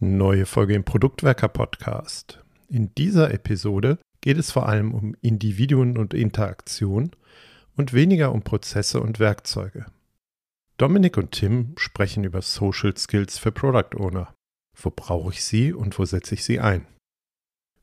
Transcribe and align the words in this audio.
Neue 0.00 0.46
Folge 0.46 0.74
im 0.74 0.84
Produktwerker 0.84 1.48
Podcast. 1.48 2.44
In 2.68 2.94
dieser 2.94 3.34
Episode 3.34 3.98
geht 4.20 4.38
es 4.38 4.52
vor 4.52 4.68
allem 4.68 4.94
um 4.94 5.16
Individuen 5.22 5.98
und 5.98 6.14
Interaktion 6.14 7.10
und 7.76 7.92
weniger 7.92 8.30
um 8.30 8.42
Prozesse 8.42 9.00
und 9.00 9.18
Werkzeuge. 9.18 9.86
Dominik 10.76 11.16
und 11.16 11.32
Tim 11.32 11.74
sprechen 11.76 12.22
über 12.22 12.42
Social 12.42 12.96
Skills 12.96 13.38
für 13.38 13.50
Product 13.50 13.96
Owner. 13.98 14.32
Wo 14.80 14.92
brauche 14.94 15.32
ich 15.32 15.42
sie 15.42 15.72
und 15.72 15.98
wo 15.98 16.04
setze 16.04 16.34
ich 16.34 16.44
sie 16.44 16.60
ein? 16.60 16.86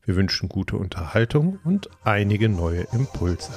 Wir 0.02 0.16
wünschen 0.16 0.48
gute 0.48 0.78
Unterhaltung 0.78 1.60
und 1.66 1.90
einige 2.06 2.48
neue 2.48 2.88
Impulse. 2.94 3.52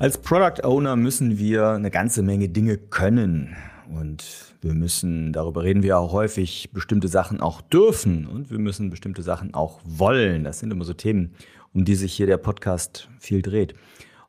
Als 0.00 0.16
Product 0.16 0.62
Owner 0.62 0.94
müssen 0.94 1.38
wir 1.38 1.70
eine 1.70 1.90
ganze 1.90 2.22
Menge 2.22 2.48
Dinge 2.48 2.78
können. 2.78 3.56
Und 3.92 4.54
wir 4.60 4.72
müssen, 4.72 5.32
darüber 5.32 5.64
reden 5.64 5.82
wir 5.82 5.98
auch 5.98 6.12
häufig, 6.12 6.70
bestimmte 6.72 7.08
Sachen 7.08 7.40
auch 7.40 7.60
dürfen. 7.62 8.24
Und 8.28 8.48
wir 8.48 8.60
müssen 8.60 8.90
bestimmte 8.90 9.22
Sachen 9.22 9.54
auch 9.54 9.80
wollen. 9.84 10.44
Das 10.44 10.60
sind 10.60 10.72
immer 10.72 10.84
so 10.84 10.92
Themen, 10.92 11.34
um 11.74 11.84
die 11.84 11.96
sich 11.96 12.12
hier 12.12 12.28
der 12.28 12.36
Podcast 12.36 13.08
viel 13.18 13.42
dreht. 13.42 13.74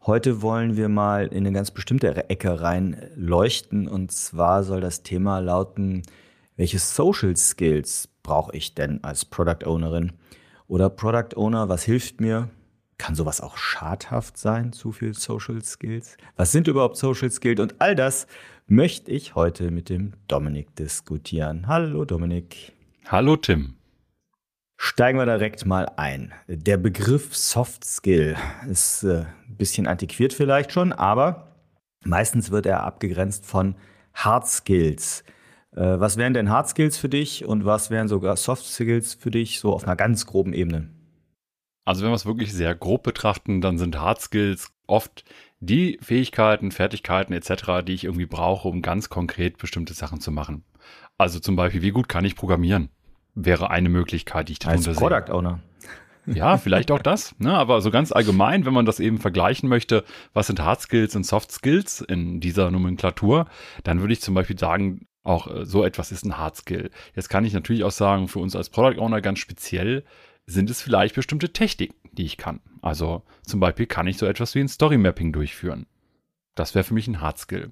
Heute 0.08 0.42
wollen 0.42 0.76
wir 0.76 0.90
mal 0.90 1.28
in 1.28 1.46
eine 1.46 1.52
ganz 1.52 1.70
bestimmte 1.70 2.30
Ecke 2.32 2.62
rein 2.62 3.12
leuchten. 3.16 3.88
Und 3.88 4.12
zwar 4.12 4.64
soll 4.64 4.82
das 4.82 5.04
Thema 5.04 5.38
lauten, 5.38 6.02
welche 6.56 6.80
Social 6.80 7.38
Skills 7.38 8.10
brauche 8.24 8.58
ich 8.58 8.74
denn 8.74 9.04
als 9.04 9.24
Product 9.24 9.68
Ownerin? 9.68 10.14
Oder 10.68 10.90
Product 10.90 11.36
Owner, 11.36 11.70
was 11.70 11.84
hilft 11.84 12.22
mir? 12.22 12.50
Kann 13.00 13.16
sowas 13.16 13.40
auch 13.40 13.58
schadhaft 13.58 14.38
sein, 14.38 14.74
zu 14.74 14.92
viel 14.92 15.14
Social 15.14 15.64
Skills? 15.64 16.18
Was 16.36 16.52
sind 16.52 16.68
überhaupt 16.68 16.98
Social 16.98 17.32
Skills? 17.32 17.62
Und 17.62 17.80
all 17.80 17.96
das 17.96 18.28
möchte 18.68 19.10
ich 19.10 19.36
heute 19.36 19.72
mit 19.72 19.88
dem 19.88 20.14
Dominik 20.28 20.76
diskutieren. 20.76 21.66
Hallo 21.66 22.04
Dominik. 22.04 22.74
Hallo 23.08 23.38
Tim. 23.38 23.76
Steigen 24.76 25.18
wir 25.18 25.26
direkt 25.26 25.66
mal 25.66 25.90
ein. 25.96 26.34
Der 26.48 26.76
Begriff 26.76 27.36
Soft 27.36 27.86
Skill 27.86 28.36
ist 28.70 29.04
äh, 29.04 29.26
ein 29.48 29.56
bisschen 29.58 29.88
antiquiert 29.88 30.34
vielleicht 30.34 30.74
schon, 30.74 30.92
aber 30.92 31.56
meistens 32.04 32.52
wird 32.52 32.66
er 32.66 32.84
abgegrenzt 32.84 33.46
von 33.46 33.76
Hard 34.14 34.46
Skills. 34.46 35.24
Äh, 35.72 36.00
was 36.00 36.18
wären 36.18 36.34
denn 36.34 36.50
Hard 36.50 36.68
Skills 36.68 36.98
für 36.98 37.10
dich 37.10 37.46
und 37.46 37.64
was 37.64 37.90
wären 37.92 38.10
sogar 38.10 38.36
Soft 38.36 38.66
Skills 38.66 39.14
für 39.14 39.32
dich, 39.32 39.62
so 39.62 39.74
auf 39.74 39.86
einer 39.86 39.96
ganz 39.96 40.26
groben 40.26 40.52
Ebene? 40.52 40.90
Also 41.90 42.04
wenn 42.04 42.12
wir 42.12 42.16
es 42.18 42.28
wirklich 42.28 42.54
sehr 42.54 42.76
grob 42.76 43.02
betrachten, 43.02 43.62
dann 43.62 43.80
sind 43.80 44.00
Hard 44.00 44.22
Skills 44.22 44.72
oft 44.86 45.24
die 45.60 45.98
Fähigkeiten, 46.04 46.70
Fertigkeiten 46.70 47.34
etc., 47.34 47.84
die 47.84 47.96
ich 47.96 48.04
irgendwie 48.04 48.28
brauche, 48.28 48.68
um 48.68 48.84
ganz 48.84 49.10
konkret 49.10 49.58
bestimmte 49.58 49.96
Sachen 49.96 50.22
zu 50.22 50.32
machen. 50.32 50.64
Also 51.18 51.40
zum 51.40 51.56
Beispiel, 51.56 51.82
wie 51.82 51.90
gut 51.90 52.08
kann 52.08 52.26
ich 52.26 52.36
programmieren? 52.36 52.90
Wäre 53.34 53.72
eine 53.72 53.90
Möglichkeit, 53.90 54.50
die 54.50 54.52
ich 54.52 54.60
darunter 54.60 54.90
Als 54.90 55.00
Product 55.00 55.34
Owner. 55.34 55.62
Ja, 56.28 56.58
vielleicht 56.60 56.92
auch 56.92 57.02
das. 57.02 57.34
Ne? 57.40 57.56
Aber 57.56 57.82
so 57.82 57.90
ganz 57.90 58.12
allgemein, 58.12 58.68
wenn 58.68 58.74
man 58.76 58.86
das 58.86 59.00
eben 59.00 59.18
vergleichen 59.18 59.68
möchte, 59.68 60.04
was 60.32 60.46
sind 60.46 60.62
Hard 60.62 60.82
Skills 60.82 61.16
und 61.16 61.26
Soft 61.26 61.52
Skills 61.52 62.02
in 62.02 62.40
dieser 62.40 62.70
Nomenklatur, 62.70 63.48
dann 63.84 64.02
würde 64.02 64.14
ich 64.14 64.22
zum 64.22 64.36
Beispiel 64.36 64.60
sagen, 64.60 65.08
auch 65.24 65.48
äh, 65.48 65.66
so 65.66 65.84
etwas 65.84 66.12
ist 66.12 66.24
ein 66.24 66.38
Hard 66.38 66.56
Skill. 66.56 66.92
Jetzt 67.16 67.30
kann 67.30 67.46
ich 67.46 67.54
natürlich 67.54 67.84
auch 67.84 67.92
sagen, 67.92 68.28
für 68.28 68.38
uns 68.38 68.56
als 68.56 68.70
Product 68.70 69.00
Owner 69.00 69.22
ganz 69.22 69.40
speziell, 69.40 70.04
sind 70.50 70.70
es 70.70 70.82
vielleicht 70.82 71.16
bestimmte 71.16 71.54
Techniken, 71.54 71.96
die 72.12 72.26
ich 72.26 72.38
kann. 72.38 72.60
Also 72.82 73.24
zum 73.44 73.60
Beispiel 73.60 73.86
kann 73.86 74.08
ich 74.08 74.18
so 74.18 74.26
etwas 74.26 74.56
wie 74.56 74.60
ein 74.60 74.68
Story 74.68 74.98
Mapping 74.98 75.32
durchführen. 75.32 75.86
Das 76.56 76.76
wäre 76.76 76.84
für 76.84 76.94
mich 76.94 77.08
ein 77.08 77.22
Hard 77.22 77.38
Skill. 77.38 77.72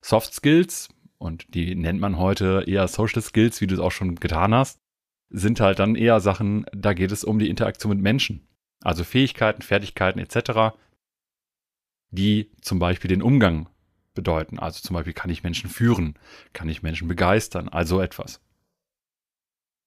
Soft 0.00 0.34
Skills, 0.34 0.88
und 1.18 1.54
die 1.54 1.74
nennt 1.74 2.00
man 2.00 2.18
heute 2.18 2.64
eher 2.66 2.88
Social 2.88 3.22
Skills, 3.22 3.60
wie 3.60 3.66
du 3.66 3.74
es 3.74 3.80
auch 3.80 3.92
schon 3.92 4.16
getan 4.16 4.54
hast, 4.54 4.78
sind 5.30 5.60
halt 5.60 5.78
dann 5.78 5.94
eher 5.94 6.20
Sachen, 6.20 6.66
da 6.72 6.92
geht 6.92 7.12
es 7.12 7.24
um 7.24 7.38
die 7.38 7.50
Interaktion 7.50 7.90
mit 7.90 8.02
Menschen. 8.02 8.46
Also 8.82 9.04
Fähigkeiten, 9.04 9.62
Fertigkeiten 9.62 10.18
etc., 10.18 10.76
die 12.10 12.50
zum 12.62 12.78
Beispiel 12.78 13.08
den 13.08 13.22
Umgang 13.22 13.68
bedeuten. 14.14 14.58
Also 14.58 14.80
zum 14.80 14.94
Beispiel 14.94 15.12
kann 15.12 15.30
ich 15.30 15.44
Menschen 15.44 15.70
führen, 15.70 16.14
kann 16.52 16.68
ich 16.68 16.82
Menschen 16.82 17.06
begeistern, 17.06 17.68
also 17.68 18.00
etwas. 18.00 18.40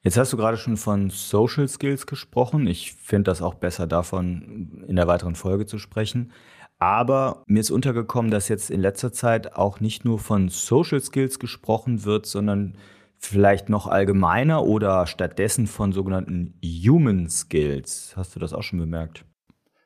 Jetzt 0.04 0.18
hast 0.18 0.34
du 0.34 0.38
gerade 0.38 0.58
schon 0.58 0.78
von 0.78 1.12
Social 1.12 1.68
Skills 1.68 2.08
gesprochen. 2.08 2.66
Ich 2.66 2.94
finde 2.94 3.30
das 3.30 3.44
auch 3.44 3.54
besser 3.54 3.86
davon 3.86 4.84
in 4.88 4.96
der 4.96 5.08
weiteren 5.08 5.36
Folge 5.36 5.68
zu 5.68 5.78
sprechen. 5.78 6.32
Aber 6.80 7.44
mir 7.46 7.60
ist 7.60 7.70
untergekommen, 7.70 8.32
dass 8.32 8.48
jetzt 8.48 8.72
in 8.72 8.82
letzter 8.82 9.14
Zeit 9.14 9.56
auch 9.56 9.80
nicht 9.80 10.04
nur 10.04 10.18
von 10.18 10.50
Social 10.50 11.00
Skills 11.00 11.38
gesprochen 11.38 12.04
wird, 12.04 12.26
sondern 12.26 12.76
vielleicht 13.20 13.70
noch 13.70 13.86
allgemeiner 13.86 14.64
oder 14.64 15.06
stattdessen 15.06 15.68
von 15.68 15.94
sogenannten 15.94 16.60
Human 16.64 17.30
Skills. 17.30 18.14
Hast 18.16 18.36
du 18.36 18.40
das 18.40 18.54
auch 18.54 18.64
schon 18.64 18.80
bemerkt? 18.80 19.24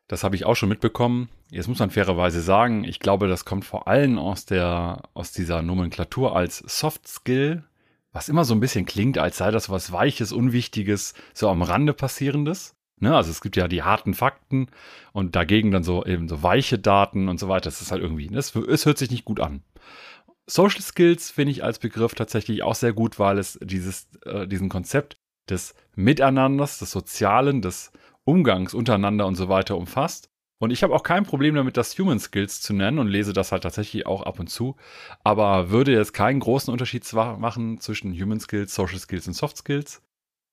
Das 0.07 0.23
habe 0.23 0.37
ich 0.37 0.45
auch 0.45 0.55
schon 0.55 0.69
mitbekommen. 0.69 1.27
Jetzt 1.51 1.67
muss 1.67 1.79
man 1.79 1.89
fairerweise 1.89 2.39
sagen, 2.39 2.85
ich 2.85 2.99
glaube, 2.99 3.27
das 3.27 3.43
kommt 3.43 3.65
vor 3.65 3.89
allem 3.89 4.17
aus 4.17 4.45
der, 4.45 5.03
aus 5.13 5.33
dieser 5.33 5.61
Nomenklatur 5.61 6.33
als 6.33 6.59
Soft 6.59 7.05
Skill 7.05 7.65
was 8.15 8.29
immer 8.29 8.45
so 8.45 8.55
ein 8.55 8.61
bisschen 8.61 8.85
klingt, 8.85 9.17
als 9.17 9.35
sei 9.35 9.51
das 9.51 9.69
was 9.69 9.91
Weiches, 9.91 10.31
Unwichtiges, 10.31 11.15
so 11.33 11.49
am 11.49 11.61
Rande 11.61 11.93
passierendes. 11.93 12.73
Ne? 12.97 13.13
Also 13.13 13.29
es 13.29 13.41
gibt 13.41 13.57
ja 13.57 13.67
die 13.67 13.83
harten 13.83 14.13
Fakten 14.13 14.67
und 15.11 15.35
dagegen 15.35 15.69
dann 15.69 15.83
so 15.83 16.05
eben 16.05 16.29
so 16.29 16.41
weiche 16.41 16.79
Daten 16.79 17.27
und 17.27 17.41
so 17.41 17.49
weiter. 17.49 17.65
Das 17.65 17.81
ist 17.81 17.91
halt 17.91 18.01
irgendwie, 18.01 18.29
ne? 18.29 18.37
es, 18.37 18.55
es 18.55 18.85
hört 18.85 18.97
sich 18.97 19.11
nicht 19.11 19.25
gut 19.25 19.41
an. 19.41 19.63
Social 20.47 20.81
Skills 20.81 21.29
finde 21.29 21.51
ich 21.51 21.65
als 21.65 21.77
Begriff 21.79 22.15
tatsächlich 22.15 22.63
auch 22.63 22.75
sehr 22.75 22.93
gut, 22.93 23.19
weil 23.19 23.37
es 23.37 23.59
dieses, 23.61 24.07
äh, 24.23 24.47
diesen 24.47 24.69
Konzept 24.69 25.17
des 25.49 25.75
Miteinanders, 25.95 26.79
des 26.79 26.91
Sozialen, 26.91 27.61
des 27.61 27.91
Umgangs 28.23 28.73
untereinander 28.73 29.27
und 29.27 29.35
so 29.35 29.49
weiter 29.49 29.75
umfasst. 29.75 30.29
Und 30.65 30.71
ich 30.71 30.81
habe 30.81 30.95
auch 30.95 31.03
kein 31.03 31.27
Problem 31.27 31.53
damit, 31.53 31.77
das 31.77 31.95
Human 31.99 32.19
Skills 32.19 32.59
zu 32.59 32.73
nennen 32.73 32.97
und 32.97 33.07
lese 33.07 33.33
das 33.33 33.51
halt 33.51 33.61
tatsächlich 33.61 34.07
auch 34.07 34.23
ab 34.23 34.39
und 34.39 34.47
zu. 34.47 34.75
Aber 35.23 35.69
würde 35.69 35.91
jetzt 35.93 36.11
keinen 36.11 36.39
großen 36.39 36.71
Unterschied 36.71 37.05
machen 37.13 37.79
zwischen 37.79 38.19
Human 38.19 38.39
Skills, 38.39 38.73
Social 38.73 38.97
Skills 38.97 39.27
und 39.27 39.33
Soft 39.33 39.57
Skills. 39.57 40.01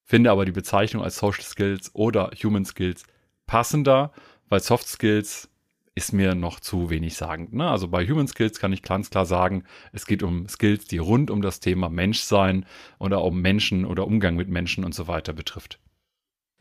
Finde 0.05 0.31
aber 0.31 0.45
die 0.45 0.53
Bezeichnung 0.53 1.03
als 1.03 1.17
Social 1.17 1.45
Skills 1.45 1.95
oder 1.95 2.31
Human 2.45 2.67
Skills 2.67 3.05
passender, 3.47 4.12
weil 4.50 4.61
Soft 4.61 4.87
Skills 4.87 5.49
ist 5.95 6.12
mir 6.12 6.34
noch 6.34 6.61
zu 6.61 6.91
wenig 6.91 7.15
sagend. 7.15 7.55
Ne? 7.55 7.71
Also 7.71 7.89
bei 7.89 8.06
Human 8.06 8.29
Skills 8.29 8.59
kann 8.59 8.75
ich 8.75 8.83
ganz 8.83 9.09
klar 9.09 9.25
sagen, 9.25 9.65
es 9.93 10.05
geht 10.05 10.23
um 10.23 10.47
Skills, 10.47 10.84
die 10.89 10.99
rund 10.99 11.31
um 11.31 11.41
das 11.41 11.61
Thema 11.61 11.89
Menschsein 11.89 12.67
oder 12.99 13.25
um 13.25 13.41
Menschen 13.41 13.87
oder 13.87 14.06
Umgang 14.06 14.37
mit 14.37 14.50
Menschen 14.50 14.84
und 14.84 14.94
so 14.94 15.09
weiter 15.09 15.33
betrifft. 15.33 15.79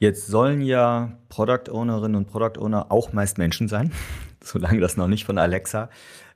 Jetzt 0.02 0.26
sollen 0.26 0.62
ja 0.62 1.12
Product 1.30 1.72
Ownerinnen 1.72 2.16
und 2.16 2.26
Product 2.26 2.60
Owner 2.60 2.92
auch 2.92 3.14
meist 3.14 3.38
Menschen 3.38 3.68
sein, 3.68 3.92
solange 4.44 4.80
das 4.80 4.98
noch 4.98 5.08
nicht 5.08 5.26
von 5.26 5.38
Alexa 5.38 5.92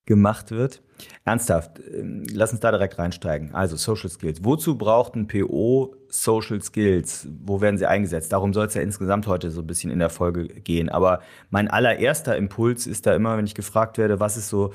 gemacht 0.06 0.52
wird. 0.52 0.84
Ernsthaft, 1.24 1.80
ähm, 1.80 2.22
lass 2.32 2.52
uns 2.52 2.60
da 2.60 2.70
direkt 2.70 3.00
reinsteigen. 3.00 3.56
Also 3.56 3.76
Social 3.76 4.12
Skills. 4.12 4.44
Wozu 4.44 4.78
braucht 4.78 5.16
ein 5.16 5.28
PO 5.28 5.96
Social 6.10 6.62
Skills? 6.62 7.28
Wo 7.44 7.60
werden 7.60 7.80
sie 7.80 7.88
eingesetzt? 7.88 8.32
Darum 8.32 8.54
soll 8.54 8.68
es 8.68 8.76
ja 8.76 8.84
insgesamt 8.84 9.26
heute 9.26 9.50
so 9.50 9.62
ein 9.62 9.68
bisschen 9.68 9.90
in 9.90 9.98
der 9.98 10.12
Folge 10.12 10.46
gehen. 10.46 10.88
Aber 10.90 11.22
mein 11.50 11.68
allererster 11.68 12.38
Impuls 12.38 12.86
ist 12.86 13.08
da 13.08 13.16
immer, 13.16 13.36
wenn 13.36 13.46
ich 13.46 13.56
gefragt 13.56 13.98
werde, 13.98 14.20
was 14.20 14.38
ist 14.38 14.50
so 14.50 14.74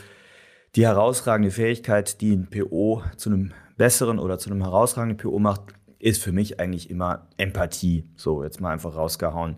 die 0.74 0.84
herausragende 0.84 1.52
Fähigkeit, 1.52 2.20
die 2.20 2.32
ein 2.32 2.50
PO 2.50 3.04
zu 3.16 3.30
einem 3.30 3.52
besseren 3.76 4.18
oder 4.18 4.38
zu 4.38 4.50
einem 4.50 4.62
herausragenden 4.62 5.16
PO 5.16 5.38
macht, 5.38 5.62
ist 6.00 6.22
für 6.22 6.32
mich 6.32 6.58
eigentlich 6.58 6.90
immer 6.90 7.28
Empathie. 7.36 8.04
So, 8.16 8.42
jetzt 8.42 8.60
mal 8.60 8.72
einfach 8.72 8.96
rausgehauen. 8.96 9.56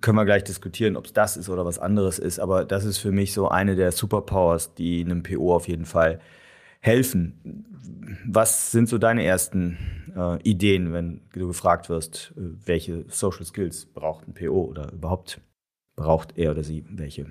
Können 0.00 0.16
wir 0.16 0.24
gleich 0.24 0.44
diskutieren, 0.44 0.96
ob 0.96 1.06
es 1.06 1.12
das 1.12 1.36
ist 1.36 1.48
oder 1.48 1.64
was 1.64 1.78
anderes 1.78 2.18
ist, 2.18 2.40
aber 2.40 2.64
das 2.64 2.84
ist 2.84 2.98
für 2.98 3.12
mich 3.12 3.32
so 3.32 3.48
eine 3.48 3.76
der 3.76 3.92
Superpowers, 3.92 4.74
die 4.74 5.04
einem 5.04 5.22
PO 5.22 5.54
auf 5.54 5.68
jeden 5.68 5.84
Fall 5.84 6.20
helfen. 6.80 7.64
Was 8.26 8.72
sind 8.72 8.88
so 8.88 8.98
deine 8.98 9.24
ersten 9.24 9.78
äh, 10.16 10.42
Ideen, 10.42 10.92
wenn 10.92 11.20
du 11.32 11.46
gefragt 11.46 11.88
wirst, 11.88 12.32
äh, 12.36 12.40
welche 12.66 13.04
Social 13.08 13.44
Skills 13.44 13.86
braucht 13.86 14.26
ein 14.26 14.34
PO 14.34 14.64
oder 14.64 14.92
überhaupt 14.92 15.40
braucht 15.96 16.36
er 16.36 16.52
oder 16.52 16.64
sie 16.64 16.84
welche? 16.88 17.26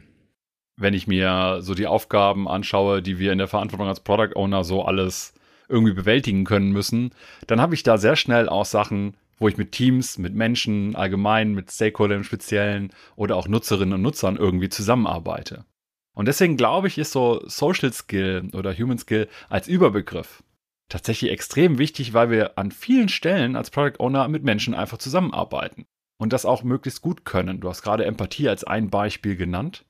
Wenn 0.80 0.94
ich 0.94 1.08
mir 1.08 1.60
so 1.62 1.74
die 1.74 1.88
Aufgaben 1.88 2.48
anschaue, 2.48 3.02
die 3.02 3.20
wir 3.20 3.32
in 3.32 3.40
der 3.40 3.48
Verantwortung 3.48 3.88
als 3.88 4.00
Product 4.00 4.36
Owner 4.36 4.64
so 4.64 4.84
alles 4.84 5.34
irgendwie 5.70 5.94
bewältigen 5.94 6.46
können 6.46 6.72
müssen, 6.72 7.12
dann 7.48 7.62
habe 7.62 7.76
ich 7.76 7.84
da 7.84 7.98
sehr 7.98 8.16
schnell 8.16 8.50
auch 8.50 8.66
Sachen, 8.66 9.16
wo 9.40 9.48
ich 9.48 9.58
mit 9.58 9.72
Teams, 9.72 10.18
mit 10.18 10.34
Menschen 10.34 10.96
allgemein, 10.96 11.54
mit 11.54 11.72
Stakeholdern 11.72 12.20
im 12.20 12.24
Speziellen 12.24 12.92
oder 13.16 13.36
auch 13.36 13.48
Nutzerinnen 13.48 13.94
und 13.94 14.02
Nutzern 14.02 14.38
irgendwie 14.38 14.70
zusammenarbeite. 14.70 15.66
Und 16.14 16.28
deswegen 16.28 16.58
glaube 16.58 16.88
ich, 16.88 16.98
ist 16.98 17.12
so 17.12 17.44
Social 17.46 17.94
Skill 17.94 18.50
oder 18.54 18.76
Human 18.76 18.98
Skill 18.98 19.28
als 19.50 19.68
Überbegriff 19.68 20.44
tatsächlich 20.90 21.32
extrem 21.32 21.78
wichtig, 21.78 22.14
weil 22.14 22.32
wir 22.32 22.58
an 22.58 22.72
vielen 22.72 23.10
Stellen 23.10 23.56
als 23.56 23.70
Product 23.70 24.00
Owner 24.00 24.28
mit 24.28 24.44
Menschen 24.44 24.74
einfach 24.74 24.98
zusammenarbeiten. 24.98 25.86
und 26.20 26.34
das 26.34 26.46
auch 26.46 26.64
möglichst 26.64 27.02
gut 27.02 27.26
können. 27.26 27.60
Du 27.60 27.70
hast 27.70 27.84
gerade 27.84 28.06
Empathie 28.06 28.50
als 28.50 28.64
ein 28.64 28.90
Beispiel 28.90 29.36
genannt. 29.36 29.86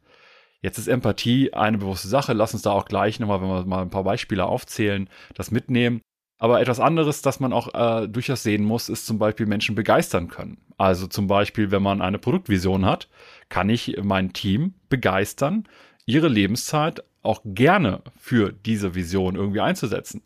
Jetzt 0.61 0.77
ist 0.77 0.87
Empathie 0.87 1.53
eine 1.53 1.77
bewusste 1.77 2.07
Sache. 2.07 2.33
Lass 2.33 2.53
uns 2.53 2.63
da 2.63 2.71
auch 2.71 2.85
gleich 2.85 3.19
nochmal, 3.19 3.41
wenn 3.41 3.47
wir 3.47 3.65
mal 3.65 3.81
ein 3.81 3.89
paar 3.89 4.03
Beispiele 4.03 4.45
aufzählen, 4.45 5.09
das 5.35 5.51
mitnehmen. 5.51 6.01
Aber 6.39 6.61
etwas 6.61 6.79
anderes, 6.79 7.21
das 7.21 7.39
man 7.39 7.53
auch 7.53 7.73
äh, 7.73 8.07
durchaus 8.07 8.43
sehen 8.43 8.63
muss, 8.63 8.89
ist 8.89 9.07
zum 9.07 9.17
Beispiel 9.17 9.47
Menschen 9.47 9.75
begeistern 9.75 10.27
können. 10.27 10.57
Also 10.77 11.07
zum 11.07 11.27
Beispiel, 11.27 11.71
wenn 11.71 11.81
man 11.81 12.01
eine 12.01 12.19
Produktvision 12.19 12.85
hat, 12.85 13.09
kann 13.49 13.69
ich 13.69 13.97
mein 14.03 14.33
Team 14.33 14.75
begeistern, 14.89 15.67
ihre 16.05 16.27
Lebenszeit 16.27 17.03
auch 17.23 17.41
gerne 17.43 18.01
für 18.17 18.51
diese 18.53 18.93
Vision 18.93 19.35
irgendwie 19.35 19.61
einzusetzen. 19.61 20.21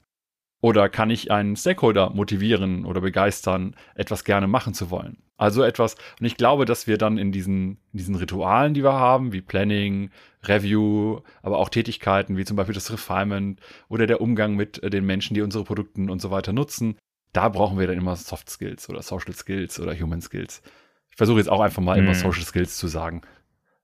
Oder 0.62 0.90
kann 0.90 1.10
ich 1.10 1.32
einen 1.32 1.56
Stakeholder 1.56 2.12
motivieren 2.12 2.86
oder 2.86 3.02
begeistern, 3.02 3.76
etwas 3.96 4.24
gerne 4.24 4.48
machen 4.48 4.76
zu 4.76 4.92
wollen? 4.92 5.18
Also 5.38 5.64
etwas, 5.64 5.96
und 6.20 6.28
ich 6.28 6.38
glaube, 6.38 6.66
dass 6.66 6.86
wir 6.86 7.00
dann 7.00 7.18
in 7.18 7.32
diesen, 7.32 7.80
in 7.92 7.98
diesen 7.98 8.14
Ritualen, 8.14 8.76
die 8.76 8.84
wir 8.84 8.94
haben, 8.94 9.34
wie 9.34 9.42
Planning, 9.42 10.12
Review, 10.44 11.22
aber 11.42 11.58
auch 11.58 11.70
Tätigkeiten 11.70 12.38
wie 12.38 12.46
zum 12.46 12.58
Beispiel 12.58 12.76
das 12.76 12.92
Refinement 12.92 13.60
oder 13.90 14.06
der 14.06 14.22
Umgang 14.22 14.56
mit 14.56 14.82
äh, 14.84 14.92
den 14.92 15.04
Menschen, 15.04 15.34
die 15.34 15.42
unsere 15.42 15.64
Produkte 15.64 16.02
und 16.02 16.22
so 16.22 16.30
weiter 16.30 16.54
nutzen, 16.54 16.96
da 17.34 17.50
brauchen 17.50 17.80
wir 17.80 17.88
dann 17.88 17.98
immer 17.98 18.16
Soft 18.16 18.52
Skills 18.52 18.88
oder 18.88 19.02
Social 19.02 19.34
Skills 19.34 19.80
oder 19.80 20.00
Human 20.00 20.22
Skills. 20.22 20.62
Ich 21.10 21.18
versuche 21.18 21.40
jetzt 21.40 21.50
auch 21.50 21.62
einfach 21.62 21.82
mal 21.82 22.00
mhm. 22.00 22.06
immer 22.06 22.16
Social 22.16 22.44
Skills 22.44 22.78
zu 22.78 22.88
sagen. 22.88 23.22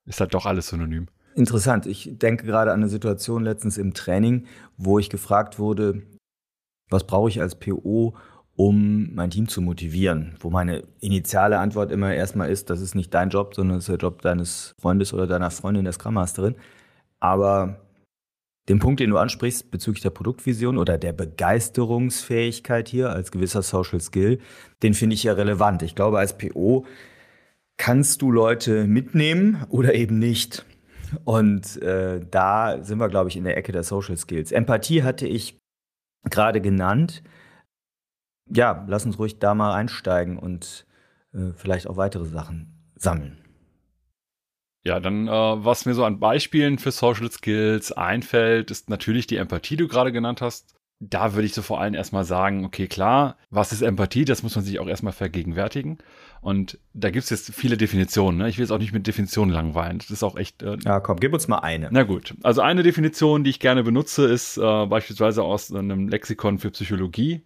Ist 0.05 0.19
halt 0.19 0.35
doch 0.35 0.45
alles 0.45 0.67
synonym. 0.67 1.07
Interessant. 1.33 1.87
Ich 1.87 2.09
denke 2.13 2.45
gerade 2.45 2.71
an 2.71 2.81
eine 2.81 2.89
Situation 2.89 3.43
letztens 3.43 3.77
im 3.77 3.93
Training, 3.93 4.45
wo 4.77 4.99
ich 4.99 5.09
gefragt 5.09 5.59
wurde, 5.59 6.03
was 6.89 7.05
brauche 7.05 7.29
ich 7.29 7.41
als 7.41 7.55
PO, 7.55 8.15
um 8.55 9.13
mein 9.13 9.29
Team 9.29 9.47
zu 9.47 9.61
motivieren? 9.61 10.35
Wo 10.39 10.49
meine 10.49 10.83
initiale 10.99 11.59
Antwort 11.59 11.91
immer 11.91 12.13
erstmal 12.13 12.49
ist, 12.49 12.69
das 12.69 12.81
ist 12.81 12.95
nicht 12.95 13.13
dein 13.13 13.29
Job, 13.29 13.55
sondern 13.55 13.77
es 13.77 13.83
ist 13.83 13.89
der 13.89 13.97
Job 13.97 14.21
deines 14.21 14.75
Freundes 14.79 15.13
oder 15.13 15.27
deiner 15.27 15.51
Freundin, 15.51 15.83
der 15.83 15.93
Scrum 15.93 16.15
Masterin. 16.15 16.55
Aber 17.19 17.79
den 18.69 18.79
Punkt, 18.79 18.99
den 18.99 19.11
du 19.11 19.17
ansprichst 19.17 19.71
bezüglich 19.71 20.01
der 20.01 20.09
Produktvision 20.09 20.77
oder 20.77 20.97
der 20.97 21.13
Begeisterungsfähigkeit 21.13 22.89
hier 22.89 23.11
als 23.11 23.31
gewisser 23.31 23.61
Social 23.61 24.01
Skill, 24.01 24.39
den 24.83 24.93
finde 24.93 25.13
ich 25.13 25.23
ja 25.23 25.33
relevant. 25.33 25.83
Ich 25.83 25.95
glaube, 25.95 26.19
als 26.19 26.37
PO 26.37 26.85
kannst 27.77 28.21
du 28.21 28.31
Leute 28.31 28.85
mitnehmen 28.85 29.63
oder 29.69 29.93
eben 29.93 30.19
nicht. 30.19 30.65
Und 31.23 31.81
äh, 31.81 32.19
da 32.29 32.83
sind 32.83 32.97
wir, 32.99 33.07
glaube 33.07 33.29
ich, 33.29 33.37
in 33.37 33.45
der 33.45 33.55
Ecke 33.55 33.71
der 33.71 33.83
Social 33.83 34.17
Skills. 34.17 34.51
Empathie 34.51 35.03
hatte 35.03 35.27
ich 35.27 35.57
gerade 36.29 36.61
genannt. 36.61 37.23
Ja, 38.49 38.85
lass 38.87 39.05
uns 39.05 39.19
ruhig 39.19 39.39
da 39.39 39.53
mal 39.55 39.73
einsteigen 39.73 40.37
und 40.37 40.85
äh, 41.33 41.51
vielleicht 41.53 41.87
auch 41.87 41.97
weitere 41.97 42.25
Sachen 42.25 42.91
sammeln. 42.95 43.37
Ja, 44.85 45.01
dann, 45.01 45.27
äh, 45.27 45.31
was 45.31 45.85
mir 45.85 45.93
so 45.93 46.05
an 46.05 46.19
Beispielen 46.19 46.79
für 46.79 46.91
Social 46.91 47.29
Skills 47.29 47.91
einfällt, 47.91 48.71
ist 48.71 48.89
natürlich 48.89 49.27
die 49.27 49.35
Empathie, 49.35 49.75
die 49.75 49.83
du 49.83 49.87
gerade 49.89 50.13
genannt 50.13 50.41
hast. 50.41 50.75
Da 50.99 51.33
würde 51.33 51.45
ich 51.45 51.53
so 51.53 51.61
vor 51.61 51.81
allem 51.81 51.93
erstmal 51.93 52.23
sagen, 52.23 52.63
okay, 52.65 52.87
klar, 52.87 53.37
was 53.49 53.73
ist 53.73 53.81
Empathie? 53.81 54.23
Das 54.23 54.43
muss 54.43 54.55
man 54.55 54.63
sich 54.63 54.79
auch 54.79 54.87
erstmal 54.87 55.13
vergegenwärtigen. 55.13 55.97
Und 56.47 56.79
da 56.93 57.09
gibt 57.09 57.25
es 57.25 57.29
jetzt 57.29 57.53
viele 57.53 57.75
Definitionen. 57.75 58.37
Ne? 58.37 58.47
Ich 58.47 58.57
will 58.57 58.63
es 58.63 58.71
auch 58.71 58.77
nicht 58.77 58.93
mit 58.93 59.05
Definitionen 59.05 59.53
langweilen. 59.53 59.97
Das 59.97 60.11
ist 60.11 60.23
auch 60.23 60.37
echt. 60.37 60.63
Äh, 60.63 60.77
ja, 60.85 61.01
komm, 61.01 61.19
gib 61.19 61.33
uns 61.33 61.49
mal 61.49 61.57
eine. 61.57 61.89
Na 61.91 62.03
gut. 62.03 62.35
Also 62.41 62.61
eine 62.61 62.83
Definition, 62.83 63.43
die 63.43 63.49
ich 63.49 63.59
gerne 63.59 63.83
benutze, 63.83 64.27
ist 64.27 64.55
äh, 64.55 64.85
beispielsweise 64.85 65.43
aus 65.43 65.75
einem 65.75 66.07
Lexikon 66.07 66.57
für 66.57 66.71
Psychologie. 66.71 67.41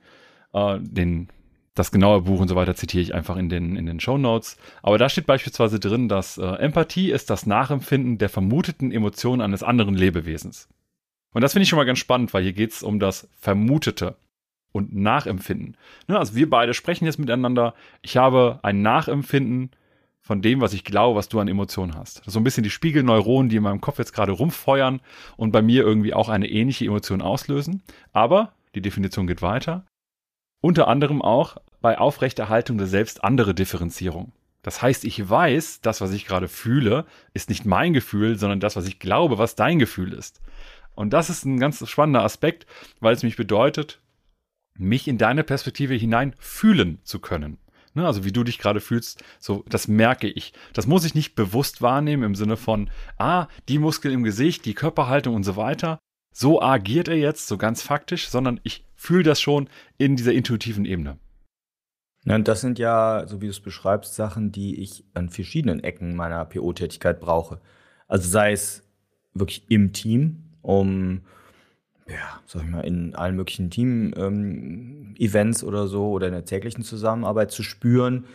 Äh, 0.53 0.77
den, 0.81 1.29
das 1.73 1.91
genaue 1.91 2.21
Buch 2.21 2.41
und 2.41 2.47
so 2.47 2.55
weiter 2.55 2.75
zitiere 2.75 3.01
ich 3.01 3.15
einfach 3.15 3.37
in 3.37 3.49
den, 3.49 3.75
in 3.75 3.87
den 3.87 3.99
Show 3.99 4.19
Notes. 4.19 4.57
Aber 4.83 4.99
da 4.99 5.09
steht 5.09 5.25
beispielsweise 5.25 5.79
drin, 5.79 6.07
dass 6.07 6.37
äh, 6.37 6.45
Empathie 6.45 7.09
ist 7.09 7.31
das 7.31 7.47
Nachempfinden 7.47 8.19
der 8.19 8.29
vermuteten 8.29 8.91
Emotionen 8.91 9.41
eines 9.41 9.63
anderen 9.63 9.95
Lebewesens. 9.95 10.69
Und 11.33 11.41
das 11.41 11.53
finde 11.53 11.63
ich 11.63 11.69
schon 11.69 11.77
mal 11.77 11.85
ganz 11.85 11.97
spannend, 11.97 12.35
weil 12.35 12.43
hier 12.43 12.53
geht 12.53 12.73
es 12.73 12.83
um 12.83 12.99
das 12.99 13.27
Vermutete 13.39 14.15
und 14.71 14.95
Nachempfinden. 14.95 15.77
Ne, 16.07 16.17
also 16.17 16.35
wir 16.35 16.49
beide 16.49 16.73
sprechen 16.73 17.05
jetzt 17.05 17.19
miteinander. 17.19 17.73
Ich 18.01 18.17
habe 18.17 18.59
ein 18.63 18.81
Nachempfinden 18.81 19.71
von 20.21 20.41
dem, 20.41 20.61
was 20.61 20.73
ich 20.73 20.83
glaube, 20.83 21.17
was 21.17 21.29
du 21.29 21.39
an 21.39 21.47
Emotionen 21.47 21.95
hast. 21.95 22.19
Das 22.19 22.27
ist 22.27 22.33
so 22.33 22.39
ein 22.39 22.43
bisschen 22.43 22.63
die 22.63 22.69
Spiegelneuronen, 22.69 23.49
die 23.49 23.57
in 23.57 23.63
meinem 23.63 23.81
Kopf 23.81 23.97
jetzt 23.99 24.13
gerade 24.13 24.31
rumfeuern 24.31 25.01
und 25.35 25.51
bei 25.51 25.61
mir 25.61 25.83
irgendwie 25.83 26.13
auch 26.13 26.29
eine 26.29 26.49
ähnliche 26.49 26.85
Emotion 26.85 27.21
auslösen. 27.21 27.81
Aber 28.13 28.53
die 28.75 28.81
Definition 28.81 29.27
geht 29.27 29.41
weiter. 29.41 29.85
Unter 30.61 30.87
anderem 30.87 31.21
auch 31.21 31.57
bei 31.81 31.97
Aufrechterhaltung 31.97 32.77
der 32.77 32.87
selbst 32.87 33.23
andere 33.23 33.55
Differenzierung. 33.55 34.31
Das 34.61 34.81
heißt, 34.81 35.05
ich 35.05 35.27
weiß, 35.27 35.81
das, 35.81 36.01
was 36.01 36.11
ich 36.13 36.25
gerade 36.25 36.47
fühle, 36.47 37.05
ist 37.33 37.49
nicht 37.49 37.65
mein 37.65 37.93
Gefühl, 37.93 38.37
sondern 38.37 38.59
das, 38.59 38.75
was 38.75 38.87
ich 38.87 38.99
glaube, 38.99 39.39
was 39.39 39.55
dein 39.55 39.79
Gefühl 39.79 40.13
ist. 40.13 40.39
Und 40.93 41.13
das 41.13 41.29
ist 41.31 41.45
ein 41.45 41.59
ganz 41.59 41.87
spannender 41.89 42.23
Aspekt, 42.23 42.67
weil 42.99 43.15
es 43.15 43.23
mich 43.23 43.37
bedeutet, 43.37 43.99
mich 44.81 45.07
in 45.07 45.17
deine 45.17 45.43
Perspektive 45.43 45.93
hinein 45.93 46.35
fühlen 46.39 46.99
zu 47.03 47.19
können. 47.19 47.57
Ne, 47.93 48.05
also 48.05 48.23
wie 48.23 48.31
du 48.31 48.45
dich 48.45 48.57
gerade 48.57 48.79
fühlst, 48.79 49.21
so 49.39 49.65
das 49.67 49.89
merke 49.89 50.27
ich. 50.27 50.53
Das 50.71 50.87
muss 50.87 51.03
ich 51.03 51.13
nicht 51.13 51.35
bewusst 51.35 51.81
wahrnehmen 51.81 52.23
im 52.23 52.35
Sinne 52.35 52.55
von, 52.55 52.89
ah, 53.17 53.47
die 53.67 53.79
Muskeln 53.79 54.13
im 54.13 54.23
Gesicht, 54.23 54.65
die 54.65 54.73
Körperhaltung 54.73 55.35
und 55.35 55.43
so 55.43 55.57
weiter. 55.57 55.99
So 56.33 56.61
agiert 56.61 57.09
er 57.09 57.17
jetzt, 57.17 57.47
so 57.47 57.57
ganz 57.57 57.81
faktisch, 57.81 58.29
sondern 58.29 58.61
ich 58.63 58.85
fühle 58.95 59.23
das 59.23 59.41
schon 59.41 59.69
in 59.97 60.15
dieser 60.15 60.31
intuitiven 60.31 60.85
Ebene. 60.85 61.17
Ja, 62.23 62.35
und 62.35 62.47
das 62.47 62.61
sind 62.61 62.79
ja, 62.79 63.25
so 63.27 63.41
wie 63.41 63.45
du 63.45 63.51
es 63.51 63.59
beschreibst, 63.59 64.15
Sachen, 64.15 64.51
die 64.51 64.79
ich 64.79 65.03
an 65.13 65.29
verschiedenen 65.29 65.83
Ecken 65.83 66.15
meiner 66.15 66.45
PO-Tätigkeit 66.45 67.19
brauche. 67.19 67.59
Also 68.07 68.29
sei 68.29 68.53
es 68.53 68.83
wirklich 69.33 69.69
im 69.69 69.91
Team, 69.91 70.43
um 70.61 71.21
ja, 72.11 72.41
sag 72.45 72.63
ich 72.63 72.69
mal, 72.69 72.81
in 72.81 73.15
allen 73.15 73.35
möglichen 73.35 73.69
Team-Events 73.69 75.61
ähm, 75.61 75.67
oder 75.67 75.87
so 75.87 76.11
oder 76.11 76.27
in 76.27 76.33
der 76.33 76.45
täglichen 76.45 76.83
Zusammenarbeit 76.83 77.51
zu 77.51 77.63
spüren, 77.63 78.25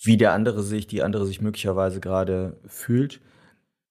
wie 0.00 0.16
der 0.16 0.32
andere 0.32 0.62
sich, 0.62 0.86
die 0.86 1.02
andere 1.02 1.26
sich 1.26 1.40
möglicherweise 1.40 2.00
gerade 2.00 2.58
fühlt. 2.66 3.20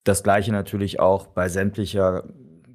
Das 0.04 0.24
gleiche 0.24 0.52
natürlich 0.52 1.00
auch 1.00 1.28
bei 1.28 1.50
sämtlicher 1.50 2.26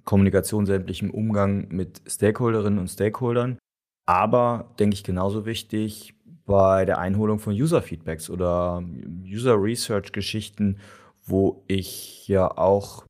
Kommunikation, 0.04 0.66
sämtlichem 0.66 1.10
Umgang 1.10 1.68
mit 1.68 2.00
Stakeholderinnen 2.06 2.78
und 2.78 2.88
Stakeholdern. 2.88 3.58
Aber, 4.06 4.74
denke 4.78 4.94
ich, 4.94 5.04
genauso 5.04 5.44
wichtig 5.44 6.14
bei 6.46 6.86
der 6.86 6.98
Einholung 6.98 7.38
von 7.38 7.52
User-Feedbacks 7.52 8.30
oder 8.30 8.82
User-Research-Geschichten, 9.26 10.78
wo 11.26 11.62
ich 11.66 12.26
ja 12.26 12.56
auch 12.56 13.04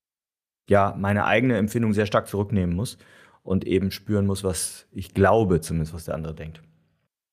ja 0.70 0.94
meine 0.98 1.24
eigene 1.24 1.56
Empfindung 1.56 1.92
sehr 1.92 2.06
stark 2.06 2.28
zurücknehmen 2.28 2.74
muss 2.74 2.98
und 3.42 3.66
eben 3.66 3.90
spüren 3.90 4.26
muss, 4.26 4.44
was 4.44 4.86
ich 4.92 5.14
glaube, 5.14 5.60
zumindest 5.60 5.94
was 5.94 6.04
der 6.04 6.14
andere 6.14 6.34
denkt. 6.34 6.62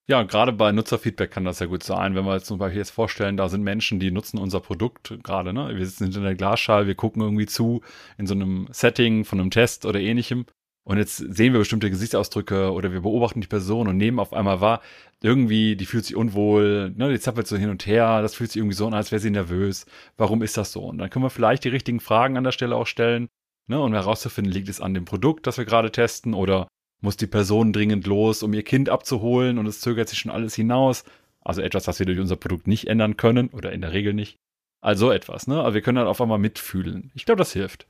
Ja, 0.08 0.22
gerade 0.22 0.54
bei 0.54 0.72
Nutzerfeedback 0.72 1.32
kann 1.32 1.46
das 1.46 1.58
ja 1.60 1.66
gut 1.66 1.82
sein, 1.82 2.14
wenn 2.14 2.26
wir 2.26 2.36
jetzt 2.36 2.46
zum 2.46 2.60
Beispiel 2.60 2.78
jetzt 2.78 2.92
vorstellen, 2.92 3.38
da 3.38 3.50
sind 3.50 3.64
Menschen, 3.64 4.00
die 4.00 4.12
nutzen 4.12 4.38
unser 4.38 4.60
Produkt 4.60 5.18
gerade, 5.24 5.52
ne? 5.52 5.76
Wir 5.76 5.84
sitzen 5.84 6.06
hinter 6.06 6.22
der 6.22 6.36
Glasschale, 6.36 6.86
wir 6.86 6.94
gucken 6.94 7.24
irgendwie 7.24 7.48
zu 7.48 7.82
in 8.20 8.28
so 8.28 8.36
einem 8.36 8.68
Setting 8.70 9.26
von 9.26 9.40
einem 9.40 9.50
Test 9.50 9.84
oder 9.84 10.00
ähnlichem. 10.00 10.46
Und 10.88 11.00
jetzt 11.00 11.18
sehen 11.18 11.52
wir 11.52 11.60
bestimmte 11.60 11.90
Gesichtsausdrücke 11.90 12.72
oder 12.72 12.94
wir 12.94 13.02
beobachten 13.02 13.42
die 13.42 13.48
Person 13.48 13.88
und 13.88 13.98
nehmen 13.98 14.20
auf 14.20 14.34
einmal 14.34 14.62
wahr, 14.62 14.82
irgendwie, 15.22 15.76
die 15.76 15.88
fühlt 15.88 16.06
sich 16.06 16.16
unwohl, 16.16 16.94
ne, 16.96 17.12
die 17.12 17.20
zappelt 17.20 17.48
so 17.48 17.58
hin 17.58 17.72
und 17.72 17.88
her, 17.88 18.22
das 18.22 18.36
fühlt 18.36 18.52
sich 18.52 18.60
irgendwie 18.60 18.76
so 18.76 18.86
an, 18.86 18.94
als 18.94 19.12
wäre 19.12 19.20
sie 19.20 19.32
nervös. 19.32 19.88
Warum 20.16 20.44
ist 20.44 20.58
das 20.58 20.72
so? 20.72 20.84
Und 20.84 21.00
dann 21.00 21.10
können 21.10 21.26
wir 21.26 21.32
vielleicht 21.32 21.64
die 21.64 21.70
richtigen 21.70 22.00
Fragen 22.00 22.38
an 22.38 22.44
der 22.44 22.52
Stelle 22.52 22.76
auch 22.76 22.86
stellen, 22.86 23.30
ne, 23.68 23.82
um 23.82 23.94
herauszufinden, 23.94 24.54
liegt 24.54 24.70
es 24.70 24.80
an 24.80 24.94
dem 24.94 25.06
Produkt, 25.06 25.48
das 25.48 25.58
wir 25.58 25.66
gerade 25.66 25.92
testen, 25.92 26.36
oder 26.36 26.68
muss 27.02 27.18
die 27.18 27.28
Person 27.28 27.74
dringend 27.74 28.06
los, 28.06 28.44
um 28.44 28.54
ihr 28.54 28.64
Kind 28.64 28.90
abzuholen 28.90 29.58
und 29.58 29.66
es 29.66 29.82
zögert 29.82 30.08
sich 30.08 30.20
schon 30.20 30.32
alles 30.32 30.54
hinaus. 30.54 31.04
Also 31.42 31.62
etwas, 31.62 31.88
was 31.88 32.00
wir 32.00 32.06
durch 32.06 32.20
unser 32.20 32.36
Produkt 32.36 32.68
nicht 32.68 32.88
ändern 32.88 33.18
können 33.18 33.50
oder 33.50 33.72
in 33.72 33.82
der 33.82 33.94
Regel 33.94 34.14
nicht. 34.14 34.38
Also 34.82 35.12
etwas, 35.12 35.48
ne? 35.48 35.60
Aber 35.60 35.74
wir 35.74 35.82
können 35.82 35.98
dann 35.98 36.08
auf 36.08 36.22
einmal 36.22 36.40
mitfühlen. 36.40 37.12
Ich 37.16 37.26
glaube, 37.26 37.40
das 37.40 37.54
hilft. 37.54 37.88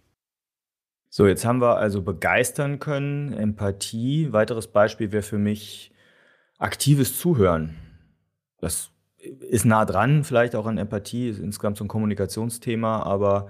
So, 1.17 1.27
jetzt 1.27 1.45
haben 1.45 1.62
wir 1.62 1.77
also 1.77 2.01
begeistern 2.01 2.79
können, 2.79 3.31
Empathie. 3.31 4.34
Weiteres 4.34 4.67
Beispiel 4.67 5.13
wäre 5.13 5.24
für 5.24 5.38
mich 5.38 5.93
aktives 6.57 7.17
Zuhören. 7.17 7.74
Das 8.60 8.91
ist 9.39 9.63
nah 9.63 9.86
dran, 9.86 10.25
vielleicht 10.25 10.57
auch 10.57 10.65
an 10.65 10.77
Empathie, 10.77 11.29
ist 11.29 11.39
insgesamt 11.39 11.77
so 11.77 11.86
ein 11.86 11.88
Kommunikationsthema, 11.88 13.03
aber 13.03 13.48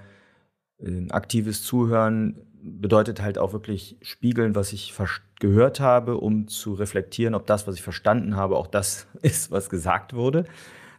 ein 0.80 1.10
aktives 1.10 1.64
Zuhören 1.64 2.40
bedeutet 2.62 3.24
halt 3.24 3.40
auch 3.40 3.52
wirklich 3.52 3.98
spiegeln, 4.04 4.54
was 4.54 4.72
ich 4.72 4.94
gehört 5.40 5.80
habe, 5.80 6.18
um 6.18 6.48
zu 6.48 6.76
reflektieren, 6.76 7.34
ob 7.34 7.48
das, 7.48 7.66
was 7.66 7.74
ich 7.74 7.82
verstanden 7.82 8.36
habe, 8.36 8.58
auch 8.58 8.68
das 8.68 9.08
ist, 9.24 9.50
was 9.50 9.72
gesagt 9.72 10.14
wurde. 10.14 10.46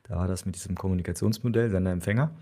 Da 0.03 0.17
war 0.17 0.27
das 0.27 0.45
mit 0.47 0.57
diesem 0.57 0.75
Kommunikationsmodell, 0.75 1.71
Sender-Empfänger. 1.71 2.35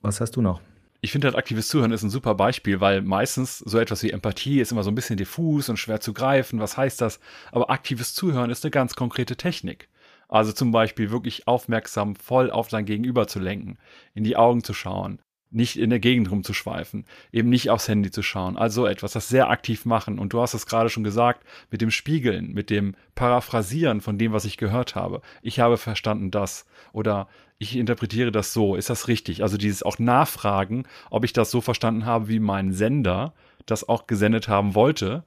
Was 0.00 0.20
hast 0.20 0.34
du 0.34 0.42
noch? 0.42 0.60
Ich 1.00 1.12
finde 1.12 1.28
halt 1.28 1.36
aktives 1.36 1.68
Zuhören 1.68 1.92
ist 1.92 2.02
ein 2.02 2.10
super 2.10 2.34
Beispiel, 2.34 2.80
weil 2.80 3.02
meistens 3.02 3.58
so 3.58 3.78
etwas 3.78 4.02
wie 4.02 4.10
Empathie 4.10 4.60
ist 4.60 4.72
immer 4.72 4.82
so 4.82 4.90
ein 4.90 4.96
bisschen 4.96 5.16
diffus 5.16 5.68
und 5.68 5.76
schwer 5.76 6.00
zu 6.00 6.12
greifen. 6.12 6.60
Was 6.60 6.76
heißt 6.76 7.00
das? 7.00 7.20
Aber 7.52 7.70
aktives 7.70 8.14
Zuhören 8.14 8.50
ist 8.50 8.64
eine 8.64 8.70
ganz 8.70 8.96
konkrete 8.96 9.36
Technik. 9.36 9.88
Also 10.28 10.52
zum 10.52 10.72
Beispiel 10.72 11.10
wirklich 11.10 11.46
aufmerksam 11.46 12.16
voll 12.16 12.50
auf 12.50 12.68
sein 12.68 12.84
Gegenüber 12.84 13.28
zu 13.28 13.38
lenken, 13.38 13.78
in 14.14 14.24
die 14.24 14.36
Augen 14.36 14.62
zu 14.62 14.74
schauen, 14.74 15.22
nicht 15.50 15.78
in 15.78 15.90
der 15.90 15.98
Gegend 15.98 16.30
rumzuschweifen, 16.30 17.04
eben 17.32 17.48
nicht 17.48 17.70
aufs 17.70 17.88
Handy 17.88 18.10
zu 18.10 18.22
schauen. 18.22 18.56
Also 18.56 18.86
etwas, 18.86 19.12
das 19.12 19.28
sehr 19.28 19.48
aktiv 19.50 19.84
machen. 19.84 20.18
Und 20.18 20.32
du 20.32 20.40
hast 20.40 20.54
es 20.54 20.66
gerade 20.66 20.90
schon 20.90 21.04
gesagt, 21.04 21.44
mit 21.70 21.80
dem 21.80 21.90
Spiegeln, 21.90 22.52
mit 22.52 22.70
dem 22.70 22.94
Paraphrasieren 23.14 24.00
von 24.00 24.18
dem, 24.18 24.32
was 24.32 24.44
ich 24.44 24.56
gehört 24.56 24.94
habe. 24.94 25.22
Ich 25.42 25.60
habe 25.60 25.78
verstanden 25.78 26.30
das. 26.30 26.66
Oder 26.92 27.28
ich 27.58 27.76
interpretiere 27.76 28.30
das 28.30 28.52
so. 28.52 28.76
Ist 28.76 28.90
das 28.90 29.08
richtig? 29.08 29.42
Also 29.42 29.56
dieses 29.56 29.82
auch 29.82 29.98
Nachfragen, 29.98 30.84
ob 31.10 31.24
ich 31.24 31.32
das 31.32 31.50
so 31.50 31.60
verstanden 31.60 32.04
habe, 32.04 32.28
wie 32.28 32.40
mein 32.40 32.72
Sender 32.72 33.32
das 33.66 33.88
auch 33.88 34.06
gesendet 34.06 34.48
haben 34.48 34.74
wollte. 34.74 35.24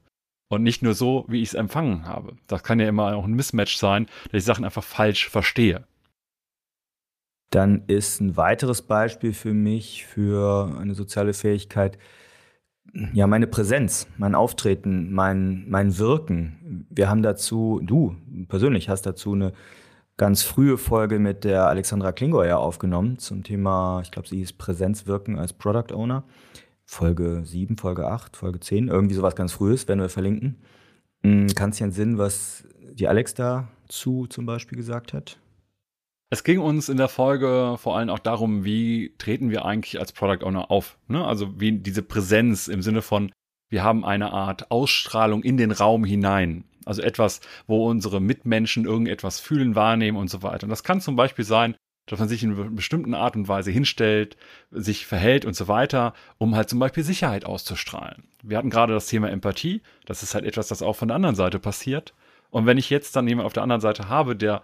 Und 0.49 0.63
nicht 0.63 0.83
nur 0.83 0.93
so, 0.93 1.25
wie 1.29 1.41
ich 1.41 1.49
es 1.49 1.53
empfangen 1.53 2.05
habe. 2.05 2.35
Das 2.47 2.61
kann 2.61 2.79
ja 2.79 2.89
immer 2.89 3.15
auch 3.15 3.23
ein 3.23 3.33
Mismatch 3.33 3.77
sein, 3.77 4.07
dass 4.25 4.39
ich 4.39 4.43
Sachen 4.43 4.65
einfach 4.65 4.83
falsch 4.83 5.29
verstehe. 5.29 5.85
Dann 7.51 7.84
ist 7.88 8.20
ein 8.20 8.36
weiteres 8.38 8.81
Beispiel 8.81 9.34
für 9.34 9.53
mich 9.53 10.05
für 10.05 10.75
eine 10.79 10.96
soziale 10.96 11.34
Fähigkeit 11.34 11.98
ja 13.13 13.27
meine 13.27 13.48
Präsenz, 13.48 14.08
mein 14.17 14.36
Auftreten, 14.36 15.13
mein, 15.13 15.65
mein 15.70 15.98
Wirken. 15.98 16.86
Wir 16.89 17.10
haben 17.10 17.22
dazu, 17.22 17.79
du 17.84 18.15
persönlich 18.48 18.89
hast 18.89 19.05
dazu 19.05 19.34
eine 19.34 19.53
ganz 20.17 20.43
frühe 20.43 20.77
Folge 20.77 21.20
mit 21.20 21.43
der 21.43 21.67
Alexandra 21.67 22.12
Klingor 22.12 22.46
ja 22.46 22.58
aufgenommen 22.58 23.17
zum 23.17 23.43
Thema, 23.43 24.01
ich 24.03 24.12
glaube, 24.12 24.27
sie 24.27 24.38
hieß 24.38 24.53
Präsenzwirken 24.53 25.39
als 25.39 25.53
Product 25.53 25.93
Owner. 25.93 26.24
Folge 26.86 27.43
7, 27.46 27.77
Folge 27.77 28.08
8, 28.08 28.36
Folge 28.36 28.60
10, 28.60 28.89
irgendwie 28.89 29.15
sowas 29.15 29.36
ganz 29.36 29.53
frühes, 29.53 29.88
werden 29.88 30.01
wir 30.01 30.10
verlinken. 30.10 30.58
Hm, 31.24 31.48
Kannst 31.55 31.79
du 31.79 31.84
dir 31.84 31.86
einen 31.86 31.93
Sinn, 31.93 32.17
was 32.17 32.67
die 32.93 33.08
Alex 33.08 33.34
dazu 33.34 34.27
zum 34.27 34.46
Beispiel 34.46 34.77
gesagt 34.77 35.13
hat? 35.13 35.39
Es 36.33 36.45
ging 36.45 36.59
uns 36.59 36.88
in 36.88 36.95
der 36.95 37.09
Folge 37.09 37.75
vor 37.77 37.97
allem 37.97 38.09
auch 38.09 38.17
darum, 38.17 38.63
wie 38.63 39.13
treten 39.17 39.50
wir 39.50 39.65
eigentlich 39.65 40.00
als 40.00 40.13
Product 40.13 40.45
Owner 40.45 40.71
auf. 40.71 40.97
Ne? 41.09 41.25
Also 41.25 41.59
wie 41.59 41.73
diese 41.73 42.03
Präsenz 42.03 42.69
im 42.69 42.81
Sinne 42.81 43.01
von, 43.01 43.33
wir 43.69 43.83
haben 43.83 44.05
eine 44.05 44.31
Art 44.31 44.71
Ausstrahlung 44.71 45.43
in 45.43 45.57
den 45.57 45.71
Raum 45.71 46.05
hinein. 46.05 46.63
Also 46.85 47.01
etwas, 47.01 47.41
wo 47.67 47.85
unsere 47.89 48.21
Mitmenschen 48.21 48.85
irgendetwas 48.85 49.41
fühlen, 49.41 49.75
wahrnehmen 49.75 50.17
und 50.17 50.29
so 50.29 50.41
weiter. 50.41 50.63
Und 50.63 50.69
das 50.69 50.85
kann 50.85 51.01
zum 51.01 51.17
Beispiel 51.17 51.43
sein, 51.43 51.75
dass 52.05 52.19
man 52.19 52.29
sich 52.29 52.43
in 52.43 52.53
einer 52.53 52.69
bestimmten 52.69 53.13
Art 53.13 53.35
und 53.35 53.50
Weise 53.50 53.71
hinstellt, 53.71 54.38
sich 54.71 55.05
verhält 55.05 55.43
und 55.43 55.57
so 55.57 55.67
weiter, 55.67 56.13
um 56.38 56.55
halt 56.55 56.69
zum 56.69 56.79
Beispiel 56.79 57.03
Sicherheit 57.03 57.43
auszustrahlen. 57.43 58.23
Wir 58.41 58.57
hatten 58.57 58.69
gerade 58.69 58.93
das 58.93 59.07
Thema 59.07 59.29
Empathie. 59.29 59.81
Das 60.05 60.23
ist 60.23 60.33
halt 60.33 60.45
etwas, 60.45 60.69
das 60.69 60.81
auch 60.81 60.95
von 60.95 61.09
der 61.09 61.15
anderen 61.15 61.35
Seite 61.35 61.59
passiert. 61.59 62.13
Und 62.51 62.65
wenn 62.65 62.77
ich 62.77 62.89
jetzt 62.89 63.15
dann 63.15 63.27
jemanden 63.27 63.47
auf 63.47 63.53
der 63.53 63.63
anderen 63.63 63.81
Seite 63.81 64.09
habe, 64.09 64.35
der 64.35 64.61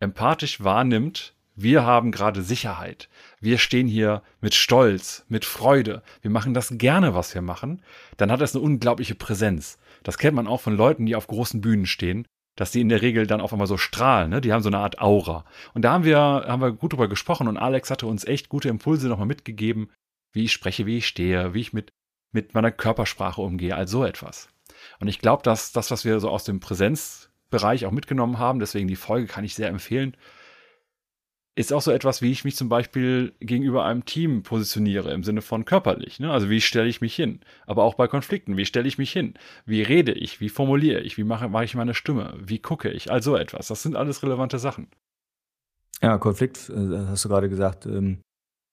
empathisch 0.00 0.62
wahrnimmt, 0.62 1.34
wir 1.60 1.84
haben 1.84 2.12
gerade 2.12 2.42
Sicherheit. 2.42 3.08
Wir 3.40 3.58
stehen 3.58 3.88
hier 3.88 4.22
mit 4.40 4.54
Stolz, 4.54 5.24
mit 5.28 5.44
Freude. 5.44 6.04
Wir 6.22 6.30
machen 6.30 6.54
das 6.54 6.78
gerne, 6.78 7.16
was 7.16 7.34
wir 7.34 7.42
machen. 7.42 7.82
Dann 8.16 8.30
hat 8.30 8.40
das 8.40 8.54
eine 8.54 8.62
unglaubliche 8.62 9.16
Präsenz. 9.16 9.76
Das 10.04 10.18
kennt 10.18 10.36
man 10.36 10.46
auch 10.46 10.60
von 10.60 10.76
Leuten, 10.76 11.04
die 11.04 11.16
auf 11.16 11.26
großen 11.26 11.60
Bühnen 11.60 11.86
stehen, 11.86 12.28
dass 12.54 12.70
die 12.70 12.80
in 12.80 12.88
der 12.88 13.02
Regel 13.02 13.26
dann 13.26 13.40
auf 13.40 13.52
einmal 13.52 13.66
so 13.66 13.76
strahlen. 13.76 14.30
Ne? 14.30 14.40
Die 14.40 14.52
haben 14.52 14.62
so 14.62 14.68
eine 14.68 14.78
Art 14.78 15.00
Aura. 15.00 15.44
Und 15.74 15.82
da 15.82 15.92
haben 15.92 16.04
wir, 16.04 16.18
haben 16.18 16.62
wir 16.62 16.70
gut 16.70 16.92
drüber 16.92 17.08
gesprochen 17.08 17.48
und 17.48 17.56
Alex 17.56 17.90
hatte 17.90 18.06
uns 18.06 18.24
echt 18.24 18.48
gute 18.48 18.68
Impulse 18.68 19.08
nochmal 19.08 19.26
mitgegeben, 19.26 19.90
wie 20.32 20.44
ich 20.44 20.52
spreche, 20.52 20.86
wie 20.86 20.98
ich 20.98 21.08
stehe, 21.08 21.54
wie 21.54 21.60
ich 21.60 21.72
mit, 21.72 21.90
mit 22.32 22.54
meiner 22.54 22.70
Körpersprache 22.70 23.40
umgehe, 23.40 23.74
all 23.74 23.88
so 23.88 24.04
etwas. 24.04 24.48
Und 25.00 25.08
ich 25.08 25.18
glaube, 25.18 25.42
dass 25.42 25.72
das, 25.72 25.90
was 25.90 26.04
wir 26.04 26.20
so 26.20 26.30
aus 26.30 26.44
dem 26.44 26.60
Präsenz 26.60 27.27
Bereich 27.50 27.86
auch 27.86 27.90
mitgenommen 27.90 28.38
haben. 28.38 28.60
Deswegen 28.60 28.88
die 28.88 28.96
Folge 28.96 29.26
kann 29.26 29.44
ich 29.44 29.54
sehr 29.54 29.68
empfehlen. 29.68 30.16
Ist 31.54 31.72
auch 31.72 31.82
so 31.82 31.90
etwas, 31.90 32.22
wie 32.22 32.30
ich 32.30 32.44
mich 32.44 32.54
zum 32.54 32.68
Beispiel 32.68 33.32
gegenüber 33.40 33.84
einem 33.84 34.04
Team 34.04 34.44
positioniere, 34.44 35.12
im 35.12 35.24
Sinne 35.24 35.42
von 35.42 35.64
körperlich. 35.64 36.20
Ne? 36.20 36.30
Also 36.30 36.50
wie 36.50 36.60
stelle 36.60 36.88
ich 36.88 37.00
mich 37.00 37.16
hin? 37.16 37.40
Aber 37.66 37.82
auch 37.82 37.94
bei 37.94 38.06
Konflikten, 38.06 38.56
wie 38.56 38.64
stelle 38.64 38.86
ich 38.86 38.96
mich 38.96 39.10
hin? 39.10 39.34
Wie 39.66 39.82
rede 39.82 40.12
ich? 40.12 40.40
Wie 40.40 40.50
formuliere 40.50 41.00
ich? 41.00 41.16
Wie 41.16 41.24
mache, 41.24 41.48
mache 41.48 41.64
ich 41.64 41.74
meine 41.74 41.94
Stimme? 41.94 42.34
Wie 42.38 42.60
gucke 42.60 42.90
ich? 42.90 43.10
Also 43.10 43.36
etwas. 43.36 43.66
Das 43.66 43.82
sind 43.82 43.96
alles 43.96 44.22
relevante 44.22 44.60
Sachen. 44.60 44.86
Ja, 46.00 46.16
Konflikt, 46.18 46.70
äh, 46.70 47.06
hast 47.08 47.24
du 47.24 47.28
gerade 47.28 47.48
gesagt. 47.48 47.86
Ähm, 47.86 48.20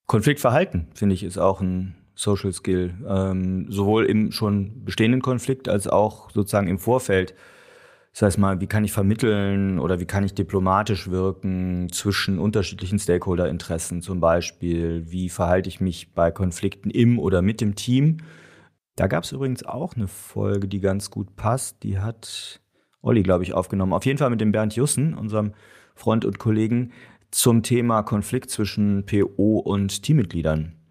Konfliktverhalten, 0.05 0.89
finde 0.93 1.15
ich, 1.15 1.23
ist 1.23 1.39
auch 1.39 1.61
ein 1.61 1.95
Social 2.13 2.53
Skill. 2.53 2.93
Ähm, 3.07 3.71
sowohl 3.71 4.05
im 4.05 4.31
schon 4.31 4.85
bestehenden 4.85 5.21
Konflikt 5.21 5.67
als 5.67 5.87
auch 5.87 6.29
sozusagen 6.31 6.67
im 6.67 6.77
Vorfeld 6.77 7.33
das 8.15 8.21
heißt 8.21 8.37
mal, 8.37 8.61
wie 8.61 8.67
kann 8.67 8.85
ich 8.85 8.93
vermitteln 8.93 9.77
oder 9.77 9.99
wie 9.99 10.05
kann 10.05 10.23
ich 10.23 10.33
diplomatisch 10.33 11.09
wirken 11.11 11.89
zwischen 11.91 12.39
unterschiedlichen 12.39 12.97
Stakeholderinteressen 12.97 14.01
zum 14.01 14.21
Beispiel? 14.21 15.03
Wie 15.11 15.27
verhalte 15.27 15.67
ich 15.67 15.81
mich 15.81 16.13
bei 16.13 16.31
Konflikten 16.31 16.89
im 16.89 17.19
oder 17.19 17.41
mit 17.41 17.59
dem 17.59 17.75
Team? 17.75 18.19
Da 18.95 19.07
gab 19.07 19.25
es 19.25 19.33
übrigens 19.33 19.65
auch 19.65 19.97
eine 19.97 20.07
Folge, 20.07 20.69
die 20.69 20.79
ganz 20.79 21.11
gut 21.11 21.35
passt. 21.35 21.83
Die 21.83 21.99
hat 21.99 22.61
Olli, 23.01 23.21
glaube 23.21 23.43
ich, 23.43 23.53
aufgenommen. 23.53 23.91
Auf 23.91 24.05
jeden 24.05 24.17
Fall 24.17 24.29
mit 24.29 24.39
dem 24.39 24.53
Bernd 24.53 24.77
Jussen, 24.77 25.13
unserem 25.13 25.53
Freund 25.93 26.23
und 26.23 26.39
Kollegen, 26.39 26.93
zum 27.31 27.63
Thema 27.63 28.01
Konflikt 28.01 28.49
zwischen 28.49 29.05
PO 29.05 29.59
und 29.59 30.03
Teammitgliedern. 30.03 30.84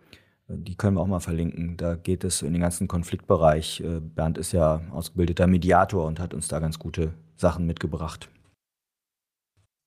Die 0.49 0.77
können 0.77 0.97
wir 0.97 1.01
auch 1.01 1.07
mal 1.07 1.21
verlinken. 1.21 1.77
Da 1.77 1.95
geht 1.97 2.23
es 2.23 2.43
in 2.43 2.53
den 2.53 2.61
ganzen 2.61 2.87
Konfliktbereich. 2.87 3.81
Äh, 3.81 4.01
Bernd 4.01 4.37
ist 4.37 4.53
ja 4.53 4.83
ausgebildeter 4.91 5.47
Mediator 5.47 6.07
und 6.07 6.21
hat 6.21 6.35
uns 6.35 6.49
da 6.49 6.59
ganz 6.59 6.79
gute 6.79 7.15
Sachen 7.37 7.67
mitgebracht. 7.67 8.29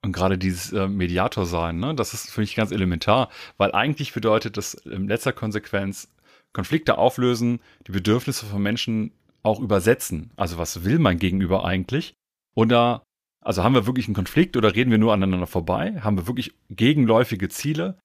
Und 0.04 0.14
gerade 0.14 0.38
dieses 0.38 0.74
äh, 0.74 0.88
Mediator 0.88 1.46
sein, 1.46 1.80
ne, 1.80 1.94
das 1.94 2.14
ist 2.14 2.32
für 2.32 2.42
mich 2.42 2.56
ganz 2.56 2.72
elementar, 2.72 3.30
weil 3.58 3.72
eigentlich 3.72 4.14
bedeutet 4.14 4.58
das 4.58 4.74
in 4.74 5.08
letzter 5.08 5.34
Konsequenz 5.34 6.10
Konflikte 6.54 6.98
auflösen, 6.98 7.60
die 7.86 7.92
Bedürfnisse 7.92 8.46
von 8.46 8.62
Menschen 8.62 9.12
auch 9.44 9.60
übersetzen. 9.60 10.32
Also 10.36 10.58
was 10.58 10.84
will 10.84 10.98
mein 10.98 11.20
Gegenüber 11.20 11.66
eigentlich? 11.66 12.14
Oder 12.56 13.04
also 13.44 13.64
haben 13.64 13.76
wir 13.76 13.86
wirklich 13.86 14.08
einen 14.08 14.16
Konflikt 14.16 14.58
oder 14.58 14.76
reden 14.76 14.92
wir 14.92 14.98
nur 14.98 15.14
aneinander 15.14 15.48
vorbei? 15.48 16.00
Haben 16.02 16.18
wir 16.18 16.28
wirklich 16.28 16.54
gegenläufige 16.70 17.50
Ziele? 17.50 18.00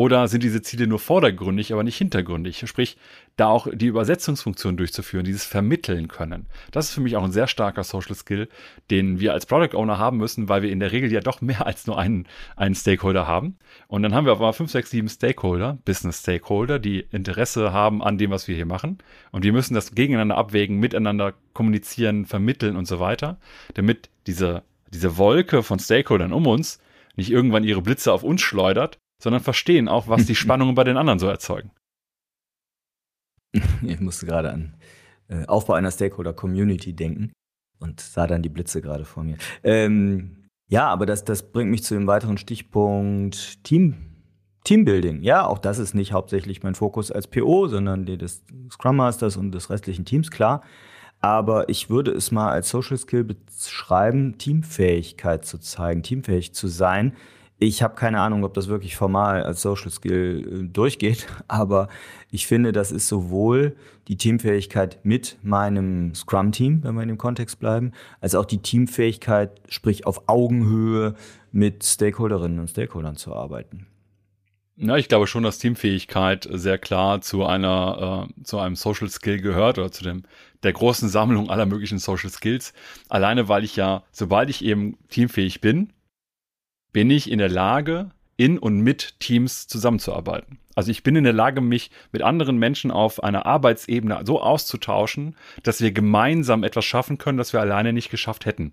Oder 0.00 0.28
sind 0.28 0.44
diese 0.44 0.62
Ziele 0.62 0.86
nur 0.86 1.00
vordergründig, 1.00 1.72
aber 1.72 1.82
nicht 1.82 1.98
hintergründig? 1.98 2.62
Sprich, 2.68 2.96
da 3.36 3.48
auch 3.48 3.66
die 3.72 3.88
Übersetzungsfunktion 3.88 4.76
durchzuführen, 4.76 5.24
dieses 5.24 5.44
Vermitteln 5.44 6.06
können. 6.06 6.46
Das 6.70 6.86
ist 6.86 6.94
für 6.94 7.00
mich 7.00 7.16
auch 7.16 7.24
ein 7.24 7.32
sehr 7.32 7.48
starker 7.48 7.82
Social 7.82 8.14
Skill, 8.14 8.48
den 8.92 9.18
wir 9.18 9.32
als 9.32 9.44
Product 9.44 9.76
Owner 9.76 9.98
haben 9.98 10.18
müssen, 10.18 10.48
weil 10.48 10.62
wir 10.62 10.70
in 10.70 10.78
der 10.78 10.92
Regel 10.92 11.10
ja 11.12 11.18
doch 11.18 11.40
mehr 11.40 11.66
als 11.66 11.88
nur 11.88 11.98
einen, 11.98 12.28
einen 12.54 12.76
Stakeholder 12.76 13.26
haben. 13.26 13.58
Und 13.88 14.04
dann 14.04 14.14
haben 14.14 14.24
wir 14.24 14.30
aber 14.30 14.52
fünf, 14.52 14.70
sechs, 14.70 14.92
sieben 14.92 15.08
Stakeholder, 15.08 15.78
Business 15.84 16.20
Stakeholder, 16.20 16.78
die 16.78 17.00
Interesse 17.10 17.72
haben 17.72 18.00
an 18.00 18.18
dem, 18.18 18.30
was 18.30 18.46
wir 18.46 18.54
hier 18.54 18.66
machen. 18.66 18.98
Und 19.32 19.42
wir 19.42 19.52
müssen 19.52 19.74
das 19.74 19.96
gegeneinander 19.96 20.36
abwägen, 20.36 20.78
miteinander 20.78 21.34
kommunizieren, 21.54 22.24
vermitteln 22.24 22.76
und 22.76 22.86
so 22.86 23.00
weiter, 23.00 23.40
damit 23.74 24.10
diese, 24.28 24.62
diese 24.92 25.16
Wolke 25.16 25.64
von 25.64 25.80
Stakeholdern 25.80 26.32
um 26.32 26.46
uns 26.46 26.78
nicht 27.16 27.32
irgendwann 27.32 27.64
ihre 27.64 27.82
Blitze 27.82 28.12
auf 28.12 28.22
uns 28.22 28.42
schleudert, 28.42 29.00
sondern 29.22 29.42
verstehen 29.42 29.88
auch, 29.88 30.08
was 30.08 30.26
die 30.26 30.34
Spannungen 30.36 30.74
bei 30.74 30.84
den 30.84 30.96
anderen 30.96 31.18
so 31.18 31.28
erzeugen. 31.28 31.70
Ich 33.82 34.00
musste 34.00 34.26
gerade 34.26 34.52
an 34.52 34.76
äh, 35.28 35.46
Aufbau 35.46 35.74
einer 35.74 35.90
Stakeholder-Community 35.90 36.94
denken 36.94 37.32
und 37.78 38.00
sah 38.00 38.26
dann 38.26 38.42
die 38.42 38.48
Blitze 38.48 38.82
gerade 38.82 39.04
vor 39.04 39.24
mir. 39.24 39.36
Ähm, 39.62 40.48
ja, 40.68 40.88
aber 40.88 41.06
das, 41.06 41.24
das 41.24 41.50
bringt 41.50 41.70
mich 41.70 41.82
zu 41.82 41.94
dem 41.94 42.06
weiteren 42.06 42.36
Stichpunkt 42.36 43.64
Team, 43.64 43.94
Teambuilding. 44.64 45.22
Ja, 45.22 45.46
auch 45.46 45.58
das 45.58 45.78
ist 45.78 45.94
nicht 45.94 46.12
hauptsächlich 46.12 46.62
mein 46.62 46.74
Fokus 46.74 47.10
als 47.10 47.26
PO, 47.26 47.68
sondern 47.68 48.04
der 48.04 48.18
des 48.18 48.44
Scrum 48.70 48.96
Masters 48.96 49.36
und 49.36 49.52
des 49.52 49.70
restlichen 49.70 50.04
Teams, 50.04 50.30
klar. 50.30 50.62
Aber 51.20 51.68
ich 51.68 51.90
würde 51.90 52.12
es 52.12 52.30
mal 52.30 52.50
als 52.50 52.68
Social 52.68 52.96
Skill 52.96 53.24
beschreiben, 53.24 54.38
Teamfähigkeit 54.38 55.44
zu 55.44 55.58
zeigen, 55.58 56.02
teamfähig 56.02 56.54
zu 56.54 56.68
sein. 56.68 57.16
Ich 57.60 57.82
habe 57.82 57.96
keine 57.96 58.20
Ahnung, 58.20 58.44
ob 58.44 58.54
das 58.54 58.68
wirklich 58.68 58.94
formal 58.94 59.42
als 59.42 59.62
Social 59.62 59.90
Skill 59.90 60.62
äh, 60.64 60.68
durchgeht, 60.68 61.26
aber 61.48 61.88
ich 62.30 62.46
finde, 62.46 62.72
das 62.72 62.92
ist 62.92 63.08
sowohl 63.08 63.76
die 64.06 64.16
Teamfähigkeit 64.16 64.98
mit 65.02 65.38
meinem 65.42 66.14
Scrum-Team, 66.14 66.84
wenn 66.84 66.94
wir 66.94 67.02
in 67.02 67.08
dem 67.08 67.18
Kontext 67.18 67.58
bleiben, 67.58 67.92
als 68.20 68.34
auch 68.34 68.44
die 68.44 68.58
Teamfähigkeit, 68.58 69.60
sprich 69.68 70.06
auf 70.06 70.28
Augenhöhe 70.28 71.14
mit 71.50 71.84
Stakeholderinnen 71.84 72.60
und 72.60 72.70
Stakeholdern 72.70 73.16
zu 73.16 73.34
arbeiten. 73.34 73.86
Ja, 74.76 74.96
ich 74.96 75.08
glaube 75.08 75.26
schon, 75.26 75.42
dass 75.42 75.58
Teamfähigkeit 75.58 76.48
sehr 76.52 76.78
klar 76.78 77.20
zu 77.20 77.44
einer, 77.44 78.28
äh, 78.38 78.42
zu 78.44 78.60
einem 78.60 78.76
Social 78.76 79.08
Skill 79.08 79.40
gehört 79.40 79.76
oder 79.78 79.90
zu 79.90 80.04
dem, 80.04 80.22
der 80.62 80.72
großen 80.72 81.08
Sammlung 81.08 81.50
aller 81.50 81.66
möglichen 81.66 81.98
Social 81.98 82.30
Skills. 82.30 82.72
Alleine, 83.08 83.48
weil 83.48 83.64
ich 83.64 83.74
ja, 83.74 84.04
sobald 84.12 84.48
ich 84.50 84.64
eben 84.64 84.96
teamfähig 85.08 85.60
bin, 85.60 85.92
bin 86.92 87.10
ich 87.10 87.30
in 87.30 87.38
der 87.38 87.48
Lage, 87.48 88.10
in 88.36 88.58
und 88.58 88.80
mit 88.80 89.20
Teams 89.20 89.66
zusammenzuarbeiten. 89.66 90.58
Also 90.74 90.92
ich 90.92 91.02
bin 91.02 91.16
in 91.16 91.24
der 91.24 91.32
Lage, 91.32 91.60
mich 91.60 91.90
mit 92.12 92.22
anderen 92.22 92.56
Menschen 92.56 92.90
auf 92.92 93.22
einer 93.22 93.46
Arbeitsebene 93.46 94.20
so 94.24 94.40
auszutauschen, 94.40 95.34
dass 95.64 95.80
wir 95.80 95.90
gemeinsam 95.90 96.62
etwas 96.62 96.84
schaffen 96.84 97.18
können, 97.18 97.36
das 97.36 97.52
wir 97.52 97.60
alleine 97.60 97.92
nicht 97.92 98.10
geschafft 98.10 98.46
hätten. 98.46 98.72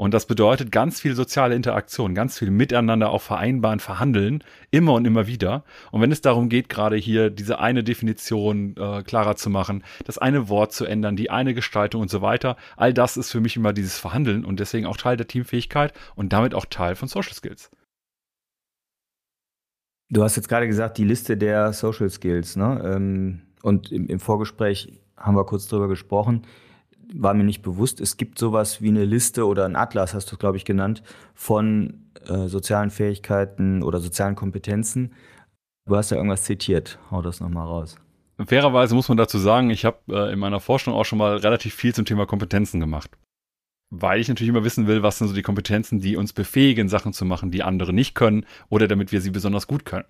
Und 0.00 0.14
das 0.14 0.24
bedeutet 0.24 0.72
ganz 0.72 0.98
viel 0.98 1.14
soziale 1.14 1.54
Interaktion, 1.54 2.14
ganz 2.14 2.38
viel 2.38 2.50
Miteinander 2.50 3.10
auch 3.10 3.20
vereinbaren, 3.20 3.80
verhandeln, 3.80 4.42
immer 4.70 4.94
und 4.94 5.04
immer 5.04 5.26
wieder. 5.26 5.62
Und 5.92 6.00
wenn 6.00 6.10
es 6.10 6.22
darum 6.22 6.48
geht, 6.48 6.70
gerade 6.70 6.96
hier 6.96 7.28
diese 7.28 7.58
eine 7.58 7.84
Definition 7.84 8.74
äh, 8.78 9.02
klarer 9.02 9.36
zu 9.36 9.50
machen, 9.50 9.84
das 10.06 10.16
eine 10.16 10.48
Wort 10.48 10.72
zu 10.72 10.86
ändern, 10.86 11.16
die 11.16 11.28
eine 11.28 11.52
Gestaltung 11.52 12.00
und 12.00 12.08
so 12.08 12.22
weiter, 12.22 12.56
all 12.78 12.94
das 12.94 13.18
ist 13.18 13.30
für 13.30 13.42
mich 13.42 13.56
immer 13.56 13.74
dieses 13.74 13.98
Verhandeln 13.98 14.46
und 14.46 14.58
deswegen 14.58 14.86
auch 14.86 14.96
Teil 14.96 15.18
der 15.18 15.26
Teamfähigkeit 15.26 15.92
und 16.14 16.32
damit 16.32 16.54
auch 16.54 16.64
Teil 16.64 16.94
von 16.94 17.06
Social 17.06 17.34
Skills. 17.34 17.70
Du 20.08 20.22
hast 20.22 20.34
jetzt 20.34 20.48
gerade 20.48 20.66
gesagt, 20.66 20.96
die 20.96 21.04
Liste 21.04 21.36
der 21.36 21.74
Social 21.74 22.08
Skills, 22.08 22.56
ne? 22.56 22.80
Ähm, 22.82 23.42
und 23.60 23.92
im, 23.92 24.18
Vorgespräch 24.18 24.98
haben 25.18 25.36
wir 25.36 25.44
kurz 25.44 25.68
drüber 25.68 25.88
gesprochen 25.88 26.46
war 27.14 27.34
mir 27.34 27.44
nicht 27.44 27.62
bewusst. 27.62 28.00
Es 28.00 28.16
gibt 28.16 28.38
sowas 28.38 28.82
wie 28.82 28.88
eine 28.88 29.04
Liste 29.04 29.46
oder 29.46 29.64
ein 29.64 29.76
Atlas, 29.76 30.14
hast 30.14 30.30
du 30.30 30.36
es, 30.36 30.38
glaube 30.38 30.56
ich, 30.56 30.64
genannt, 30.64 31.02
von 31.34 32.10
äh, 32.26 32.48
sozialen 32.48 32.90
Fähigkeiten 32.90 33.82
oder 33.82 34.00
sozialen 34.00 34.36
Kompetenzen. 34.36 35.14
Du 35.86 35.96
hast 35.96 36.10
ja 36.10 36.16
irgendwas 36.16 36.44
zitiert. 36.44 36.98
Hau 37.10 37.22
das 37.22 37.40
nochmal 37.40 37.66
raus. 37.66 37.96
Fairerweise 38.46 38.94
muss 38.94 39.08
man 39.08 39.18
dazu 39.18 39.38
sagen, 39.38 39.70
ich 39.70 39.84
habe 39.84 39.98
äh, 40.08 40.32
in 40.32 40.38
meiner 40.38 40.60
Forschung 40.60 40.94
auch 40.94 41.04
schon 41.04 41.18
mal 41.18 41.38
relativ 41.38 41.74
viel 41.74 41.92
zum 41.94 42.04
Thema 42.04 42.26
Kompetenzen 42.26 42.78
gemacht. 42.80 43.10
Weil 43.90 44.20
ich 44.20 44.28
natürlich 44.28 44.50
immer 44.50 44.62
wissen 44.64 44.86
will, 44.86 45.02
was 45.02 45.18
sind 45.18 45.26
so 45.28 45.34
die 45.34 45.42
Kompetenzen, 45.42 46.00
die 46.00 46.16
uns 46.16 46.32
befähigen, 46.32 46.88
Sachen 46.88 47.12
zu 47.12 47.24
machen, 47.24 47.50
die 47.50 47.64
andere 47.64 47.92
nicht 47.92 48.14
können 48.14 48.46
oder 48.68 48.86
damit 48.86 49.10
wir 49.10 49.20
sie 49.20 49.30
besonders 49.30 49.66
gut 49.66 49.84
können. 49.84 50.04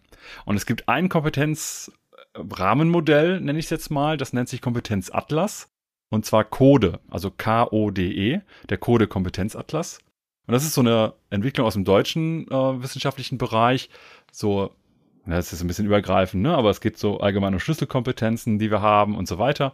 Und 0.45 0.57
es 0.57 0.67
gibt 0.67 0.87
ein 0.89 1.09
Kompetenzrahmenmodell, 1.09 3.41
nenne 3.41 3.59
ich 3.59 3.65
es 3.65 3.71
jetzt 3.71 3.91
mal, 3.91 4.19
das 4.19 4.35
nennt 4.35 4.51
sich 4.51 4.61
Kompetenzatlas. 4.61 5.71
Und 6.11 6.27
zwar 6.27 6.45
Code, 6.45 7.01
also 7.09 7.31
K-O-D-E, 7.31 8.41
der 8.69 8.79
Code-Kompetenzatlas. 8.79 10.01
Und 10.47 10.53
das 10.53 10.65
ist 10.65 10.75
so 10.75 10.81
eine 10.81 11.15
Entwicklung 11.31 11.67
aus 11.67 11.75
dem 11.75 11.85
deutschen 11.85 12.49
äh, 12.51 12.83
wissenschaftlichen 12.83 13.39
Bereich. 13.39 13.89
So, 14.33 14.75
das 15.27 15.53
ist 15.53 15.61
ein 15.63 15.69
bisschen 15.69 15.87
übergreifend, 15.87 16.43
ne? 16.43 16.55
aber 16.57 16.71
es 16.71 16.81
geht 16.81 16.99
so 16.99 17.21
allgemein 17.21 17.55
um 17.55 17.61
Schlüsselkompetenzen, 17.61 18.59
die 18.59 18.71
wir 18.71 18.83
haben 18.83 19.17
und 19.17 19.29
so 19.29 19.39
weiter. 19.39 19.73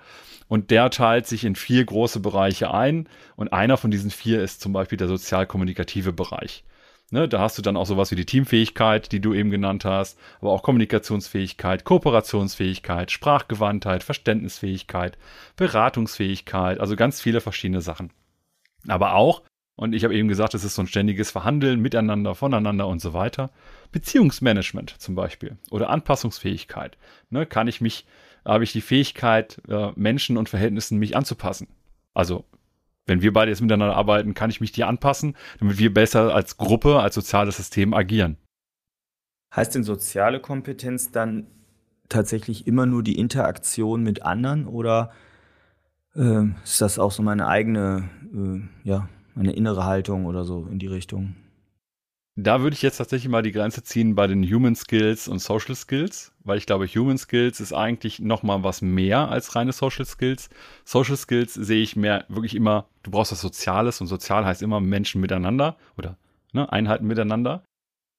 Und 0.48 0.70
der 0.70 0.90
teilt 0.90 1.26
sich 1.26 1.44
in 1.44 1.56
vier 1.56 1.84
große 1.84 2.20
Bereiche 2.20 2.72
ein. 2.72 3.08
Und 3.36 3.52
einer 3.52 3.78
von 3.78 3.90
diesen 3.90 4.10
vier 4.10 4.42
ist 4.42 4.60
zum 4.60 4.72
Beispiel 4.72 4.98
der 4.98 5.08
sozial-kommunikative 5.08 6.12
Bereich. 6.12 6.64
Ne, 7.12 7.28
da 7.28 7.38
hast 7.38 7.56
du 7.56 7.62
dann 7.62 7.76
auch 7.76 7.86
sowas 7.86 8.10
wie 8.10 8.16
die 8.16 8.26
Teamfähigkeit, 8.26 9.12
die 9.12 9.20
du 9.20 9.32
eben 9.32 9.50
genannt 9.50 9.84
hast, 9.84 10.18
aber 10.40 10.50
auch 10.50 10.64
Kommunikationsfähigkeit, 10.64 11.84
Kooperationsfähigkeit, 11.84 13.12
Sprachgewandtheit, 13.12 14.02
Verständnisfähigkeit, 14.02 15.16
Beratungsfähigkeit, 15.54 16.80
also 16.80 16.96
ganz 16.96 17.20
viele 17.20 17.40
verschiedene 17.40 17.80
Sachen. 17.80 18.10
Aber 18.88 19.14
auch, 19.14 19.42
und 19.76 19.94
ich 19.94 20.02
habe 20.02 20.16
eben 20.16 20.26
gesagt, 20.26 20.54
es 20.54 20.64
ist 20.64 20.74
so 20.74 20.82
ein 20.82 20.88
ständiges 20.88 21.30
Verhandeln 21.30 21.80
miteinander, 21.80 22.34
voneinander 22.34 22.88
und 22.88 23.00
so 23.00 23.12
weiter. 23.12 23.50
Beziehungsmanagement 23.92 24.90
zum 24.98 25.14
Beispiel 25.14 25.58
oder 25.70 25.90
Anpassungsfähigkeit. 25.90 26.98
Ne, 27.30 27.46
kann 27.46 27.68
ich 27.68 27.80
mich, 27.80 28.04
habe 28.44 28.64
ich 28.64 28.72
die 28.72 28.80
Fähigkeit, 28.80 29.62
äh, 29.68 29.92
Menschen 29.94 30.36
und 30.36 30.48
Verhältnissen 30.48 30.98
mich 30.98 31.16
anzupassen. 31.16 31.68
Also 32.14 32.44
wenn 33.06 33.22
wir 33.22 33.32
beide 33.32 33.50
jetzt 33.50 33.60
miteinander 33.60 33.96
arbeiten, 33.96 34.34
kann 34.34 34.50
ich 34.50 34.60
mich 34.60 34.72
dir 34.72 34.88
anpassen, 34.88 35.36
damit 35.60 35.78
wir 35.78 35.94
besser 35.94 36.34
als 36.34 36.56
Gruppe, 36.56 37.00
als 37.00 37.14
soziales 37.14 37.56
System 37.56 37.94
agieren. 37.94 38.36
Heißt 39.54 39.74
denn 39.74 39.84
soziale 39.84 40.40
Kompetenz 40.40 41.12
dann 41.12 41.46
tatsächlich 42.08 42.66
immer 42.66 42.86
nur 42.86 43.02
die 43.02 43.18
Interaktion 43.18 44.02
mit 44.02 44.22
anderen 44.22 44.66
oder 44.66 45.12
äh, 46.14 46.44
ist 46.62 46.80
das 46.80 46.98
auch 46.98 47.12
so 47.12 47.22
meine 47.22 47.46
eigene, 47.46 48.08
äh, 48.34 48.88
ja, 48.88 49.08
meine 49.34 49.52
innere 49.52 49.84
Haltung 49.84 50.26
oder 50.26 50.44
so 50.44 50.66
in 50.70 50.78
die 50.78 50.86
Richtung? 50.86 51.36
Da 52.38 52.60
würde 52.60 52.74
ich 52.74 52.82
jetzt 52.82 52.98
tatsächlich 52.98 53.30
mal 53.30 53.42
die 53.42 53.52
Grenze 53.52 53.82
ziehen 53.82 54.14
bei 54.14 54.26
den 54.26 54.44
Human 54.44 54.76
Skills 54.76 55.26
und 55.26 55.38
Social 55.38 55.74
Skills, 55.74 56.32
weil 56.44 56.58
ich 56.58 56.66
glaube, 56.66 56.86
Human 56.86 57.16
Skills 57.16 57.60
ist 57.60 57.72
eigentlich 57.72 58.20
noch 58.20 58.42
mal 58.42 58.62
was 58.62 58.82
mehr 58.82 59.30
als 59.30 59.56
reine 59.56 59.72
Social 59.72 60.04
Skills. 60.04 60.50
Social 60.84 61.16
Skills 61.16 61.54
sehe 61.54 61.82
ich 61.82 61.96
mehr 61.96 62.26
wirklich 62.28 62.54
immer, 62.54 62.88
du 63.02 63.10
brauchst 63.10 63.32
was 63.32 63.40
Soziales 63.40 64.02
und 64.02 64.06
sozial 64.06 64.44
heißt 64.44 64.60
immer 64.60 64.80
Menschen 64.80 65.22
miteinander 65.22 65.76
oder 65.96 66.18
ne, 66.52 66.70
Einheiten 66.70 67.06
miteinander. 67.06 67.64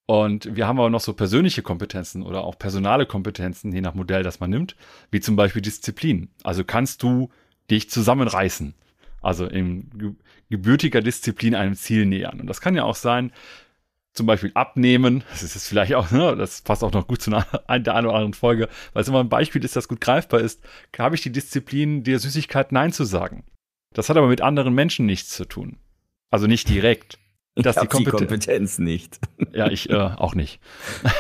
Und 0.07 0.55
wir 0.55 0.65
haben 0.65 0.79
aber 0.79 0.89
noch 0.89 1.01
so 1.01 1.13
persönliche 1.13 1.61
Kompetenzen 1.61 2.23
oder 2.23 2.43
auch 2.43 2.57
personale 2.57 3.05
Kompetenzen, 3.05 3.71
je 3.71 3.81
nach 3.81 3.93
Modell, 3.93 4.23
das 4.23 4.39
man 4.39 4.49
nimmt, 4.49 4.75
wie 5.11 5.19
zum 5.19 5.35
Beispiel 5.35 5.61
Disziplin. 5.61 6.29
Also 6.43 6.63
kannst 6.63 7.03
du 7.03 7.29
dich 7.69 7.91
zusammenreißen, 7.91 8.73
also 9.21 9.45
in 9.45 10.17
gebürtiger 10.49 11.01
Disziplin 11.01 11.53
einem 11.53 11.75
Ziel 11.75 12.07
nähern. 12.07 12.39
Und 12.39 12.47
das 12.47 12.61
kann 12.61 12.73
ja 12.73 12.83
auch 12.83 12.95
sein, 12.95 13.31
zum 14.17 14.25
Beispiel 14.25 14.51
abnehmen, 14.55 15.23
das 15.29 15.43
ist 15.43 15.55
jetzt 15.55 15.67
vielleicht 15.67 15.93
auch, 15.93 16.11
ne, 16.11 16.35
das 16.35 16.61
passt 16.61 16.83
auch 16.83 16.91
noch 16.91 17.07
gut 17.07 17.21
zu 17.21 17.31
einer, 17.31 17.45
der 17.79 17.95
einen 17.95 18.07
oder 18.07 18.15
anderen 18.15 18.33
Folge, 18.33 18.67
weil 18.93 19.03
es 19.03 19.07
immer 19.07 19.21
ein 19.21 19.29
Beispiel 19.29 19.63
ist, 19.63 19.75
das 19.75 19.87
gut 19.87 20.01
greifbar 20.01 20.41
ist, 20.41 20.61
habe 20.97 21.15
ich 21.15 21.21
die 21.21 21.31
Disziplin, 21.31 22.03
der 22.03 22.19
Süßigkeit 22.19 22.71
Nein 22.71 22.91
zu 22.91 23.05
sagen. 23.05 23.43
Das 23.93 24.09
hat 24.09 24.17
aber 24.17 24.27
mit 24.27 24.41
anderen 24.41 24.73
Menschen 24.73 25.05
nichts 25.05 25.29
zu 25.29 25.45
tun. 25.45 25.77
Also 26.29 26.47
nicht 26.47 26.67
direkt. 26.67 27.19
Das 27.55 27.77
ich 27.77 27.83
die, 27.83 27.87
Kompeten 27.87 28.17
die 28.17 28.25
Kompetenz 28.25 28.77
nicht. 28.77 29.19
Ja, 29.53 29.69
ich 29.71 29.89
äh, 29.89 29.95
auch 29.95 30.35
nicht. 30.35 30.59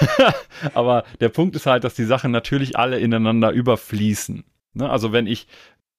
aber 0.73 1.03
der 1.19 1.29
Punkt 1.29 1.55
ist 1.55 1.65
halt, 1.65 1.83
dass 1.83 1.95
die 1.95 2.03
Sachen 2.03 2.31
natürlich 2.31 2.77
alle 2.77 2.99
ineinander 2.99 3.51
überfließen. 3.51 4.43
Ne? 4.73 4.89
Also 4.89 5.11
wenn 5.11 5.25
ich 5.25 5.47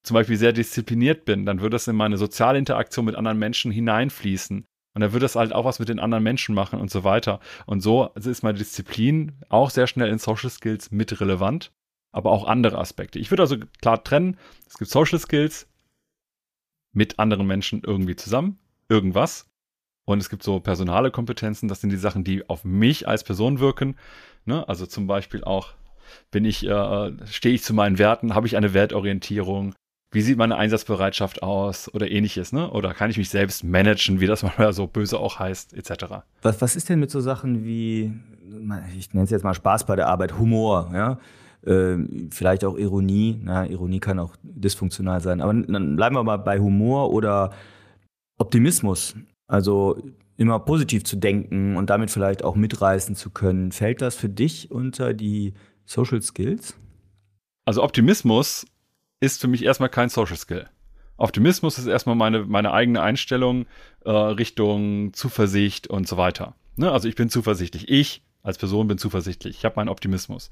zum 0.04 0.14
Beispiel 0.14 0.36
sehr 0.36 0.52
diszipliniert 0.52 1.24
bin, 1.24 1.44
dann 1.44 1.60
würde 1.60 1.74
das 1.74 1.88
in 1.88 1.96
meine 1.96 2.16
soziale 2.16 2.58
Interaktion 2.58 3.04
mit 3.04 3.16
anderen 3.16 3.38
Menschen 3.38 3.72
hineinfließen. 3.72 4.64
Und 4.98 5.02
dann 5.02 5.12
wird 5.12 5.22
das 5.22 5.36
halt 5.36 5.52
auch 5.52 5.64
was 5.64 5.78
mit 5.78 5.88
den 5.88 6.00
anderen 6.00 6.24
Menschen 6.24 6.56
machen 6.56 6.80
und 6.80 6.90
so 6.90 7.04
weiter. 7.04 7.38
Und 7.66 7.82
so 7.82 8.08
ist 8.16 8.42
meine 8.42 8.58
Disziplin 8.58 9.30
auch 9.48 9.70
sehr 9.70 9.86
schnell 9.86 10.08
in 10.08 10.18
Social 10.18 10.50
Skills 10.50 10.90
mit 10.90 11.20
relevant, 11.20 11.70
aber 12.10 12.32
auch 12.32 12.48
andere 12.48 12.78
Aspekte. 12.78 13.20
Ich 13.20 13.30
würde 13.30 13.44
also 13.44 13.58
klar 13.80 14.02
trennen, 14.02 14.36
es 14.66 14.76
gibt 14.76 14.90
Social 14.90 15.20
Skills 15.20 15.68
mit 16.92 17.20
anderen 17.20 17.46
Menschen 17.46 17.80
irgendwie 17.86 18.16
zusammen, 18.16 18.58
irgendwas. 18.88 19.48
Und 20.04 20.18
es 20.18 20.30
gibt 20.30 20.42
so 20.42 20.58
personale 20.58 21.12
Kompetenzen, 21.12 21.68
das 21.68 21.80
sind 21.80 21.90
die 21.90 21.96
Sachen, 21.96 22.24
die 22.24 22.48
auf 22.48 22.64
mich 22.64 23.06
als 23.06 23.22
Person 23.22 23.60
wirken. 23.60 23.94
Ne? 24.46 24.68
Also 24.68 24.84
zum 24.84 25.06
Beispiel 25.06 25.44
auch, 25.44 25.74
bin 26.32 26.44
ich, 26.44 26.66
äh, 26.66 27.12
stehe 27.26 27.54
ich 27.54 27.62
zu 27.62 27.72
meinen 27.72 27.98
Werten, 28.00 28.34
habe 28.34 28.48
ich 28.48 28.56
eine 28.56 28.74
Wertorientierung, 28.74 29.76
wie 30.10 30.22
sieht 30.22 30.38
meine 30.38 30.56
Einsatzbereitschaft 30.56 31.42
aus 31.42 31.92
oder 31.92 32.10
ähnliches, 32.10 32.52
ne? 32.52 32.70
Oder 32.70 32.94
kann 32.94 33.10
ich 33.10 33.18
mich 33.18 33.28
selbst 33.28 33.62
managen, 33.64 34.20
wie 34.20 34.26
das 34.26 34.42
manchmal 34.44 34.72
so 34.72 34.86
böse 34.86 35.18
auch 35.18 35.38
heißt, 35.38 35.74
etc. 35.74 36.22
Was, 36.42 36.60
was 36.60 36.76
ist 36.76 36.88
denn 36.88 37.00
mit 37.00 37.10
so 37.10 37.20
Sachen 37.20 37.64
wie, 37.64 38.12
ich 38.96 39.12
nenne 39.12 39.24
es 39.24 39.30
jetzt 39.30 39.44
mal 39.44 39.54
Spaß 39.54 39.84
bei 39.84 39.96
der 39.96 40.08
Arbeit, 40.08 40.38
Humor, 40.38 40.90
ja? 40.92 41.18
Äh, 41.66 41.98
vielleicht 42.30 42.64
auch 42.64 42.78
Ironie, 42.78 43.40
na, 43.42 43.66
Ironie 43.66 43.98
kann 43.98 44.18
auch 44.20 44.36
dysfunktional 44.42 45.20
sein, 45.20 45.40
aber 45.40 45.52
dann 45.52 45.96
bleiben 45.96 46.14
wir 46.14 46.22
mal 46.22 46.36
bei 46.36 46.60
Humor 46.60 47.12
oder 47.12 47.50
Optimismus. 48.38 49.16
Also 49.48 49.98
immer 50.36 50.60
positiv 50.60 51.04
zu 51.04 51.16
denken 51.16 51.76
und 51.76 51.90
damit 51.90 52.10
vielleicht 52.10 52.44
auch 52.44 52.54
mitreißen 52.54 53.16
zu 53.16 53.30
können. 53.30 53.72
Fällt 53.72 54.00
das 54.00 54.14
für 54.14 54.28
dich 54.28 54.70
unter 54.70 55.12
die 55.12 55.52
Social 55.84 56.22
Skills? 56.22 56.76
Also 57.66 57.82
Optimismus 57.82 58.64
ist 59.20 59.40
für 59.40 59.48
mich 59.48 59.64
erstmal 59.64 59.88
kein 59.88 60.08
Social 60.08 60.36
Skill. 60.36 60.68
Optimismus 61.16 61.78
ist 61.78 61.86
erstmal 61.86 62.14
meine, 62.14 62.44
meine 62.44 62.72
eigene 62.72 63.02
Einstellung 63.02 63.66
äh, 64.04 64.10
Richtung 64.10 65.12
Zuversicht 65.12 65.88
und 65.88 66.06
so 66.06 66.16
weiter. 66.16 66.54
Ne? 66.76 66.92
Also 66.92 67.08
ich 67.08 67.16
bin 67.16 67.28
zuversichtlich. 67.28 67.88
Ich 67.88 68.22
als 68.42 68.56
Person 68.56 68.86
bin 68.86 68.98
zuversichtlich. 68.98 69.58
Ich 69.58 69.64
habe 69.64 69.76
meinen 69.76 69.88
Optimismus. 69.88 70.50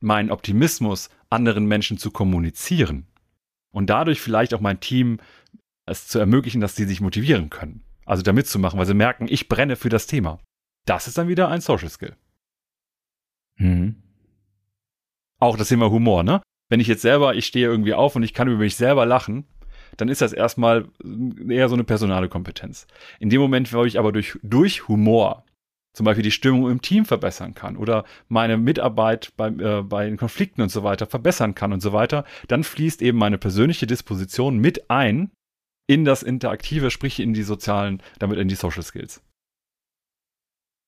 Mein 0.00 0.30
Optimismus, 0.30 1.10
anderen 1.30 1.66
Menschen 1.66 1.98
zu 1.98 2.10
kommunizieren 2.10 3.06
und 3.70 3.90
dadurch 3.90 4.20
vielleicht 4.20 4.54
auch 4.54 4.60
mein 4.60 4.80
Team 4.80 5.18
es 5.86 6.06
zu 6.06 6.18
ermöglichen, 6.18 6.60
dass 6.60 6.76
sie 6.76 6.84
sich 6.84 7.00
motivieren 7.00 7.50
können. 7.50 7.82
Also 8.06 8.22
da 8.22 8.32
mitzumachen, 8.32 8.78
weil 8.78 8.86
sie 8.86 8.94
merken, 8.94 9.26
ich 9.28 9.48
brenne 9.48 9.76
für 9.76 9.88
das 9.88 10.06
Thema. 10.06 10.40
Das 10.86 11.08
ist 11.08 11.18
dann 11.18 11.28
wieder 11.28 11.48
ein 11.48 11.60
Social 11.60 11.88
Skill. 11.88 12.16
Mhm. 13.56 14.02
Auch 15.40 15.56
das 15.56 15.68
Thema 15.68 15.90
Humor, 15.90 16.22
ne? 16.22 16.40
Wenn 16.68 16.80
ich 16.80 16.86
jetzt 16.86 17.02
selber, 17.02 17.34
ich 17.34 17.46
stehe 17.46 17.66
irgendwie 17.66 17.94
auf 17.94 18.16
und 18.16 18.22
ich 18.22 18.34
kann 18.34 18.48
über 18.48 18.58
mich 18.58 18.76
selber 18.76 19.06
lachen, 19.06 19.44
dann 19.96 20.08
ist 20.08 20.20
das 20.20 20.32
erstmal 20.32 20.86
eher 21.48 21.68
so 21.68 21.74
eine 21.74 21.84
personale 21.84 22.28
Kompetenz. 22.28 22.86
In 23.20 23.30
dem 23.30 23.40
Moment, 23.40 23.72
wo 23.72 23.84
ich 23.84 23.98
aber 23.98 24.12
durch, 24.12 24.38
durch 24.42 24.88
Humor 24.88 25.44
zum 25.94 26.04
Beispiel 26.04 26.24
die 26.24 26.32
Stimmung 26.32 26.68
im 26.70 26.82
Team 26.82 27.04
verbessern 27.04 27.54
kann 27.54 27.76
oder 27.76 28.04
meine 28.28 28.56
Mitarbeit 28.56 29.32
bei, 29.36 29.48
äh, 29.48 29.82
bei 29.82 30.06
den 30.06 30.16
Konflikten 30.16 30.60
und 30.60 30.68
so 30.68 30.82
weiter 30.82 31.06
verbessern 31.06 31.54
kann 31.54 31.72
und 31.72 31.80
so 31.80 31.92
weiter, 31.92 32.24
dann 32.48 32.64
fließt 32.64 33.00
eben 33.00 33.16
meine 33.16 33.38
persönliche 33.38 33.86
Disposition 33.86 34.58
mit 34.58 34.90
ein 34.90 35.30
in 35.86 36.04
das 36.04 36.22
Interaktive, 36.22 36.90
sprich 36.90 37.20
in 37.20 37.32
die 37.32 37.42
sozialen, 37.42 38.02
damit 38.18 38.38
in 38.38 38.48
die 38.48 38.54
Social 38.56 38.82
Skills. 38.82 39.22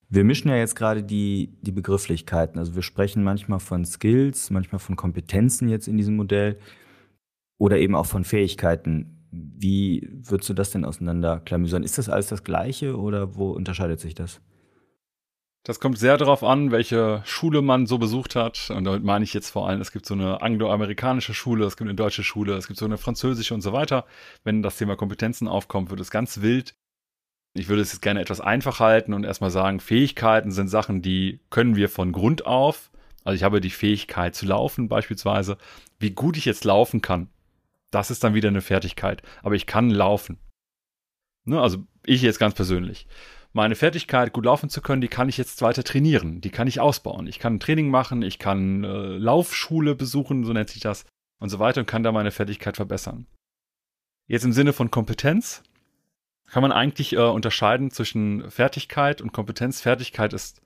Wir 0.08 0.24
mischen 0.24 0.48
ja 0.48 0.56
jetzt 0.56 0.76
gerade 0.76 1.02
die, 1.02 1.58
die 1.62 1.72
Begrifflichkeiten. 1.72 2.58
Also 2.58 2.74
wir 2.74 2.82
sprechen 2.82 3.24
manchmal 3.24 3.58
von 3.58 3.84
Skills, 3.84 4.50
manchmal 4.50 4.78
von 4.78 4.96
Kompetenzen 4.96 5.68
jetzt 5.68 5.88
in 5.88 5.96
diesem 5.96 6.16
Modell 6.16 6.58
oder 7.58 7.78
eben 7.78 7.94
auch 7.96 8.06
von 8.06 8.24
Fähigkeiten. 8.24 9.26
Wie 9.32 10.08
würdest 10.12 10.48
du 10.48 10.54
das 10.54 10.70
denn 10.70 10.84
auseinanderklamüsern? 10.84 11.82
Ist 11.82 11.98
das 11.98 12.08
alles 12.08 12.28
das 12.28 12.44
Gleiche 12.44 12.96
oder 12.96 13.34
wo 13.34 13.50
unterscheidet 13.50 14.00
sich 14.00 14.14
das? 14.14 14.40
Das 15.64 15.80
kommt 15.80 15.98
sehr 15.98 16.16
darauf 16.16 16.44
an, 16.44 16.70
welche 16.70 17.22
Schule 17.24 17.60
man 17.60 17.86
so 17.86 17.98
besucht 17.98 18.36
hat. 18.36 18.70
Und 18.70 18.84
damit 18.84 19.02
meine 19.02 19.24
ich 19.24 19.34
jetzt 19.34 19.50
vor 19.50 19.68
allem, 19.68 19.80
es 19.80 19.90
gibt 19.90 20.06
so 20.06 20.14
eine 20.14 20.40
angloamerikanische 20.40 21.34
Schule, 21.34 21.64
es 21.64 21.76
gibt 21.76 21.88
eine 21.88 21.96
deutsche 21.96 22.22
Schule, 22.22 22.54
es 22.54 22.68
gibt 22.68 22.78
so 22.78 22.84
eine 22.84 22.98
französische 22.98 23.52
und 23.52 23.62
so 23.62 23.72
weiter. 23.72 24.04
Wenn 24.44 24.62
das 24.62 24.78
Thema 24.78 24.94
Kompetenzen 24.94 25.48
aufkommt, 25.48 25.90
wird 25.90 25.98
es 25.98 26.12
ganz 26.12 26.40
wild. 26.40 26.76
Ich 27.58 27.68
würde 27.68 27.82
es 27.82 27.92
jetzt 27.92 28.02
gerne 28.02 28.20
etwas 28.20 28.40
einfach 28.40 28.80
halten 28.80 29.12
und 29.12 29.24
erstmal 29.24 29.50
sagen, 29.50 29.80
Fähigkeiten 29.80 30.52
sind 30.52 30.68
Sachen, 30.68 31.02
die 31.02 31.40
können 31.50 31.76
wir 31.76 31.88
von 31.88 32.12
Grund 32.12 32.46
auf. 32.46 32.90
Also 33.24 33.36
ich 33.36 33.42
habe 33.42 33.60
die 33.60 33.70
Fähigkeit 33.70 34.34
zu 34.34 34.46
laufen 34.46 34.88
beispielsweise. 34.88 35.58
Wie 35.98 36.10
gut 36.10 36.36
ich 36.36 36.44
jetzt 36.44 36.64
laufen 36.64 37.02
kann, 37.02 37.28
das 37.90 38.10
ist 38.10 38.22
dann 38.24 38.34
wieder 38.34 38.48
eine 38.48 38.62
Fertigkeit. 38.62 39.22
Aber 39.42 39.54
ich 39.54 39.66
kann 39.66 39.90
laufen. 39.90 40.38
Ne, 41.44 41.60
also 41.60 41.84
ich 42.04 42.22
jetzt 42.22 42.38
ganz 42.38 42.54
persönlich 42.54 43.06
meine 43.56 43.74
Fertigkeit, 43.74 44.34
gut 44.34 44.44
laufen 44.44 44.68
zu 44.68 44.82
können, 44.82 45.00
die 45.00 45.08
kann 45.08 45.30
ich 45.30 45.38
jetzt 45.38 45.62
weiter 45.62 45.82
trainieren. 45.82 46.42
Die 46.42 46.50
kann 46.50 46.68
ich 46.68 46.78
ausbauen. 46.78 47.26
Ich 47.26 47.38
kann 47.38 47.54
ein 47.54 47.60
Training 47.60 47.88
machen, 47.88 48.20
ich 48.22 48.38
kann 48.38 48.84
äh, 48.84 49.16
Laufschule 49.16 49.96
besuchen, 49.96 50.44
so 50.44 50.52
nennt 50.52 50.68
sich 50.68 50.82
das, 50.82 51.06
und 51.40 51.48
so 51.48 51.58
weiter 51.58 51.80
und 51.80 51.86
kann 51.86 52.02
da 52.02 52.12
meine 52.12 52.30
Fertigkeit 52.30 52.76
verbessern. 52.76 53.26
Jetzt 54.28 54.44
im 54.44 54.52
Sinne 54.52 54.74
von 54.74 54.90
Kompetenz 54.90 55.62
kann 56.46 56.62
man 56.62 56.72
eigentlich 56.72 57.12
äh, 57.14 57.18
unterscheiden 57.18 57.90
zwischen 57.90 58.50
Fertigkeit 58.50 59.20
und 59.20 59.32
Kompetenz. 59.32 59.80
Fertigkeit 59.80 60.32
ist 60.32 60.60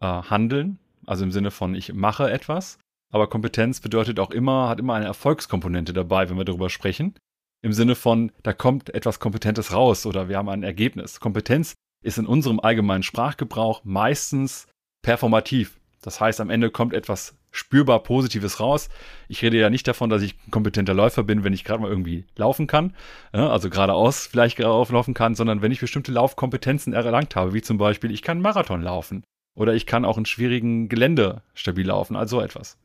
äh, 0.00 0.06
Handeln, 0.06 0.78
also 1.06 1.24
im 1.24 1.30
Sinne 1.30 1.50
von 1.50 1.74
ich 1.74 1.92
mache 1.92 2.30
etwas. 2.30 2.78
Aber 3.10 3.28
Kompetenz 3.28 3.80
bedeutet 3.80 4.18
auch 4.18 4.30
immer, 4.30 4.68
hat 4.68 4.80
immer 4.80 4.94
eine 4.94 5.04
Erfolgskomponente 5.04 5.92
dabei, 5.92 6.30
wenn 6.30 6.38
wir 6.38 6.46
darüber 6.46 6.70
sprechen. 6.70 7.14
Im 7.60 7.72
Sinne 7.72 7.94
von, 7.94 8.32
da 8.42 8.52
kommt 8.52 8.92
etwas 8.94 9.20
Kompetentes 9.20 9.72
raus 9.72 10.06
oder 10.06 10.28
wir 10.28 10.38
haben 10.38 10.48
ein 10.48 10.62
Ergebnis. 10.62 11.20
Kompetenz 11.20 11.74
ist 12.02 12.18
in 12.18 12.26
unserem 12.26 12.58
allgemeinen 12.58 13.02
Sprachgebrauch 13.02 13.82
meistens 13.84 14.66
performativ. 15.02 15.78
Das 16.00 16.20
heißt, 16.20 16.40
am 16.40 16.50
Ende 16.50 16.70
kommt 16.70 16.94
etwas 16.94 17.36
spürbar 17.52 18.02
Positives 18.02 18.58
raus. 18.58 18.88
Ich 19.28 19.42
rede 19.42 19.58
ja 19.58 19.70
nicht 19.70 19.86
davon, 19.86 20.10
dass 20.10 20.22
ich 20.22 20.34
ein 20.46 20.50
kompetenter 20.50 20.94
Läufer 20.94 21.22
bin, 21.22 21.44
wenn 21.44 21.52
ich 21.52 21.64
gerade 21.64 21.82
mal 21.82 21.90
irgendwie 21.90 22.24
laufen 22.36 22.66
kann, 22.66 22.94
also 23.30 23.70
geradeaus 23.70 24.26
vielleicht 24.26 24.56
geradeaus 24.56 24.90
laufen 24.90 25.14
kann, 25.14 25.34
sondern 25.34 25.62
wenn 25.62 25.70
ich 25.70 25.80
bestimmte 25.80 26.10
Laufkompetenzen 26.10 26.94
erlangt 26.94 27.36
habe, 27.36 27.52
wie 27.52 27.62
zum 27.62 27.78
Beispiel, 27.78 28.10
ich 28.10 28.22
kann 28.22 28.40
Marathon 28.40 28.82
laufen 28.82 29.22
oder 29.54 29.74
ich 29.74 29.86
kann 29.86 30.04
auch 30.04 30.18
in 30.18 30.24
schwierigen 30.24 30.88
Gelände 30.88 31.42
stabil 31.54 31.86
laufen, 31.86 32.16
also 32.16 32.40
etwas. 32.40 32.78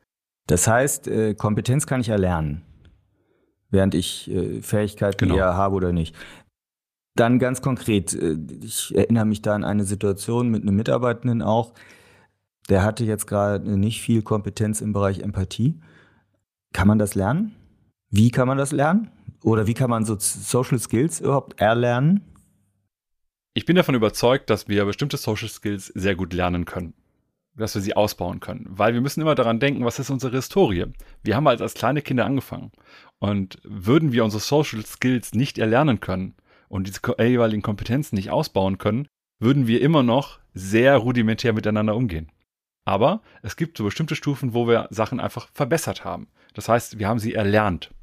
Das 0.48 0.68
heißt, 0.68 1.08
äh, 1.08 1.34
Kompetenz 1.34 1.88
kann 1.88 2.02
ich 2.02 2.10
erlernen, 2.10 2.62
während 3.70 3.96
ich 3.96 4.30
äh, 4.30 4.62
Fähigkeiten 4.62 5.18
genau. 5.18 5.38
eher 5.38 5.56
habe 5.56 5.76
oder 5.76 5.94
nicht. 5.94 6.16
Dann 7.16 7.40
ganz 7.40 7.62
konkret, 7.62 8.14
äh, 8.14 8.38
ich 8.62 8.96
erinnere 8.96 9.26
mich 9.26 9.42
da 9.42 9.56
an 9.56 9.64
eine 9.64 9.86
Situation 9.86 10.50
mit 10.50 10.62
einem 10.62 10.76
Mitarbeitenden 10.76 11.42
auch, 11.42 11.74
der 12.70 12.84
hatte 12.84 13.04
jetzt 13.06 13.28
gerade 13.28 13.78
nicht 13.78 14.02
viel 14.02 14.22
Kompetenz 14.22 14.82
im 14.82 14.94
Bereich 14.94 15.20
Empathie. 15.20 15.80
Kann 16.74 16.88
man 16.88 17.00
das 17.00 17.16
lernen? 17.16 17.56
Wie 18.10 18.32
kann 18.32 18.48
man 18.48 18.58
das 18.58 18.72
lernen? 18.72 19.10
Oder 19.44 19.68
wie 19.68 19.74
kann 19.74 19.90
man 19.90 20.06
so 20.06 20.18
Social 20.20 20.80
Skills 20.80 21.20
überhaupt 21.20 21.60
erlernen? 21.60 22.22
Ich 23.54 23.66
bin 23.66 23.76
davon 23.76 23.96
überzeugt, 23.96 24.50
dass 24.50 24.68
wir 24.68 24.86
bestimmte 24.86 25.18
Social 25.18 25.50
Skills 25.50 25.88
sehr 25.88 26.16
gut 26.16 26.34
lernen 26.34 26.66
können. 26.66 26.94
Dass 27.56 27.74
wir 27.74 27.82
sie 27.82 27.96
ausbauen 27.96 28.40
können. 28.40 28.66
Weil 28.70 28.94
wir 28.94 29.02
müssen 29.02 29.22
immer 29.22 29.36
daran 29.36 29.60
denken, 29.60 29.84
was 29.84 30.00
ist 30.00 30.10
unsere 30.10 30.36
Historie? 30.36 30.86
Wir 31.24 31.36
haben 31.36 31.48
halt 31.48 31.62
als 31.62 31.74
kleine 31.74 32.02
Kinder 32.02 32.26
angefangen. 32.26 32.72
Und 33.20 33.60
würden 33.64 34.12
wir 34.12 34.24
unsere 34.24 34.42
Social 34.42 34.86
Skills 34.86 35.34
nicht 35.34 35.58
erlernen 35.58 36.00
können, 36.00 36.36
und 36.70 36.88
diese 36.88 37.00
jeweiligen 37.24 37.62
Kompetenzen 37.62 38.16
nicht 38.16 38.30
ausbauen 38.30 38.78
können, 38.78 39.08
würden 39.40 39.68
wir 39.68 39.82
immer 39.82 40.04
noch 40.04 40.40
sehr 40.54 40.98
rudimentär 40.98 41.54
miteinander 41.54 41.96
umgehen. 41.96 42.32
Aber 42.88 43.22
es 43.42 43.58
gibt 43.58 43.78
so 43.78 43.84
bestimmte 43.84 44.16
Stufen, 44.16 44.54
wo 44.54 44.66
wir 44.66 44.88
Sachen 44.92 45.20
einfach 45.20 45.50
verbessert 45.54 46.06
haben. 46.06 46.28
Das 46.54 46.70
heißt, 46.70 47.00
wir 47.00 47.10
haben 47.10 47.20
sie 47.20 47.34
erlernt. 47.34 47.94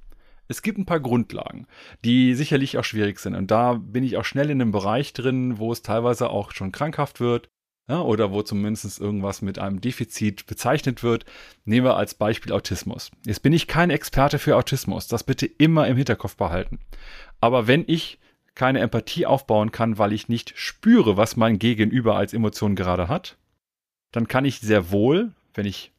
Es 0.46 0.60
gibt 0.60 0.76
ein 0.76 0.84
paar 0.84 1.00
Grundlagen, 1.00 1.66
die 2.04 2.34
sicherlich 2.34 2.76
auch 2.76 2.84
schwierig 2.84 3.18
sind. 3.18 3.34
Und 3.34 3.50
da 3.50 3.80
bin 3.80 4.04
ich 4.04 4.18
auch 4.18 4.26
schnell 4.26 4.50
in 4.50 4.60
einem 4.60 4.72
Bereich 4.72 5.14
drin, 5.14 5.58
wo 5.58 5.72
es 5.72 5.80
teilweise 5.80 6.28
auch 6.28 6.50
schon 6.50 6.70
krankhaft 6.70 7.18
wird 7.18 7.48
ja, 7.88 8.02
oder 8.02 8.30
wo 8.30 8.42
zumindest 8.42 9.00
irgendwas 9.00 9.40
mit 9.40 9.58
einem 9.58 9.80
Defizit 9.80 10.44
bezeichnet 10.44 11.02
wird. 11.02 11.24
Nehmen 11.64 11.86
wir 11.86 11.96
als 11.96 12.12
Beispiel 12.12 12.52
Autismus. 12.52 13.10
Jetzt 13.24 13.42
bin 13.42 13.54
ich 13.54 13.66
kein 13.66 13.88
Experte 13.88 14.38
für 14.38 14.54
Autismus. 14.54 15.08
Das 15.08 15.24
bitte 15.24 15.46
immer 15.46 15.88
im 15.88 15.96
Hinterkopf 15.96 16.36
behalten. 16.36 16.78
Aber 17.40 17.66
wenn 17.66 17.84
ich 17.86 18.18
keine 18.54 18.80
Empathie 18.80 19.24
aufbauen 19.24 19.72
kann, 19.72 19.96
weil 19.96 20.12
ich 20.12 20.28
nicht 20.28 20.52
spüre, 20.56 21.16
was 21.16 21.36
mein 21.36 21.58
Gegenüber 21.58 22.16
als 22.16 22.34
Emotion 22.34 22.76
gerade 22.76 23.08
hat, 23.08 23.38
dann 24.14 24.28
kann 24.28 24.44
ich 24.44 24.60
sehr 24.60 24.92
wohl, 24.92 25.32
wenn 25.54 25.66
ich 25.66 25.92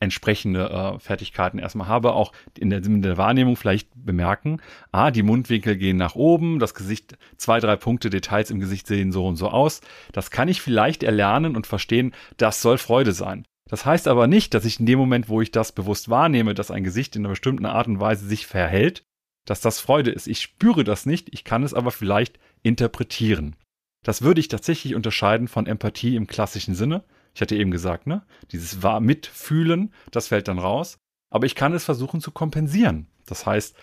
entsprechende 0.00 0.68
äh, 0.68 0.98
Fertigkeiten 0.98 1.58
erstmal 1.58 1.88
habe, 1.88 2.12
auch 2.12 2.32
in 2.58 2.70
der, 2.70 2.84
in 2.84 3.02
der, 3.02 3.16
Wahrnehmung 3.16 3.56
vielleicht 3.56 3.88
bemerken, 3.94 4.60
ah, 4.92 5.10
die 5.10 5.22
Mundwinkel 5.22 5.76
gehen 5.76 5.96
nach 5.96 6.14
oben, 6.14 6.58
das 6.58 6.74
Gesicht, 6.74 7.16
zwei, 7.36 7.60
drei 7.60 7.76
Punkte 7.76 8.10
Details 8.10 8.50
im 8.50 8.60
Gesicht 8.60 8.86
sehen 8.86 9.12
so 9.12 9.26
und 9.26 9.36
so 9.36 9.48
aus. 9.48 9.80
Das 10.12 10.30
kann 10.30 10.48
ich 10.48 10.60
vielleicht 10.60 11.02
erlernen 11.02 11.56
und 11.56 11.66
verstehen, 11.66 12.12
das 12.36 12.60
soll 12.60 12.78
Freude 12.78 13.12
sein. 13.12 13.46
Das 13.68 13.86
heißt 13.86 14.08
aber 14.08 14.26
nicht, 14.26 14.52
dass 14.52 14.64
ich 14.64 14.78
in 14.78 14.86
dem 14.86 14.98
Moment, 14.98 15.28
wo 15.28 15.40
ich 15.40 15.50
das 15.50 15.72
bewusst 15.72 16.10
wahrnehme, 16.10 16.54
dass 16.54 16.70
ein 16.70 16.84
Gesicht 16.84 17.16
in 17.16 17.22
einer 17.22 17.30
bestimmten 17.30 17.66
Art 17.66 17.86
und 17.86 18.00
Weise 18.00 18.26
sich 18.26 18.46
verhält, 18.46 19.04
dass 19.46 19.60
das 19.60 19.80
Freude 19.80 20.10
ist. 20.10 20.26
Ich 20.26 20.40
spüre 20.40 20.84
das 20.84 21.06
nicht, 21.06 21.28
ich 21.32 21.44
kann 21.44 21.62
es 21.62 21.72
aber 21.72 21.90
vielleicht 21.90 22.38
interpretieren. 22.62 23.56
Das 24.02 24.20
würde 24.20 24.40
ich 24.40 24.48
tatsächlich 24.48 24.94
unterscheiden 24.94 25.48
von 25.48 25.66
Empathie 25.66 26.16
im 26.16 26.26
klassischen 26.26 26.74
Sinne. 26.74 27.04
Ich 27.34 27.40
hatte 27.40 27.56
eben 27.56 27.70
gesagt, 27.70 28.06
ne? 28.06 28.22
Dieses 28.52 28.78
Mitfühlen, 29.00 29.92
das 30.10 30.28
fällt 30.28 30.48
dann 30.48 30.58
raus. 30.58 30.98
Aber 31.30 31.46
ich 31.46 31.54
kann 31.54 31.72
es 31.72 31.84
versuchen 31.84 32.20
zu 32.20 32.30
kompensieren. 32.30 33.08
Das 33.26 33.44
heißt, 33.44 33.76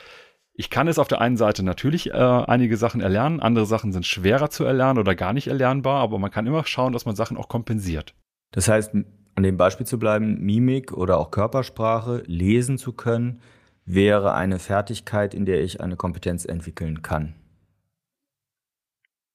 ich 0.53 0.69
kann 0.69 0.87
es 0.87 0.99
auf 0.99 1.07
der 1.07 1.21
einen 1.21 1.37
Seite 1.37 1.63
natürlich 1.63 2.11
äh, 2.11 2.13
einige 2.13 2.77
Sachen 2.77 3.01
erlernen, 3.01 3.39
andere 3.39 3.65
Sachen 3.65 3.91
sind 3.91 4.05
schwerer 4.05 4.49
zu 4.49 4.63
erlernen 4.63 4.99
oder 4.99 5.15
gar 5.15 5.33
nicht 5.33 5.47
erlernbar, 5.47 6.01
aber 6.01 6.19
man 6.19 6.31
kann 6.31 6.47
immer 6.47 6.65
schauen, 6.65 6.93
dass 6.93 7.05
man 7.05 7.15
Sachen 7.15 7.37
auch 7.37 7.47
kompensiert. 7.47 8.15
Das 8.51 8.67
heißt, 8.67 8.93
an 8.93 9.43
dem 9.43 9.57
Beispiel 9.57 9.85
zu 9.85 9.97
bleiben, 9.97 10.39
Mimik 10.41 10.91
oder 10.91 11.17
auch 11.17 11.31
Körpersprache 11.31 12.23
lesen 12.25 12.77
zu 12.77 12.93
können, 12.93 13.41
wäre 13.85 14.33
eine 14.33 14.59
Fertigkeit, 14.59 15.33
in 15.33 15.45
der 15.45 15.63
ich 15.63 15.81
eine 15.81 15.95
Kompetenz 15.95 16.45
entwickeln 16.45 17.01
kann. 17.01 17.35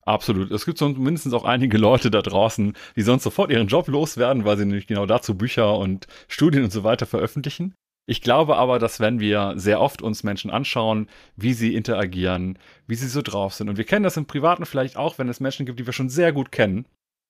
Absolut. 0.07 0.53
Es 0.53 0.65
gibt 0.65 0.79
so 0.79 0.89
mindestens 0.89 1.35
auch 1.35 1.45
einige 1.45 1.79
Leute 1.79 2.13
da 2.13 2.23
draußen, 2.23 2.75
die 2.95 3.03
sonst 3.03 3.25
sofort 3.25 3.51
ihren 3.51 3.67
Job 3.67 3.89
loswerden, 3.89 4.45
weil 4.45 4.57
sie 4.57 4.65
nämlich 4.65 4.87
genau 4.87 5.05
dazu 5.05 5.37
Bücher 5.37 5.77
und 5.77 6.07
Studien 6.29 6.63
und 6.63 6.73
so 6.73 6.85
weiter 6.85 7.07
veröffentlichen. 7.07 7.75
Ich 8.09 8.23
glaube 8.23 8.57
aber, 8.57 8.79
dass 8.79 9.01
wenn 9.01 9.19
wir 9.19 9.55
sehr 9.57 9.81
oft 9.81 10.01
uns 10.01 10.23
Menschen 10.23 10.53
anschauen, 10.53 11.09
wie 11.35 11.55
sie 11.55 11.75
interagieren, 11.75 12.57
wie 12.87 12.95
sie 12.95 13.09
so 13.09 13.21
drauf 13.21 13.55
sind, 13.55 13.69
und 13.69 13.79
wir 13.79 13.85
kennen 13.85 14.05
das 14.05 14.17
im 14.17 14.27
Privaten 14.27 14.65
vielleicht 14.65 14.97
auch, 14.97 15.19
wenn 15.19 15.29
es 15.29 15.41
Menschen 15.41 15.67
gibt, 15.67 15.81
die 15.81 15.87
wir 15.87 15.93
schon 15.93 16.09
sehr 16.09 16.33
gut 16.33 16.53
kennen, 16.53 16.87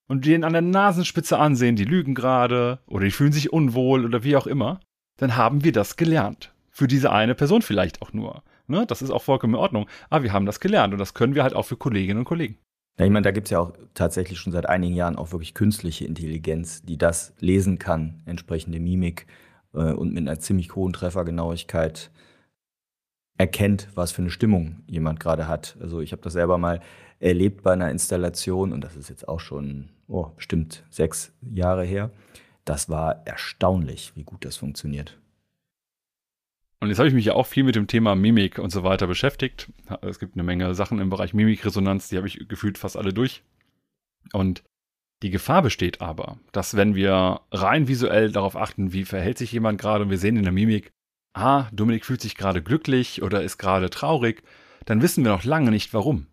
und 0.06 0.26
die 0.26 0.34
ihn 0.34 0.44
an 0.44 0.52
der 0.52 0.62
Nasenspitze 0.62 1.38
ansehen, 1.38 1.76
die 1.76 1.84
lügen 1.84 2.14
gerade 2.14 2.78
oder 2.86 3.06
die 3.06 3.10
fühlen 3.10 3.32
sich 3.32 3.52
unwohl 3.52 4.04
oder 4.04 4.22
wie 4.22 4.36
auch 4.36 4.46
immer, 4.46 4.80
dann 5.16 5.36
haben 5.36 5.64
wir 5.64 5.72
das 5.72 5.96
gelernt 5.96 6.52
für 6.70 6.86
diese 6.86 7.10
eine 7.10 7.34
Person 7.34 7.62
vielleicht 7.62 8.02
auch 8.02 8.12
nur. 8.12 8.42
Ne? 8.66 8.84
Das 8.86 9.00
ist 9.00 9.10
auch 9.10 9.22
vollkommen 9.22 9.54
in 9.54 9.60
Ordnung. 9.60 9.88
Aber 10.10 10.24
wir 10.24 10.32
haben 10.32 10.46
das 10.46 10.60
gelernt 10.60 10.92
und 10.92 10.98
das 10.98 11.14
können 11.14 11.34
wir 11.34 11.42
halt 11.42 11.54
auch 11.54 11.64
für 11.64 11.76
Kolleginnen 11.76 12.18
und 12.18 12.24
Kollegen. 12.26 12.58
Ja, 12.98 13.04
ich 13.04 13.10
meine, 13.10 13.24
da 13.24 13.30
gibt 13.30 13.48
es 13.48 13.50
ja 13.50 13.60
auch 13.60 13.72
tatsächlich 13.92 14.38
schon 14.38 14.52
seit 14.52 14.66
einigen 14.66 14.94
Jahren 14.94 15.16
auch 15.16 15.32
wirklich 15.32 15.52
künstliche 15.52 16.06
Intelligenz, 16.06 16.82
die 16.82 16.96
das 16.96 17.34
lesen 17.40 17.78
kann, 17.78 18.22
entsprechende 18.24 18.80
Mimik 18.80 19.26
äh, 19.74 19.92
und 19.92 20.14
mit 20.14 20.26
einer 20.26 20.38
ziemlich 20.38 20.74
hohen 20.74 20.94
Treffergenauigkeit 20.94 22.10
erkennt, 23.38 23.88
was 23.94 24.12
für 24.12 24.22
eine 24.22 24.30
Stimmung 24.30 24.82
jemand 24.86 25.20
gerade 25.20 25.46
hat. 25.46 25.76
Also 25.80 26.00
ich 26.00 26.12
habe 26.12 26.22
das 26.22 26.32
selber 26.32 26.56
mal 26.56 26.80
erlebt 27.20 27.62
bei 27.62 27.72
einer 27.72 27.90
Installation 27.90 28.72
und 28.72 28.80
das 28.82 28.96
ist 28.96 29.10
jetzt 29.10 29.28
auch 29.28 29.40
schon 29.40 29.90
oh, 30.08 30.28
bestimmt 30.36 30.84
sechs 30.88 31.32
Jahre 31.42 31.84
her. 31.84 32.10
Das 32.64 32.88
war 32.88 33.26
erstaunlich, 33.26 34.12
wie 34.16 34.24
gut 34.24 34.44
das 34.44 34.56
funktioniert. 34.56 35.18
Und 36.86 36.90
jetzt 36.90 37.00
habe 37.00 37.08
ich 37.08 37.14
mich 37.14 37.24
ja 37.24 37.34
auch 37.34 37.48
viel 37.48 37.64
mit 37.64 37.74
dem 37.74 37.88
Thema 37.88 38.14
Mimik 38.14 38.60
und 38.60 38.70
so 38.70 38.84
weiter 38.84 39.08
beschäftigt. 39.08 39.72
Es 40.02 40.20
gibt 40.20 40.36
eine 40.36 40.44
Menge 40.44 40.72
Sachen 40.76 41.00
im 41.00 41.10
Bereich 41.10 41.34
Mimikresonanz, 41.34 42.08
die 42.08 42.16
habe 42.16 42.28
ich 42.28 42.46
gefühlt 42.46 42.78
fast 42.78 42.96
alle 42.96 43.12
durch. 43.12 43.42
Und 44.32 44.62
die 45.24 45.30
Gefahr 45.30 45.62
besteht 45.62 46.00
aber, 46.00 46.38
dass 46.52 46.76
wenn 46.76 46.94
wir 46.94 47.40
rein 47.50 47.88
visuell 47.88 48.30
darauf 48.30 48.54
achten, 48.54 48.92
wie 48.92 49.04
verhält 49.04 49.36
sich 49.36 49.50
jemand 49.50 49.80
gerade 49.80 50.04
und 50.04 50.10
wir 50.10 50.18
sehen 50.18 50.36
in 50.36 50.44
der 50.44 50.52
Mimik, 50.52 50.92
ah, 51.34 51.66
Dominik 51.72 52.04
fühlt 52.04 52.20
sich 52.20 52.36
gerade 52.36 52.62
glücklich 52.62 53.20
oder 53.20 53.42
ist 53.42 53.58
gerade 53.58 53.90
traurig, 53.90 54.44
dann 54.84 55.02
wissen 55.02 55.24
wir 55.24 55.32
noch 55.32 55.42
lange 55.42 55.72
nicht 55.72 55.92
warum. 55.92 56.28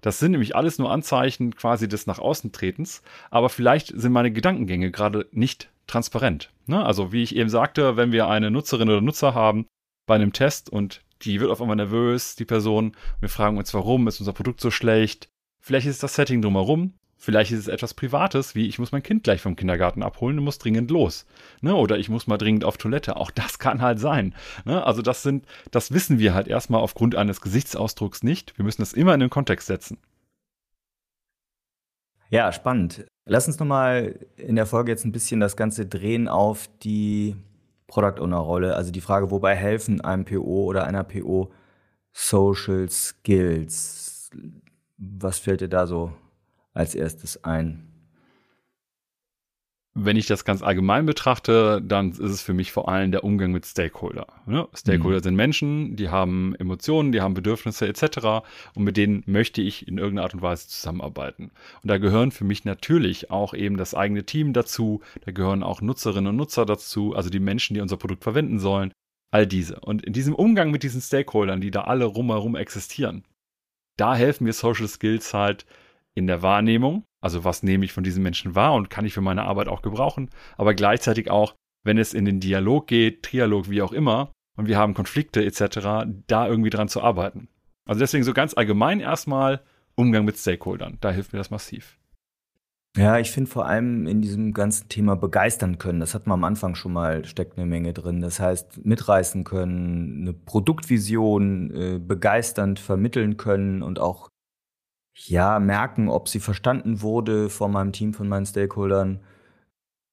Das 0.00 0.18
sind 0.18 0.30
nämlich 0.30 0.56
alles 0.56 0.78
nur 0.78 0.90
Anzeichen 0.90 1.54
quasi 1.54 1.90
des 1.90 2.06
nach 2.06 2.20
außen 2.20 2.52
Tretens, 2.52 3.02
aber 3.30 3.50
vielleicht 3.50 3.88
sind 3.88 4.12
meine 4.12 4.32
Gedankengänge 4.32 4.90
gerade 4.90 5.28
nicht 5.30 5.68
transparent. 5.86 6.54
Ne? 6.64 6.82
Also 6.82 7.12
wie 7.12 7.22
ich 7.22 7.36
eben 7.36 7.50
sagte, 7.50 7.98
wenn 7.98 8.12
wir 8.12 8.28
eine 8.28 8.50
Nutzerin 8.50 8.88
oder 8.88 9.02
Nutzer 9.02 9.34
haben 9.34 9.66
bei 10.06 10.14
einem 10.14 10.32
Test 10.32 10.70
und 10.70 11.02
die 11.22 11.40
wird 11.40 11.50
auf 11.50 11.60
einmal 11.60 11.76
nervös, 11.76 12.36
die 12.36 12.44
Person. 12.44 12.92
Wir 13.20 13.28
fragen 13.28 13.56
uns, 13.56 13.72
warum 13.72 14.06
ist 14.08 14.20
unser 14.20 14.32
Produkt 14.32 14.60
so 14.60 14.70
schlecht? 14.70 15.28
Vielleicht 15.60 15.86
ist 15.86 16.02
das 16.02 16.14
Setting 16.14 16.42
drumherum. 16.42 16.94
Vielleicht 17.16 17.52
ist 17.52 17.60
es 17.60 17.68
etwas 17.68 17.94
Privates, 17.94 18.54
wie 18.54 18.68
ich 18.68 18.78
muss 18.78 18.92
mein 18.92 19.02
Kind 19.02 19.24
gleich 19.24 19.40
vom 19.40 19.56
Kindergarten 19.56 20.02
abholen 20.02 20.38
und 20.38 20.44
muss 20.44 20.58
dringend 20.58 20.90
los. 20.90 21.24
Ne? 21.62 21.74
Oder 21.74 21.96
ich 21.96 22.10
muss 22.10 22.26
mal 22.26 22.36
dringend 22.36 22.66
auf 22.66 22.76
Toilette. 22.76 23.16
Auch 23.16 23.30
das 23.30 23.58
kann 23.58 23.80
halt 23.80 23.98
sein. 23.98 24.34
Ne? 24.66 24.84
Also 24.84 25.00
das 25.00 25.22
sind, 25.22 25.46
das 25.70 25.90
wissen 25.92 26.18
wir 26.18 26.34
halt 26.34 26.48
erstmal 26.48 26.82
aufgrund 26.82 27.14
eines 27.14 27.40
Gesichtsausdrucks 27.40 28.22
nicht. 28.22 28.58
Wir 28.58 28.64
müssen 28.66 28.82
das 28.82 28.92
immer 28.92 29.14
in 29.14 29.20
den 29.20 29.30
Kontext 29.30 29.68
setzen. 29.68 29.96
Ja, 32.28 32.52
spannend. 32.52 33.06
Lass 33.26 33.46
uns 33.46 33.58
nochmal 33.58 34.18
in 34.36 34.56
der 34.56 34.66
Folge 34.66 34.90
jetzt 34.90 35.06
ein 35.06 35.12
bisschen 35.12 35.40
das 35.40 35.56
Ganze 35.56 35.86
drehen 35.86 36.28
auf 36.28 36.68
die 36.82 37.36
Product 37.86 38.20
Owner 38.20 38.38
Rolle. 38.38 38.74
Also 38.76 38.90
die 38.90 39.00
Frage, 39.00 39.30
wobei 39.30 39.54
helfen 39.54 40.00
einem 40.00 40.24
PO 40.24 40.64
oder 40.64 40.84
einer 40.84 41.04
PO 41.04 41.52
Social 42.12 42.88
Skills? 42.90 44.30
Was 44.96 45.38
fällt 45.38 45.60
dir 45.60 45.68
da 45.68 45.86
so 45.86 46.12
als 46.72 46.94
erstes 46.94 47.42
ein? 47.44 47.93
Wenn 49.96 50.16
ich 50.16 50.26
das 50.26 50.44
ganz 50.44 50.60
allgemein 50.60 51.06
betrachte, 51.06 51.80
dann 51.80 52.10
ist 52.10 52.18
es 52.18 52.42
für 52.42 52.52
mich 52.52 52.72
vor 52.72 52.88
allem 52.88 53.12
der 53.12 53.22
Umgang 53.22 53.52
mit 53.52 53.64
Stakeholder. 53.64 54.26
Ne? 54.44 54.66
Stakeholder 54.74 55.18
mhm. 55.18 55.22
sind 55.22 55.36
Menschen, 55.36 55.96
die 55.96 56.08
haben 56.08 56.56
Emotionen, 56.56 57.12
die 57.12 57.20
haben 57.20 57.34
Bedürfnisse 57.34 57.86
etc. 57.86 58.42
Und 58.74 58.82
mit 58.82 58.96
denen 58.96 59.22
möchte 59.26 59.62
ich 59.62 59.86
in 59.86 59.98
irgendeiner 59.98 60.24
Art 60.24 60.34
und 60.34 60.42
Weise 60.42 60.66
zusammenarbeiten. 60.66 61.52
Und 61.82 61.88
da 61.88 61.98
gehören 61.98 62.32
für 62.32 62.44
mich 62.44 62.64
natürlich 62.64 63.30
auch 63.30 63.54
eben 63.54 63.76
das 63.76 63.94
eigene 63.94 64.24
Team 64.24 64.52
dazu, 64.52 65.00
da 65.24 65.30
gehören 65.30 65.62
auch 65.62 65.80
Nutzerinnen 65.80 66.30
und 66.30 66.36
Nutzer 66.36 66.66
dazu, 66.66 67.14
also 67.14 67.30
die 67.30 67.38
Menschen, 67.38 67.74
die 67.74 67.80
unser 67.80 67.96
Produkt 67.96 68.24
verwenden 68.24 68.58
sollen, 68.58 68.92
all 69.30 69.46
diese. 69.46 69.78
Und 69.78 70.04
in 70.04 70.12
diesem 70.12 70.34
Umgang 70.34 70.72
mit 70.72 70.82
diesen 70.82 71.00
Stakeholdern, 71.00 71.60
die 71.60 71.70
da 71.70 71.82
alle 71.82 72.04
rumherum 72.04 72.56
existieren, 72.56 73.24
da 73.96 74.16
helfen 74.16 74.44
mir 74.44 74.52
Social 74.52 74.88
Skills 74.88 75.34
halt 75.34 75.66
in 76.14 76.26
der 76.26 76.42
Wahrnehmung, 76.42 77.04
also 77.20 77.44
was 77.44 77.62
nehme 77.62 77.84
ich 77.84 77.92
von 77.92 78.04
diesen 78.04 78.22
Menschen 78.22 78.54
wahr 78.54 78.74
und 78.74 78.90
kann 78.90 79.04
ich 79.04 79.14
für 79.14 79.20
meine 79.20 79.44
Arbeit 79.44 79.68
auch 79.68 79.82
gebrauchen, 79.82 80.30
aber 80.56 80.74
gleichzeitig 80.74 81.30
auch, 81.30 81.54
wenn 81.84 81.98
es 81.98 82.14
in 82.14 82.24
den 82.24 82.40
Dialog 82.40 82.86
geht, 82.86 83.24
Trialog, 83.24 83.68
wie 83.68 83.82
auch 83.82 83.92
immer, 83.92 84.32
und 84.56 84.68
wir 84.68 84.78
haben 84.78 84.94
Konflikte 84.94 85.44
etc., 85.44 86.06
da 86.26 86.46
irgendwie 86.46 86.70
dran 86.70 86.88
zu 86.88 87.02
arbeiten. 87.02 87.48
Also 87.86 87.98
deswegen 88.00 88.24
so 88.24 88.32
ganz 88.32 88.54
allgemein 88.54 89.00
erstmal 89.00 89.62
Umgang 89.96 90.24
mit 90.24 90.36
Stakeholdern, 90.36 90.98
da 91.00 91.10
hilft 91.10 91.32
mir 91.32 91.38
das 91.38 91.50
massiv. 91.50 91.98
Ja, 92.96 93.18
ich 93.18 93.32
finde 93.32 93.50
vor 93.50 93.66
allem 93.66 94.06
in 94.06 94.22
diesem 94.22 94.52
ganzen 94.52 94.88
Thema 94.88 95.16
begeistern 95.16 95.78
können, 95.78 95.98
das 95.98 96.14
hat 96.14 96.28
man 96.28 96.38
am 96.38 96.44
Anfang 96.44 96.76
schon 96.76 96.92
mal, 96.92 97.24
steckt 97.24 97.58
eine 97.58 97.66
Menge 97.66 97.92
drin. 97.92 98.20
Das 98.20 98.38
heißt, 98.38 98.86
mitreißen 98.86 99.42
können, 99.42 100.20
eine 100.22 100.32
Produktvision 100.32 101.70
äh, 101.72 101.98
begeisternd 101.98 102.78
vermitteln 102.78 103.36
können 103.36 103.82
und 103.82 103.98
auch 103.98 104.28
ja, 105.14 105.60
merken, 105.60 106.08
ob 106.08 106.28
sie 106.28 106.40
verstanden 106.40 107.00
wurde 107.00 107.48
von 107.48 107.70
meinem 107.72 107.92
Team, 107.92 108.14
von 108.14 108.28
meinen 108.28 108.46
Stakeholdern. 108.46 109.20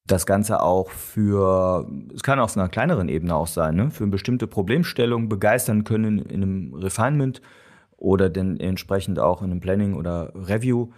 Das 0.05 0.25
Ganze 0.25 0.61
auch 0.61 0.89
für, 0.89 1.87
es 2.13 2.23
kann 2.23 2.39
auf 2.39 2.57
einer 2.57 2.69
kleineren 2.69 3.07
Ebene 3.07 3.35
auch 3.35 3.47
sein, 3.47 3.75
ne? 3.75 3.91
für 3.91 4.03
eine 4.03 4.11
bestimmte 4.11 4.47
Problemstellung 4.47 5.29
begeistern 5.29 5.83
können 5.83 6.19
in 6.19 6.43
einem 6.43 6.73
Refinement 6.73 7.41
oder 7.97 8.29
dann 8.29 8.59
entsprechend 8.59 9.19
auch 9.19 9.41
in 9.41 9.51
einem 9.51 9.59
Planning 9.59 9.95
oder 9.95 10.31
Review. 10.35 10.89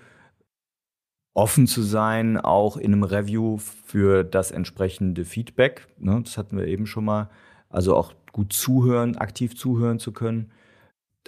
Offen 1.35 1.65
zu 1.65 1.81
sein, 1.81 2.37
auch 2.37 2.77
in 2.77 2.93
einem 2.93 3.03
Review 3.03 3.57
für 3.57 4.23
das 4.23 4.51
entsprechende 4.51 5.25
Feedback. 5.25 5.87
Ne? 5.97 6.21
Das 6.23 6.37
hatten 6.37 6.57
wir 6.57 6.67
eben 6.67 6.85
schon 6.85 7.05
mal. 7.05 7.29
Also 7.69 7.95
auch 7.95 8.13
gut 8.31 8.53
zuhören, 8.53 9.17
aktiv 9.17 9.57
zuhören 9.57 9.97
zu 9.97 10.11
können 10.11 10.51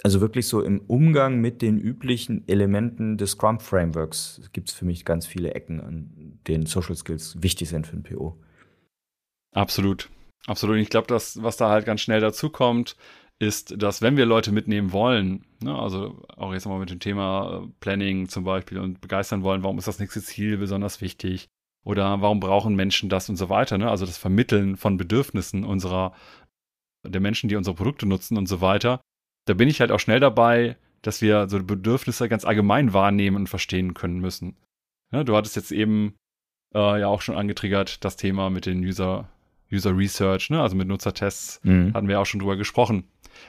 also 0.02 0.20
wirklich 0.20 0.46
so 0.46 0.60
im 0.62 0.80
Umgang 0.80 1.40
mit 1.40 1.62
den 1.62 1.78
üblichen 1.78 2.46
Elementen 2.48 3.16
des 3.16 3.32
Scrum-Frameworks 3.32 4.42
gibt 4.52 4.68
es 4.68 4.74
für 4.74 4.84
mich 4.84 5.04
ganz 5.04 5.26
viele 5.26 5.54
Ecken, 5.54 5.80
an 5.80 6.38
denen 6.46 6.66
Social 6.66 6.96
Skills 6.96 7.42
wichtig 7.42 7.68
sind 7.68 7.86
für 7.86 7.96
ein 7.96 8.02
PO. 8.02 8.38
Absolut. 9.52 10.10
Absolut. 10.46 10.76
Ich 10.76 10.90
glaube, 10.90 11.06
das, 11.08 11.42
was 11.42 11.56
da 11.56 11.70
halt 11.70 11.86
ganz 11.86 12.02
schnell 12.02 12.20
dazu 12.20 12.50
kommt, 12.50 12.96
ist, 13.38 13.82
dass 13.82 14.00
wenn 14.00 14.16
wir 14.16 14.26
Leute 14.26 14.52
mitnehmen 14.52 14.92
wollen, 14.92 15.44
ne, 15.62 15.74
also 15.74 16.22
auch 16.28 16.52
jetzt 16.52 16.66
mal 16.66 16.78
mit 16.78 16.90
dem 16.90 17.00
Thema 17.00 17.64
äh, 17.64 17.68
Planning 17.80 18.28
zum 18.28 18.44
Beispiel 18.44 18.78
und 18.78 19.00
begeistern 19.00 19.42
wollen, 19.42 19.62
warum 19.62 19.78
ist 19.78 19.88
das 19.88 19.98
nächste 19.98 20.22
Ziel 20.22 20.56
besonders 20.56 21.00
wichtig? 21.00 21.48
Oder 21.84 22.20
warum 22.20 22.40
brauchen 22.40 22.74
Menschen 22.74 23.08
das 23.08 23.28
und 23.28 23.36
so 23.36 23.48
weiter? 23.48 23.78
Ne? 23.78 23.90
Also 23.90 24.06
das 24.06 24.18
Vermitteln 24.18 24.76
von 24.76 24.96
Bedürfnissen 24.96 25.64
unserer, 25.64 26.14
der 27.04 27.20
Menschen, 27.20 27.48
die 27.48 27.56
unsere 27.56 27.76
Produkte 27.76 28.06
nutzen 28.06 28.36
und 28.38 28.46
so 28.46 28.60
weiter, 28.60 29.00
da 29.46 29.54
bin 29.54 29.68
ich 29.68 29.80
halt 29.80 29.90
auch 29.90 30.00
schnell 30.00 30.20
dabei, 30.20 30.76
dass 31.02 31.22
wir 31.22 31.48
so 31.48 31.62
Bedürfnisse 31.62 32.28
ganz 32.28 32.44
allgemein 32.44 32.92
wahrnehmen 32.92 33.36
und 33.36 33.48
verstehen 33.48 33.94
können 33.94 34.20
müssen. 34.20 34.56
Ja, 35.12 35.24
du 35.24 35.36
hattest 35.36 35.56
jetzt 35.56 35.72
eben 35.72 36.14
äh, 36.74 37.00
ja 37.00 37.06
auch 37.06 37.22
schon 37.22 37.36
angetriggert 37.36 38.04
das 38.04 38.16
Thema 38.16 38.50
mit 38.50 38.66
den 38.66 38.80
User, 38.80 39.28
User 39.72 39.96
Research, 39.96 40.50
ne? 40.50 40.60
also 40.60 40.76
mit 40.76 40.88
Nutzertests, 40.88 41.60
mhm. 41.62 41.94
hatten 41.94 42.08
wir 42.08 42.20
auch 42.20 42.26
schon 42.26 42.40
drüber 42.40 42.56
gesprochen. 42.56 43.04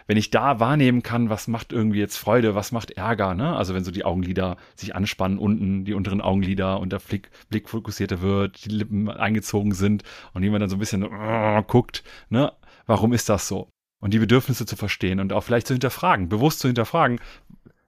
Wenn 0.06 0.18
ich 0.18 0.30
da 0.30 0.60
wahrnehmen 0.60 1.02
kann, 1.02 1.30
was 1.30 1.48
macht 1.48 1.72
irgendwie 1.72 2.00
jetzt 2.00 2.18
Freude, 2.18 2.56
was 2.56 2.74
macht 2.74 2.92
Ärger, 2.92 3.34
ne? 3.34 3.56
Also 3.56 3.74
wenn 3.74 3.86
so 3.86 3.92
die 3.92 4.04
Augenlider 4.04 4.58
sich 4.76 4.94
anspannen, 4.94 5.40
unten 5.40 5.86
die 5.86 5.94
unteren 5.94 6.20
Augenlider 6.20 6.82
und 6.82 6.92
der 6.92 7.00
Blick, 7.00 7.30
Blick 7.50 7.70
fokussierter 7.70 8.22
wird, 8.22 8.66
die 8.66 8.70
Lippen 8.70 9.10
eingezogen 9.10 9.72
sind 9.72 10.04
und 10.34 10.44
jemand 10.44 10.62
dann 10.62 10.70
so 10.70 10.76
ein 10.76 10.80
bisschen 10.80 11.04
uh, 11.04 11.64
guckt, 11.66 12.04
ne? 12.30 12.52
Warum 12.86 13.14
ist 13.14 13.30
das 13.30 13.48
so? 13.48 13.70
Und 14.00 14.14
die 14.14 14.20
Bedürfnisse 14.20 14.66
zu 14.66 14.76
verstehen 14.76 15.20
und 15.20 15.34
auch 15.34 15.44
vielleicht 15.44 15.68
zu 15.68 15.74
hinterfragen, 15.74 16.30
bewusst 16.30 16.60
zu 16.60 16.68
hinterfragen. 16.68 17.20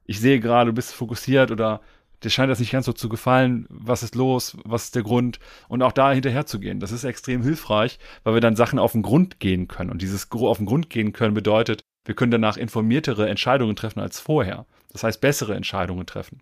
Ich 0.05 0.19
sehe 0.19 0.39
gerade, 0.39 0.71
du 0.71 0.75
bist 0.75 0.93
fokussiert 0.93 1.51
oder 1.51 1.81
dir 2.23 2.29
scheint 2.29 2.51
das 2.51 2.59
nicht 2.59 2.71
ganz 2.71 2.85
so 2.85 2.93
zu 2.93 3.09
gefallen. 3.09 3.67
Was 3.69 4.03
ist 4.03 4.15
los? 4.15 4.57
Was 4.63 4.85
ist 4.85 4.95
der 4.95 5.03
Grund? 5.03 5.39
Und 5.67 5.83
auch 5.83 5.91
da 5.91 6.11
hinterher 6.11 6.45
zu 6.45 6.59
gehen. 6.59 6.79
Das 6.79 6.91
ist 6.91 7.03
extrem 7.03 7.43
hilfreich, 7.43 7.99
weil 8.23 8.33
wir 8.33 8.41
dann 8.41 8.55
Sachen 8.55 8.79
auf 8.79 8.93
den 8.93 9.03
Grund 9.03 9.39
gehen 9.39 9.67
können. 9.67 9.91
Und 9.91 10.01
dieses 10.01 10.31
auf 10.31 10.57
den 10.57 10.65
Grund 10.65 10.89
gehen 10.89 11.13
können 11.13 11.33
bedeutet, 11.33 11.81
wir 12.05 12.15
können 12.15 12.31
danach 12.31 12.57
informiertere 12.57 13.29
Entscheidungen 13.29 13.75
treffen 13.75 13.99
als 13.99 14.19
vorher. 14.19 14.65
Das 14.91 15.03
heißt, 15.03 15.21
bessere 15.21 15.55
Entscheidungen 15.55 16.07
treffen. 16.07 16.41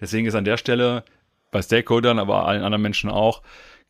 Deswegen 0.00 0.26
ist 0.26 0.34
an 0.34 0.44
der 0.44 0.56
Stelle 0.56 1.04
bei 1.52 1.62
Stakeholdern, 1.62 2.18
aber 2.18 2.46
allen 2.46 2.64
anderen 2.64 2.82
Menschen 2.82 3.08
auch, 3.08 3.42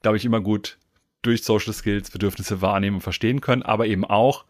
glaube 0.03 0.19
ich, 0.19 0.25
immer 0.27 0.43
gut, 0.43 0.79
durch 1.23 1.45
Social 1.45 1.73
Skills 1.73 2.11
Bedürfnisse 2.11 2.61
wahrnehmen 2.61 2.97
und 2.97 3.03
verstehen 3.03 3.41
können, 3.41 3.63
aber 3.63 3.87
eben 3.87 4.05
auch 4.05 4.45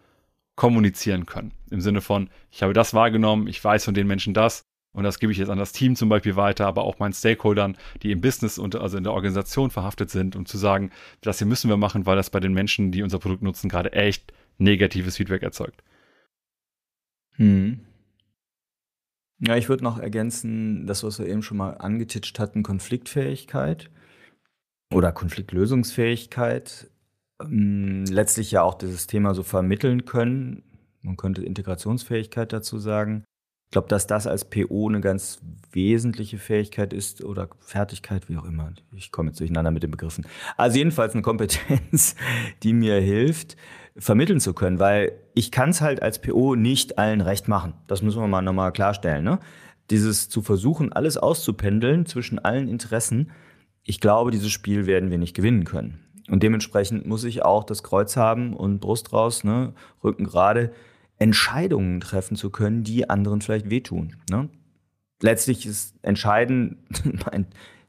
kommunizieren 0.57 1.27
können. 1.27 1.53
Im 1.71 1.81
Sinne 1.81 2.01
von, 2.01 2.29
ich 2.51 2.63
habe 2.63 2.73
das 2.73 2.95
wahrgenommen, 2.95 3.47
ich 3.47 3.63
weiß 3.63 3.85
von 3.85 3.95
den 3.95 4.07
Menschen 4.07 4.35
das 4.35 4.65
und 4.95 5.05
das 5.05 5.19
gebe 5.19 5.33
ich 5.33 5.39
jetzt 5.39 5.49
an 5.49 5.59
das 5.59 5.73
Team 5.73 5.97
zum 5.97 6.09
Beispiel 6.09 6.37
weiter, 6.37 6.67
aber 6.67 6.85
auch 6.85 6.99
meinen 6.99 7.15
Stakeholdern, 7.15 7.77
die 8.03 8.13
im 8.13 8.21
Business 8.21 8.59
und 8.59 8.77
also 8.77 8.99
in 8.99 9.05
der 9.05 9.15
Organisation 9.15 9.71
verhaftet 9.71 10.11
sind, 10.11 10.37
um 10.37 10.45
zu 10.45 10.59
sagen, 10.59 10.91
das 11.23 11.39
hier 11.39 11.47
müssen 11.47 11.71
wir 11.71 11.79
machen, 11.79 12.05
weil 12.05 12.17
das 12.17 12.31
bei 12.31 12.41
den 12.41 12.53
Menschen, 12.53 12.93
die 12.93 13.03
unser 13.03 13.19
Produkt 13.19 13.43
nutzen, 13.43 13.71
gerade 13.71 13.93
echt 13.93 14.33
negatives 14.59 15.17
Feedback 15.17 15.43
erzeugt. 15.43 15.83
Hm. 17.37 17.81
Ja, 19.39 19.57
ich 19.57 19.69
würde 19.69 19.83
noch 19.83 19.99
ergänzen, 19.99 20.87
das, 20.87 21.03
was 21.03 21.19
wir 21.19 21.27
eben 21.27 21.43
schon 21.43 21.57
mal 21.57 21.73
angetitscht 21.73 22.39
hatten, 22.39 22.63
Konfliktfähigkeit 22.63 23.91
oder 24.93 25.13
Konfliktlösungsfähigkeit, 25.13 26.91
ähm, 27.41 28.05
letztlich 28.07 28.51
ja 28.51 28.63
auch 28.63 28.75
dieses 28.75 29.07
Thema 29.07 29.35
so 29.35 29.43
vermitteln 29.43 30.05
können. 30.05 30.63
Man 31.03 31.17
könnte 31.17 31.43
Integrationsfähigkeit 31.45 32.53
dazu 32.53 32.79
sagen. 32.79 33.25
Ich 33.67 33.73
glaube, 33.73 33.89
dass 33.89 34.07
das 34.07 34.27
als 34.27 34.45
PO 34.45 34.89
eine 34.89 35.01
ganz 35.01 35.41
wesentliche 35.73 36.37
Fähigkeit 36.37 36.93
ist 36.93 37.25
oder 37.25 37.49
Fertigkeit, 37.61 38.29
wie 38.29 38.37
auch 38.37 38.45
immer. 38.45 38.71
Ich 38.95 39.11
komme 39.11 39.31
jetzt 39.31 39.41
durcheinander 39.41 39.71
mit 39.71 39.83
den 39.83 39.91
Begriffen. 39.91 40.27
Also 40.59 40.77
jedenfalls 40.77 41.15
eine 41.15 41.23
Kompetenz, 41.23 42.15
die 42.63 42.75
mir 42.75 43.01
hilft, 43.01 43.57
vermitteln 43.97 44.41
zu 44.41 44.53
können, 44.53 44.79
weil 44.79 45.13
ich 45.35 45.51
kann 45.51 45.71
es 45.71 45.81
halt 45.81 46.03
als 46.03 46.21
PO 46.21 46.55
nicht 46.55 46.99
allen 46.99 47.23
recht 47.23 47.49
machen. 47.49 47.75
Das 47.87 48.03
müssen 48.03 48.21
wir 48.21 48.29
mal 48.29 48.43
nochmal 48.43 48.73
klarstellen. 48.73 49.25
Ne? 49.25 49.39
Dieses 49.91 50.29
zu 50.29 50.43
versuchen, 50.43 50.93
alles 50.93 51.17
auszupendeln 51.17 52.05
zwischen 52.05 52.39
allen 52.39 52.69
Interessen, 52.69 53.31
ich 53.85 54.01
glaube, 54.01 54.31
dieses 54.31 54.51
Spiel 54.51 54.87
werden 54.87 55.11
wir 55.11 55.19
nicht 55.19 55.35
gewinnen 55.35 55.65
können. 55.65 55.99
Und 56.31 56.43
dementsprechend 56.43 57.07
muss 57.07 57.25
ich 57.25 57.45
auch 57.45 57.65
das 57.65 57.83
Kreuz 57.83 58.17
haben 58.17 58.55
und 58.55 58.81
Brust 58.81 59.13
raus, 59.13 59.45
ne, 59.45 59.75
Rücken 60.03 60.25
gerade, 60.25 60.73
Entscheidungen 61.19 62.01
treffen 62.01 62.37
zu 62.37 62.51
können, 62.51 62.85
die 62.85 63.09
anderen 63.09 63.41
vielleicht 63.41 63.71
wehtun. 63.71 64.17
Ne? 64.31 64.49
Letztlich 65.21 65.67
ist 65.67 65.95
entscheidend 66.03 66.79
mein 67.31 67.47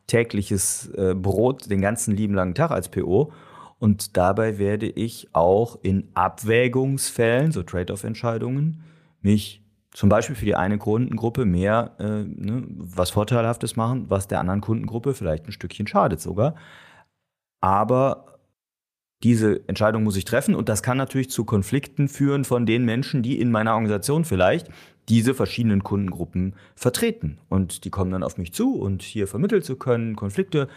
tägliches 0.08 0.90
äh, 0.90 1.16
Brot 1.16 1.70
den 1.70 1.82
ganzen 1.82 2.16
lieben 2.16 2.34
langen 2.34 2.56
Tag 2.56 2.72
als 2.72 2.90
PO. 2.90 3.32
Und 3.80 4.18
dabei 4.18 4.60
werde 4.60 4.88
ich 4.88 5.30
auch 5.34 5.80
in 5.82 6.10
Abwägungsfällen, 6.14 7.52
so 7.52 7.64
Trade-off-Entscheidungen, 7.64 8.84
mich 9.22 9.63
zum 9.94 10.10
Beispiel 10.10 10.36
für 10.36 10.46
die 10.46 10.56
eine 10.56 10.78
Kundengruppe 10.78 11.46
mehr 11.46 11.96
äh, 12.00 12.24
ne, 12.24 12.64
was 12.68 13.12
Vorteilhaftes 13.12 13.76
machen, 13.76 14.10
was 14.10 14.28
der 14.28 14.40
anderen 14.40 14.62
Kundengruppe 14.62 15.14
vielleicht 15.14 15.48
ein 15.48 15.52
Stückchen 15.52 15.88
schadet 15.88 16.20
sogar. 16.20 16.56
Aber 17.62 18.40
diese 19.24 19.68
Entscheidung 19.70 20.04
muss 20.04 20.18
ich 20.18 20.26
treffen 20.26 20.56
und 20.56 20.68
das 20.68 20.84
kann 20.84 20.98
natürlich 20.98 21.30
zu 21.30 21.46
Konflikten 21.46 22.10
führen 22.10 22.44
von 22.44 22.66
den 22.66 22.84
Menschen, 22.84 23.24
die 23.24 23.40
in 23.40 23.52
meiner 23.52 23.74
Organisation 23.74 24.26
vielleicht 24.26 24.68
diese 25.10 25.34
verschiedenen 25.34 25.84
Kundengruppen 25.84 26.56
vertreten. 26.76 27.40
Und 27.48 27.86
die 27.86 27.90
kommen 27.90 28.12
dann 28.12 28.24
auf 28.24 28.38
mich 28.38 28.54
zu 28.54 28.76
und 28.76 29.02
hier 29.02 29.28
vermitteln 29.28 29.62
zu 29.62 29.76
können, 29.76 30.16
Konflikte 30.16 30.68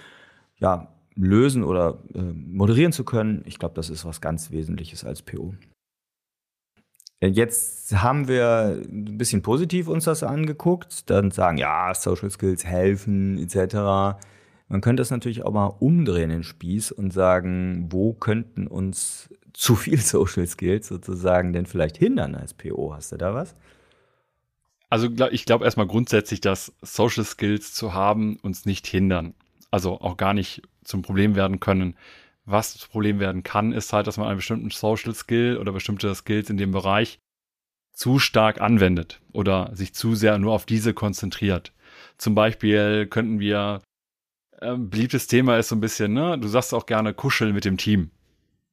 ja, 0.59 0.93
lösen 1.15 1.65
oder 1.65 2.03
äh, 2.15 2.21
moderieren 2.21 2.93
zu 2.93 3.05
können. 3.05 3.43
Ich 3.47 3.59
glaube, 3.59 3.75
das 3.75 3.91
ist 3.91 4.05
was 4.05 4.21
ganz 4.21 4.51
Wesentliches 4.51 5.05
als 5.05 5.23
PO. 5.23 5.55
Jetzt 7.21 7.97
haben 8.03 8.29
wir 8.29 8.83
ein 8.89 9.17
bisschen 9.17 9.41
positiv 9.43 9.89
uns 9.89 10.05
das 10.05 10.23
angeguckt, 10.23 11.09
dann 11.09 11.31
sagen, 11.31 11.57
ja, 11.57 11.95
Social 11.95 12.31
Skills 12.31 12.65
helfen 12.65 13.39
etc. 13.39 14.19
Man 14.69 14.81
könnte 14.83 15.01
das 15.01 15.11
natürlich 15.11 15.43
auch 15.45 15.53
mal 15.53 15.67
umdrehen 15.79 16.29
den 16.29 16.43
Spieß 16.43 16.93
und 16.93 17.13
sagen, 17.13 17.87
wo 17.91 18.13
könnten 18.13 18.67
uns 18.67 19.31
zu 19.55 19.77
viel 19.77 19.99
Social 20.01 20.47
Skills 20.47 20.89
sozusagen 20.89 21.55
denn 21.55 21.65
vielleicht 21.65 21.97
hindern 21.97 22.35
als 22.35 22.53
PO? 22.53 22.95
Hast 22.95 23.13
du 23.13 23.17
da 23.17 23.33
was? 23.33 23.55
Also 24.91 25.09
ich 25.31 25.47
glaube 25.47 25.65
erstmal 25.65 25.87
grundsätzlich, 25.87 26.41
dass 26.41 26.73
Social 26.83 27.25
Skills 27.25 27.73
zu 27.73 27.95
haben 27.95 28.37
uns 28.43 28.67
nicht 28.67 28.87
hindern. 28.87 29.35
Also 29.71 30.01
auch 30.01 30.17
gar 30.17 30.35
nicht 30.35 30.63
zum 30.85 31.03
Problem 31.03 31.35
werden 31.35 31.61
können. 31.61 31.97
Was 32.47 32.75
das 32.75 32.87
Problem 32.87 33.19
werden 33.19 33.43
kann, 33.43 33.73
ist 33.73 33.93
halt, 33.93 34.07
dass 34.07 34.19
man 34.19 34.29
einen 34.29 34.37
bestimmten 34.37 34.71
Social 34.71 35.15
Skill 35.15 35.59
oder 35.59 35.73
bestimmte 35.73 36.15
Skills 36.15 36.49
in 36.49 36.57
dem 36.57 36.71
Bereich 36.71 37.19
zu 37.93 38.19
stark 38.19 38.61
anwendet 38.61 39.21
oder 39.33 39.71
sich 39.75 39.95
zu 39.95 40.15
sehr 40.15 40.39
nur 40.39 40.53
auf 40.53 40.65
diese 40.65 40.95
konzentriert. 40.95 41.73
Zum 42.19 42.35
Beispiel 42.35 43.07
könnten 43.07 43.41
wir, 43.41 43.83
äh, 44.61 44.77
beliebtes 44.77 45.27
Thema 45.27 45.59
ist 45.59 45.69
so 45.69 45.77
ein 45.77 45.81
bisschen, 45.81 46.13
ne, 46.13 46.39
du 46.39 46.47
sagst 46.47 46.73
auch 46.73 46.87
gerne 46.87 47.15
kuscheln 47.15 47.53
mit 47.53 47.65
dem 47.65 47.79
Team. 47.79 48.11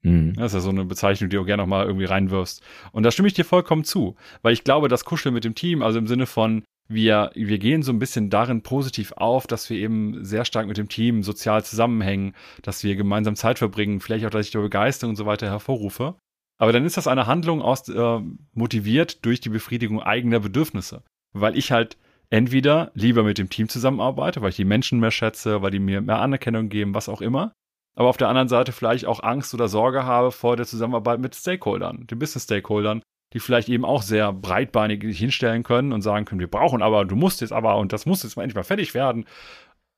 Mhm. 0.03 0.33
Das 0.35 0.51
ist 0.51 0.55
ja 0.55 0.59
so 0.59 0.69
eine 0.69 0.85
Bezeichnung, 0.85 1.29
die 1.29 1.37
du 1.37 1.45
gerne 1.45 1.63
noch 1.63 1.67
mal 1.67 1.85
irgendwie 1.85 2.05
reinwirfst. 2.05 2.61
Und 2.91 3.03
da 3.03 3.11
stimme 3.11 3.27
ich 3.27 3.33
dir 3.33 3.45
vollkommen 3.45 3.85
zu, 3.85 4.15
weil 4.43 4.53
ich 4.53 4.63
glaube, 4.63 4.87
das 4.87 5.05
Kuscheln 5.05 5.33
mit 5.33 5.45
dem 5.45 5.55
Team, 5.55 5.81
also 5.81 5.97
im 5.97 6.07
Sinne 6.07 6.25
von, 6.25 6.63
wir, 6.87 7.31
wir 7.33 7.59
gehen 7.59 7.81
so 7.81 7.91
ein 7.91 7.99
bisschen 7.99 8.29
darin 8.29 8.61
positiv 8.61 9.13
auf, 9.13 9.47
dass 9.47 9.69
wir 9.69 9.77
eben 9.77 10.23
sehr 10.23 10.45
stark 10.45 10.67
mit 10.67 10.77
dem 10.77 10.89
Team 10.89 11.23
sozial 11.23 11.63
zusammenhängen, 11.63 12.33
dass 12.61 12.83
wir 12.83 12.95
gemeinsam 12.95 13.35
Zeit 13.35 13.59
verbringen, 13.59 13.99
vielleicht 13.99 14.25
auch, 14.25 14.29
dass 14.29 14.45
ich 14.45 14.51
da 14.51 14.59
Begeisterung 14.59 15.11
und 15.11 15.15
so 15.15 15.25
weiter 15.25 15.47
hervorrufe. 15.49 16.15
Aber 16.57 16.71
dann 16.71 16.85
ist 16.85 16.97
das 16.97 17.07
eine 17.07 17.27
Handlung 17.27 17.61
aus, 17.61 17.89
äh, 17.89 18.19
motiviert 18.53 19.25
durch 19.25 19.41
die 19.41 19.49
Befriedigung 19.49 20.01
eigener 20.01 20.39
Bedürfnisse. 20.39 21.03
Weil 21.33 21.57
ich 21.57 21.71
halt 21.71 21.97
entweder 22.29 22.91
lieber 22.93 23.23
mit 23.23 23.37
dem 23.37 23.49
Team 23.49 23.69
zusammenarbeite, 23.69 24.41
weil 24.41 24.49
ich 24.49 24.55
die 24.55 24.65
Menschen 24.65 24.99
mehr 24.99 25.11
schätze, 25.11 25.61
weil 25.61 25.71
die 25.71 25.79
mir 25.79 26.01
mehr 26.01 26.19
Anerkennung 26.19 26.69
geben, 26.69 26.93
was 26.93 27.09
auch 27.09 27.21
immer 27.21 27.53
aber 27.95 28.09
auf 28.09 28.17
der 28.17 28.29
anderen 28.29 28.47
Seite 28.47 28.71
vielleicht 28.71 29.05
auch 29.05 29.21
Angst 29.21 29.53
oder 29.53 29.67
Sorge 29.67 30.03
habe 30.03 30.31
vor 30.31 30.57
der 30.57 30.65
Zusammenarbeit 30.65 31.19
mit 31.19 31.35
Stakeholdern, 31.35 32.07
den 32.07 32.19
Business-Stakeholdern, 32.19 33.01
die 33.33 33.39
vielleicht 33.39 33.69
eben 33.69 33.83
auch 33.83 34.01
sehr 34.01 34.31
breitbeinig 34.31 35.03
sich 35.03 35.19
hinstellen 35.19 35.63
können 35.63 35.91
und 35.91 36.01
sagen 36.01 36.25
können, 36.25 36.39
wir 36.39 36.49
brauchen 36.49 36.81
aber, 36.81 37.05
du 37.05 37.15
musst 37.15 37.41
jetzt 37.41 37.53
aber 37.53 37.77
und 37.77 37.91
das 37.91 38.05
muss 38.05 38.23
jetzt 38.23 38.35
mal 38.35 38.43
endlich 38.43 38.55
mal 38.55 38.63
fertig 38.63 38.93
werden 38.93 39.25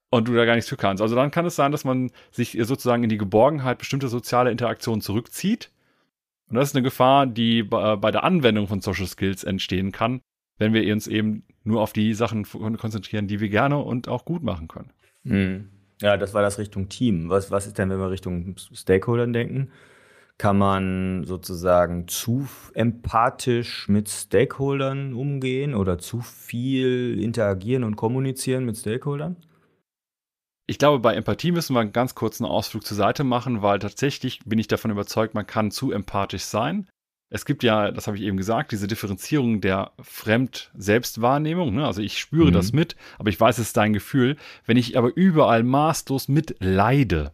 und 0.09 0.27
du 0.27 0.33
da 0.33 0.45
gar 0.45 0.55
nichts 0.55 0.69
für 0.69 0.77
kannst. 0.77 1.01
Also 1.01 1.15
dann 1.15 1.31
kann 1.31 1.45
es 1.45 1.55
sein, 1.55 1.71
dass 1.71 1.83
man 1.83 2.11
sich 2.31 2.57
sozusagen 2.61 3.03
in 3.03 3.09
die 3.09 3.17
Geborgenheit 3.17 3.77
bestimmter 3.77 4.07
soziale 4.07 4.51
Interaktionen 4.51 5.01
zurückzieht. 5.01 5.71
Und 6.47 6.55
das 6.55 6.69
ist 6.69 6.75
eine 6.75 6.83
Gefahr, 6.83 7.27
die 7.27 7.63
bei 7.63 8.11
der 8.11 8.23
Anwendung 8.23 8.67
von 8.67 8.79
Social 8.79 9.07
Skills 9.07 9.43
entstehen 9.43 9.91
kann, 9.91 10.21
wenn 10.57 10.73
wir 10.73 10.93
uns 10.93 11.07
eben 11.07 11.43
nur 11.63 11.81
auf 11.81 11.91
die 11.91 12.13
Sachen 12.13 12.45
konzentrieren, 12.77 13.27
die 13.27 13.39
wir 13.39 13.49
gerne 13.49 13.79
und 13.79 14.07
auch 14.07 14.25
gut 14.25 14.43
machen 14.43 14.67
können. 14.67 14.91
Mhm. 15.23 15.69
Ja, 16.01 16.17
das 16.17 16.33
war 16.33 16.41
das 16.41 16.59
Richtung 16.59 16.87
Team. 16.87 17.29
Was, 17.29 17.51
was 17.51 17.67
ist 17.67 17.77
denn, 17.77 17.89
wenn 17.89 17.99
wir 17.99 18.11
Richtung 18.11 18.55
Stakeholdern 18.57 19.33
denken? 19.33 19.71
Kann 20.37 20.57
man 20.57 21.23
sozusagen 21.23 22.07
zu 22.07 22.47
empathisch 22.73 23.87
mit 23.87 24.09
Stakeholdern 24.09 25.13
umgehen 25.13 25.73
oder 25.73 25.97
zu 25.97 26.19
viel 26.19 27.19
interagieren 27.21 27.83
und 27.83 27.95
kommunizieren 27.95 28.65
mit 28.65 28.77
Stakeholdern? 28.77 29.37
Ich 30.67 30.77
glaube, 30.77 30.99
bei 30.99 31.13
Empathie 31.15 31.51
müssen 31.51 31.73
wir 31.75 31.79
einen 31.79 31.93
ganz 31.93 32.15
kurzen 32.15 32.45
Ausflug 32.45 32.85
zur 32.85 32.97
Seite 32.97 33.23
machen, 33.23 33.61
weil 33.61 33.79
tatsächlich 33.79 34.39
bin 34.45 34.59
ich 34.59 34.67
davon 34.67 34.91
überzeugt, 34.91 35.35
man 35.35 35.47
kann 35.47 35.71
zu 35.71 35.91
empathisch 35.91 36.43
sein 36.43 36.87
es 37.29 37.45
gibt 37.45 37.63
ja, 37.63 37.91
das 37.91 38.07
habe 38.07 38.17
ich 38.17 38.23
eben 38.23 38.37
gesagt, 38.37 38.71
diese 38.71 38.87
Differenzierung 38.87 39.59
der 39.59 39.91
Fremd-Selbstwahrnehmung. 39.99 41.73
Ne? 41.73 41.85
Also 41.85 42.01
ich 42.01 42.17
spüre 42.17 42.49
mhm. 42.49 42.53
das 42.53 42.71
mit, 42.71 42.95
aber 43.17 43.29
ich 43.29 43.39
weiß, 43.39 43.57
es 43.57 43.67
ist 43.67 43.77
dein 43.77 43.93
Gefühl. 43.93 44.37
Wenn 44.65 44.77
ich 44.77 44.97
aber 44.97 45.11
überall 45.15 45.63
maßlos 45.63 46.27
mitleide, 46.27 47.33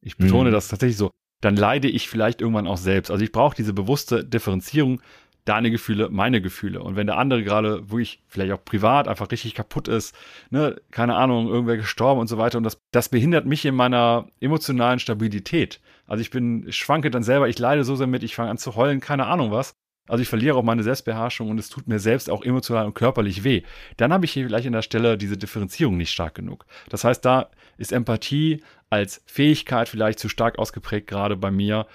ich 0.00 0.16
betone 0.16 0.50
mhm. 0.50 0.54
das 0.54 0.68
tatsächlich 0.68 0.96
so, 0.96 1.10
dann 1.46 1.56
leide 1.56 1.88
ich 1.88 2.08
vielleicht 2.08 2.40
irgendwann 2.40 2.66
auch 2.66 2.76
selbst. 2.76 3.10
Also 3.10 3.24
ich 3.24 3.30
brauche 3.30 3.54
diese 3.56 3.72
bewusste 3.72 4.24
Differenzierung, 4.24 5.00
deine 5.44 5.70
Gefühle, 5.70 6.08
meine 6.10 6.42
Gefühle. 6.42 6.82
Und 6.82 6.96
wenn 6.96 7.06
der 7.06 7.18
andere 7.18 7.44
gerade 7.44 7.88
wirklich 7.88 8.20
vielleicht 8.26 8.52
auch 8.52 8.64
privat 8.64 9.06
einfach 9.06 9.30
richtig 9.30 9.54
kaputt 9.54 9.86
ist, 9.86 10.12
ne, 10.50 10.74
keine 10.90 11.14
Ahnung, 11.14 11.48
irgendwer 11.48 11.76
gestorben 11.76 12.20
und 12.20 12.26
so 12.26 12.36
weiter, 12.36 12.58
und 12.58 12.64
das, 12.64 12.80
das 12.90 13.08
behindert 13.08 13.46
mich 13.46 13.64
in 13.64 13.76
meiner 13.76 14.26
emotionalen 14.40 14.98
Stabilität. 14.98 15.80
Also 16.08 16.20
ich 16.20 16.30
bin, 16.30 16.66
schwanke 16.72 17.10
dann 17.12 17.22
selber, 17.22 17.48
ich 17.48 17.60
leide 17.60 17.84
so 17.84 17.94
sehr 17.94 18.08
mit, 18.08 18.24
ich 18.24 18.34
fange 18.34 18.50
an 18.50 18.58
zu 18.58 18.74
heulen, 18.74 18.98
keine 18.98 19.26
Ahnung 19.26 19.52
was. 19.52 19.76
Also 20.08 20.22
ich 20.22 20.28
verliere 20.28 20.56
auch 20.56 20.62
meine 20.62 20.82
Selbstbeherrschung 20.82 21.50
und 21.50 21.58
es 21.58 21.68
tut 21.68 21.88
mir 21.88 21.98
selbst 21.98 22.30
auch 22.30 22.44
emotional 22.44 22.86
und 22.86 22.94
körperlich 22.94 23.44
weh. 23.44 23.62
Dann 23.96 24.12
habe 24.12 24.24
ich 24.24 24.32
hier 24.32 24.46
vielleicht 24.46 24.66
an 24.66 24.72
der 24.72 24.82
Stelle 24.82 25.18
diese 25.18 25.36
Differenzierung 25.36 25.96
nicht 25.96 26.10
stark 26.10 26.34
genug. 26.34 26.66
Das 26.88 27.04
heißt, 27.04 27.24
da 27.24 27.50
ist 27.76 27.92
Empathie 27.92 28.62
als 28.88 29.22
Fähigkeit 29.26 29.88
vielleicht 29.88 30.18
zu 30.18 30.28
stark 30.28 30.58
ausgeprägt, 30.58 31.08
gerade 31.08 31.36
bei 31.36 31.50
mir, 31.50 31.86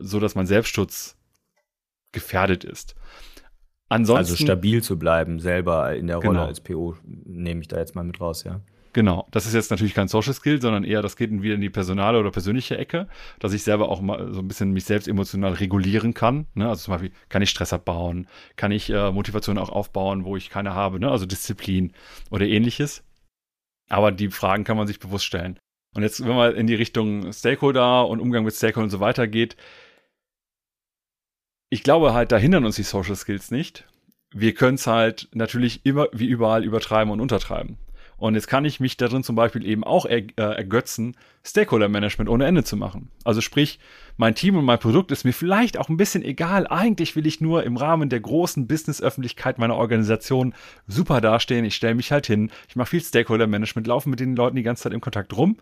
so 0.00 0.20
dass 0.20 0.34
mein 0.34 0.46
Selbstschutz 0.46 1.16
gefährdet 2.12 2.64
ist. 2.64 2.94
Ansonsten, 3.88 4.32
also 4.32 4.36
stabil 4.36 4.82
zu 4.82 4.98
bleiben, 4.98 5.40
selber 5.40 5.94
in 5.94 6.06
der 6.06 6.16
Rolle 6.16 6.30
genau. 6.30 6.46
als 6.46 6.60
PO, 6.60 6.96
nehme 7.04 7.60
ich 7.60 7.68
da 7.68 7.78
jetzt 7.78 7.94
mal 7.94 8.04
mit 8.04 8.20
raus, 8.20 8.44
ja. 8.44 8.60
Genau, 8.94 9.26
das 9.32 9.44
ist 9.44 9.54
jetzt 9.54 9.72
natürlich 9.72 9.92
kein 9.92 10.06
Social 10.06 10.32
Skill, 10.32 10.62
sondern 10.62 10.84
eher, 10.84 11.02
das 11.02 11.16
geht 11.16 11.30
wieder 11.42 11.56
in 11.56 11.60
die 11.60 11.68
personale 11.68 12.20
oder 12.20 12.30
persönliche 12.30 12.78
Ecke, 12.78 13.08
dass 13.40 13.52
ich 13.52 13.64
selber 13.64 13.88
auch 13.88 14.00
mal 14.00 14.32
so 14.32 14.38
ein 14.38 14.46
bisschen 14.46 14.70
mich 14.70 14.84
selbst 14.84 15.08
emotional 15.08 15.54
regulieren 15.54 16.14
kann. 16.14 16.46
Ne? 16.54 16.68
Also 16.68 16.84
zum 16.84 16.92
Beispiel, 16.94 17.10
kann 17.28 17.42
ich 17.42 17.50
Stress 17.50 17.72
abbauen, 17.72 18.28
kann 18.54 18.70
ich 18.70 18.90
äh, 18.90 19.10
Motivation 19.10 19.58
auch 19.58 19.70
aufbauen, 19.70 20.24
wo 20.24 20.36
ich 20.36 20.48
keine 20.48 20.74
habe, 20.74 21.00
ne? 21.00 21.10
also 21.10 21.26
Disziplin 21.26 21.92
oder 22.30 22.46
ähnliches. 22.46 23.02
Aber 23.88 24.12
die 24.12 24.30
Fragen 24.30 24.62
kann 24.62 24.76
man 24.76 24.86
sich 24.86 25.00
bewusst 25.00 25.24
stellen. 25.24 25.58
Und 25.96 26.04
jetzt, 26.04 26.24
wenn 26.24 26.36
man 26.36 26.54
in 26.54 26.68
die 26.68 26.76
Richtung 26.76 27.32
Stakeholder 27.32 28.06
und 28.06 28.20
Umgang 28.20 28.44
mit 28.44 28.54
Stakeholdern 28.54 28.84
und 28.84 28.90
so 28.90 29.00
weiter 29.00 29.26
geht, 29.26 29.56
ich 31.68 31.82
glaube 31.82 32.14
halt, 32.14 32.30
da 32.30 32.36
hindern 32.36 32.64
uns 32.64 32.76
die 32.76 32.84
Social 32.84 33.16
Skills 33.16 33.50
nicht. 33.50 33.88
Wir 34.32 34.54
können 34.54 34.76
es 34.76 34.86
halt 34.86 35.28
natürlich 35.32 35.84
immer 35.84 36.06
wie 36.12 36.26
überall 36.26 36.62
übertreiben 36.62 37.12
und 37.12 37.20
untertreiben. 37.20 37.78
Und 38.24 38.36
jetzt 38.36 38.46
kann 38.46 38.64
ich 38.64 38.80
mich 38.80 38.96
darin 38.96 39.22
zum 39.22 39.36
Beispiel 39.36 39.66
eben 39.66 39.84
auch 39.84 40.06
er, 40.06 40.22
äh, 40.38 40.56
ergötzen, 40.56 41.14
Stakeholder-Management 41.44 42.30
ohne 42.30 42.46
Ende 42.46 42.64
zu 42.64 42.74
machen. 42.74 43.10
Also 43.22 43.42
sprich, 43.42 43.78
mein 44.16 44.34
Team 44.34 44.56
und 44.56 44.64
mein 44.64 44.78
Produkt 44.78 45.12
ist 45.12 45.24
mir 45.24 45.34
vielleicht 45.34 45.76
auch 45.76 45.90
ein 45.90 45.98
bisschen 45.98 46.22
egal. 46.22 46.66
Eigentlich 46.66 47.16
will 47.16 47.26
ich 47.26 47.42
nur 47.42 47.64
im 47.64 47.76
Rahmen 47.76 48.08
der 48.08 48.20
großen 48.20 48.66
Business-Öffentlichkeit 48.66 49.58
meiner 49.58 49.76
Organisation 49.76 50.54
super 50.86 51.20
dastehen. 51.20 51.66
Ich 51.66 51.76
stelle 51.76 51.96
mich 51.96 52.12
halt 52.12 52.26
hin, 52.26 52.50
ich 52.66 52.76
mache 52.76 52.88
viel 52.88 53.02
Stakeholder-Management, 53.02 53.86
laufe 53.86 54.08
mit 54.08 54.20
den 54.20 54.36
Leuten 54.36 54.56
die 54.56 54.62
ganze 54.62 54.84
Zeit 54.84 54.94
im 54.94 55.02
Kontakt 55.02 55.36
rum, 55.36 55.58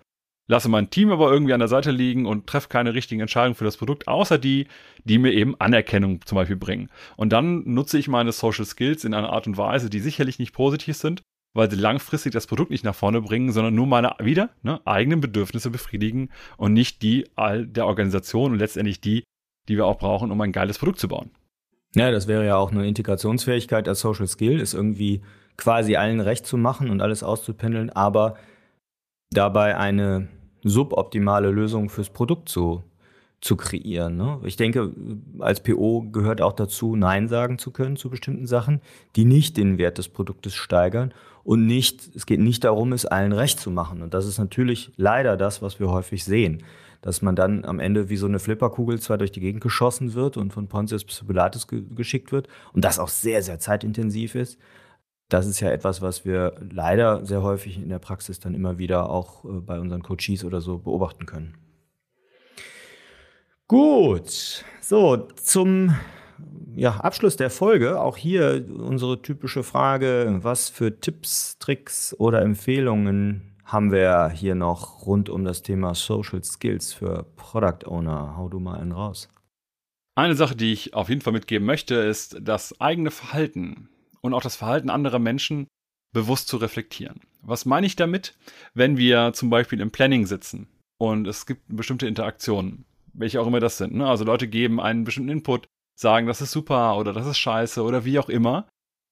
lasse 0.46 0.68
mein 0.68 0.88
Team 0.88 1.10
aber 1.10 1.32
irgendwie 1.32 1.54
an 1.54 1.58
der 1.58 1.66
Seite 1.66 1.90
liegen 1.90 2.26
und 2.26 2.46
treffe 2.46 2.68
keine 2.68 2.94
richtigen 2.94 3.22
Entscheidungen 3.22 3.56
für 3.56 3.64
das 3.64 3.76
Produkt, 3.76 4.06
außer 4.06 4.38
die, 4.38 4.68
die 5.02 5.18
mir 5.18 5.32
eben 5.32 5.56
Anerkennung 5.58 6.24
zum 6.24 6.36
Beispiel 6.36 6.54
bringen. 6.54 6.90
Und 7.16 7.32
dann 7.32 7.64
nutze 7.64 7.98
ich 7.98 8.06
meine 8.06 8.30
Social 8.30 8.66
Skills 8.66 9.02
in 9.02 9.14
einer 9.14 9.32
Art 9.32 9.48
und 9.48 9.56
Weise, 9.56 9.90
die 9.90 9.98
sicherlich 9.98 10.38
nicht 10.38 10.52
positiv 10.52 10.96
sind, 10.96 11.22
weil 11.54 11.70
sie 11.70 11.76
langfristig 11.76 12.32
das 12.32 12.46
Produkt 12.46 12.70
nicht 12.70 12.84
nach 12.84 12.94
vorne 12.94 13.20
bringen, 13.20 13.52
sondern 13.52 13.74
nur 13.74 13.86
meine 13.86 14.14
wieder 14.20 14.50
ne, 14.62 14.80
eigenen 14.84 15.20
Bedürfnisse 15.20 15.70
befriedigen 15.70 16.30
und 16.56 16.72
nicht 16.72 17.02
die 17.02 17.28
all 17.36 17.66
der 17.66 17.86
Organisation 17.86 18.52
und 18.52 18.58
letztendlich 18.58 19.00
die, 19.00 19.24
die 19.68 19.76
wir 19.76 19.86
auch 19.86 19.98
brauchen, 19.98 20.30
um 20.30 20.40
ein 20.40 20.52
geiles 20.52 20.78
Produkt 20.78 20.98
zu 20.98 21.08
bauen. 21.08 21.30
Ja, 21.94 22.10
das 22.10 22.26
wäre 22.26 22.46
ja 22.46 22.56
auch 22.56 22.70
eine 22.70 22.86
Integrationsfähigkeit 22.86 23.86
als 23.86 24.00
Social 24.00 24.26
Skill, 24.26 24.60
ist 24.60 24.72
irgendwie 24.72 25.22
quasi 25.58 25.96
allen 25.96 26.20
recht 26.20 26.46
zu 26.46 26.56
machen 26.56 26.88
und 26.88 27.02
alles 27.02 27.22
auszupendeln, 27.22 27.90
aber 27.90 28.36
dabei 29.30 29.76
eine 29.76 30.28
suboptimale 30.62 31.50
Lösung 31.50 31.90
fürs 31.90 32.10
Produkt 32.10 32.48
zu 32.48 32.82
zu 33.42 33.56
kreieren. 33.56 34.16
Ne? 34.16 34.40
Ich 34.44 34.56
denke, 34.56 34.92
als 35.40 35.62
PO 35.62 36.10
gehört 36.12 36.40
auch 36.40 36.52
dazu, 36.52 36.94
Nein 36.94 37.28
sagen 37.28 37.58
zu 37.58 37.72
können 37.72 37.96
zu 37.96 38.08
bestimmten 38.08 38.46
Sachen, 38.46 38.80
die 39.16 39.24
nicht 39.24 39.56
den 39.56 39.78
Wert 39.78 39.98
des 39.98 40.08
Produktes 40.08 40.54
steigern 40.54 41.12
und 41.42 41.66
nicht, 41.66 42.14
es 42.14 42.24
geht 42.24 42.38
nicht 42.38 42.62
darum, 42.62 42.92
es 42.92 43.04
allen 43.04 43.32
recht 43.32 43.58
zu 43.58 43.72
machen. 43.72 44.00
Und 44.00 44.14
das 44.14 44.26
ist 44.26 44.38
natürlich 44.38 44.92
leider 44.96 45.36
das, 45.36 45.60
was 45.60 45.80
wir 45.80 45.90
häufig 45.90 46.24
sehen, 46.24 46.62
dass 47.00 47.20
man 47.20 47.34
dann 47.34 47.64
am 47.64 47.80
Ende 47.80 48.08
wie 48.08 48.16
so 48.16 48.26
eine 48.26 48.38
Flipperkugel 48.38 49.00
zwar 49.00 49.18
durch 49.18 49.32
die 49.32 49.40
Gegend 49.40 49.60
geschossen 49.60 50.14
wird 50.14 50.36
und 50.36 50.52
von 50.52 50.68
Pontius 50.68 51.02
bis 51.02 51.24
Pilatus 51.26 51.66
ge 51.66 51.82
geschickt 51.96 52.30
wird 52.30 52.46
und 52.72 52.84
das 52.84 53.00
auch 53.00 53.08
sehr, 53.08 53.42
sehr 53.42 53.58
zeitintensiv 53.58 54.36
ist. 54.36 54.56
Das 55.28 55.46
ist 55.46 55.58
ja 55.58 55.70
etwas, 55.70 56.00
was 56.00 56.24
wir 56.24 56.54
leider 56.70 57.26
sehr 57.26 57.42
häufig 57.42 57.76
in 57.76 57.88
der 57.88 57.98
Praxis 57.98 58.38
dann 58.38 58.54
immer 58.54 58.78
wieder 58.78 59.10
auch 59.10 59.44
äh, 59.44 59.48
bei 59.48 59.80
unseren 59.80 60.02
Coaches 60.02 60.44
oder 60.44 60.60
so 60.60 60.78
beobachten 60.78 61.26
können. 61.26 61.54
Gut, 63.72 64.66
so 64.82 65.16
zum 65.16 65.96
ja, 66.76 66.96
Abschluss 66.96 67.36
der 67.36 67.48
Folge. 67.48 67.98
Auch 67.98 68.18
hier 68.18 68.66
unsere 68.68 69.22
typische 69.22 69.62
Frage, 69.62 70.40
was 70.42 70.68
für 70.68 71.00
Tipps, 71.00 71.56
Tricks 71.58 72.14
oder 72.18 72.42
Empfehlungen 72.42 73.56
haben 73.64 73.90
wir 73.90 74.28
hier 74.28 74.54
noch 74.54 75.06
rund 75.06 75.30
um 75.30 75.46
das 75.46 75.62
Thema 75.62 75.94
Social 75.94 76.44
Skills 76.44 76.92
für 76.92 77.24
Product 77.36 77.86
Owner? 77.86 78.36
Hau 78.36 78.50
du 78.50 78.60
mal 78.60 78.78
einen 78.78 78.92
raus. 78.92 79.30
Eine 80.16 80.34
Sache, 80.34 80.54
die 80.54 80.74
ich 80.74 80.92
auf 80.92 81.08
jeden 81.08 81.22
Fall 81.22 81.32
mitgeben 81.32 81.66
möchte, 81.66 81.94
ist 81.94 82.36
das 82.42 82.78
eigene 82.78 83.10
Verhalten 83.10 83.88
und 84.20 84.34
auch 84.34 84.42
das 84.42 84.56
Verhalten 84.56 84.90
anderer 84.90 85.18
Menschen 85.18 85.66
bewusst 86.12 86.48
zu 86.48 86.58
reflektieren. 86.58 87.22
Was 87.40 87.64
meine 87.64 87.86
ich 87.86 87.96
damit? 87.96 88.36
Wenn 88.74 88.98
wir 88.98 89.32
zum 89.32 89.48
Beispiel 89.48 89.80
im 89.80 89.90
Planning 89.90 90.26
sitzen 90.26 90.68
und 90.98 91.26
es 91.26 91.46
gibt 91.46 91.62
bestimmte 91.74 92.06
Interaktionen, 92.06 92.84
welche 93.12 93.40
auch 93.40 93.46
immer 93.46 93.60
das 93.60 93.78
sind. 93.78 93.94
Ne? 93.94 94.06
Also 94.06 94.24
Leute 94.24 94.48
geben 94.48 94.80
einen 94.80 95.04
bestimmten 95.04 95.30
Input, 95.30 95.66
sagen, 95.94 96.26
das 96.26 96.40
ist 96.40 96.52
super 96.52 96.96
oder 96.96 97.12
das 97.12 97.26
ist 97.26 97.38
scheiße 97.38 97.82
oder 97.82 98.04
wie 98.04 98.18
auch 98.18 98.28
immer. 98.28 98.68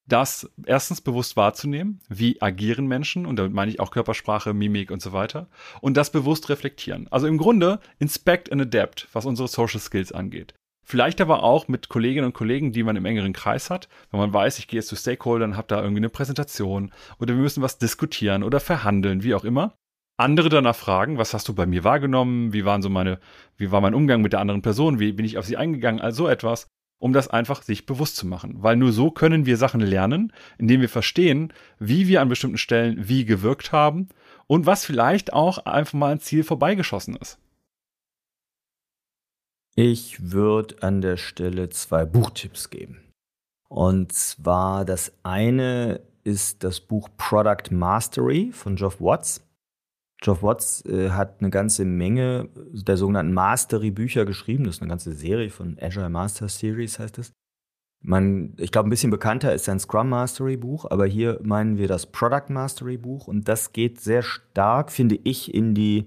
Das 0.09 0.51
erstens 0.67 1.01
bewusst 1.01 1.37
wahrzunehmen, 1.37 2.01
wie 2.09 2.43
agieren 2.43 2.87
Menschen, 2.87 3.27
und 3.27 3.37
damit 3.37 3.53
meine 3.53 3.71
ich 3.71 3.79
auch 3.79 3.93
Körpersprache, 3.93 4.53
Mimik 4.55 4.91
und 4.91 5.01
so 5.01 5.13
weiter, 5.13 5.49
und 5.81 5.97
das 5.97 6.11
bewusst 6.11 6.49
reflektieren. 6.49 7.07
Also 7.11 7.29
im 7.29 7.39
Grunde 7.39 7.79
inspect 7.99 8.51
and 8.51 8.63
adapt, 8.63 9.09
was 9.13 9.25
unsere 9.25 9.47
Social 9.47 9.79
Skills 9.79 10.11
angeht. 10.11 10.55
Vielleicht 10.83 11.21
aber 11.21 11.45
auch 11.45 11.69
mit 11.69 11.89
Kolleginnen 11.89 12.27
und 12.27 12.33
Kollegen, 12.33 12.73
die 12.73 12.83
man 12.83 12.97
im 12.97 13.05
engeren 13.05 13.33
Kreis 13.33 13.71
hat, 13.71 13.89
wenn 14.11 14.19
man 14.19 14.33
weiß, 14.33 14.59
ich 14.59 14.67
gehe 14.67 14.81
jetzt 14.81 14.89
zu 14.89 14.97
Stakeholdern, 14.97 15.57
habe 15.57 15.69
da 15.69 15.81
irgendwie 15.81 16.01
eine 16.01 16.09
Präsentation 16.09 16.91
oder 17.21 17.37
wir 17.37 17.43
müssen 17.43 17.63
was 17.63 17.79
diskutieren 17.79 18.43
oder 18.43 18.59
verhandeln, 18.59 19.23
wie 19.23 19.35
auch 19.35 19.45
immer. 19.45 19.77
Andere 20.21 20.51
danach 20.51 20.77
fragen, 20.77 21.17
was 21.17 21.33
hast 21.33 21.49
du 21.49 21.55
bei 21.55 21.65
mir 21.65 21.83
wahrgenommen? 21.83 22.53
Wie 22.53 22.67
waren 22.67 22.83
so 22.83 22.91
meine, 22.91 23.19
wie 23.57 23.73
war 23.73 23.81
mein 23.81 23.95
Umgang 23.95 24.21
mit 24.21 24.35
der 24.35 24.41
anderen 24.41 24.61
Person? 24.61 25.01
Wie 25.01 25.13
bin 25.13 25.25
ich 25.25 25.39
auf 25.39 25.47
sie 25.47 25.57
eingegangen? 25.57 25.99
Also 25.99 26.29
etwas, 26.29 26.67
um 26.99 27.15
das 27.15 27.29
einfach 27.29 27.63
sich 27.63 27.87
bewusst 27.87 28.17
zu 28.17 28.27
machen. 28.27 28.63
Weil 28.63 28.77
nur 28.77 28.93
so 28.93 29.11
können 29.11 29.47
wir 29.47 29.57
Sachen 29.57 29.81
lernen, 29.81 30.31
indem 30.59 30.83
wir 30.83 30.91
verstehen, 30.91 31.55
wie 31.79 32.07
wir 32.07 32.21
an 32.21 32.29
bestimmten 32.29 32.59
Stellen 32.59 33.09
wie 33.09 33.25
gewirkt 33.25 33.73
haben 33.73 34.11
und 34.47 34.67
was 34.67 34.85
vielleicht 34.85 35.33
auch 35.33 35.65
einfach 35.65 35.95
mal 35.95 36.13
ein 36.13 36.21
Ziel 36.21 36.45
vorbeigeschossen 36.45 37.17
ist. 37.17 37.39
Ich 39.75 40.33
würde 40.33 40.83
an 40.83 41.01
der 41.01 41.17
Stelle 41.17 41.71
zwei 41.71 42.05
Buchtipps 42.05 42.69
geben. 42.69 43.01
Und 43.71 44.13
zwar 44.13 44.85
das 44.85 45.15
eine 45.23 46.03
ist 46.25 46.63
das 46.63 46.81
Buch 46.81 47.09
Product 47.17 47.71
Mastery 47.71 48.51
von 48.53 48.77
Geoff 48.77 49.01
Watts. 49.01 49.47
Geoff 50.21 50.43
Watts 50.43 50.85
äh, 50.85 51.11
hat 51.11 51.41
eine 51.41 51.51
ganze 51.51 51.85
Menge 51.85 52.49
der 52.55 52.97
sogenannten 52.97 53.33
Mastery-Bücher 53.33 54.27
geschrieben. 54.27 54.65
Das 54.65 54.77
ist 54.77 54.83
eine 54.83 54.91
ganze 54.91 55.13
Serie 55.13 55.51
von 55.51 55.79
Agile 55.81 56.11
Master 56.11 56.49
Series, 56.49 56.99
heißt 56.99 57.19
es. 57.19 57.33
Man, 58.03 58.55
ich 58.59 58.73
glaube, 58.73 58.89
ein 58.89 58.91
bisschen 58.91 59.11
bekannter 59.11 59.55
ist 59.55 59.67
sein 59.67 59.79
Scrum 59.79 60.09
Mastery 60.09 60.57
Buch, 60.57 60.87
aber 60.91 61.07
hier 61.07 61.39
meinen 61.43 61.77
wir 61.77 61.87
das 61.87 62.07
Product 62.07 62.49
Mastery 62.49 62.97
Buch 62.97 63.29
und 63.29 63.47
das 63.47 63.73
geht 63.73 64.01
sehr 64.01 64.23
stark, 64.23 64.91
finde 64.91 65.19
ich, 65.23 65.55
in 65.55 65.75
die 65.75 66.07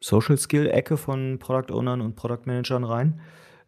Social 0.00 0.36
Skill-Ecke 0.36 0.96
von 0.96 1.38
Product 1.40 1.74
Ownern 1.74 2.00
und 2.00 2.14
Product 2.14 2.46
Managern 2.46 2.84
rein. 2.84 3.20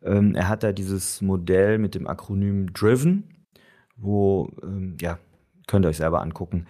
Ähm, 0.02 0.34
er 0.34 0.48
hat 0.48 0.62
da 0.62 0.72
dieses 0.72 1.20
Modell 1.20 1.78
mit 1.78 1.94
dem 1.94 2.06
Akronym 2.06 2.72
Driven, 2.72 3.46
wo, 3.96 4.50
ähm, 4.62 4.96
ja, 5.00 5.18
könnt 5.66 5.84
ihr 5.84 5.88
euch 5.88 5.96
selber 5.98 6.22
angucken, 6.22 6.66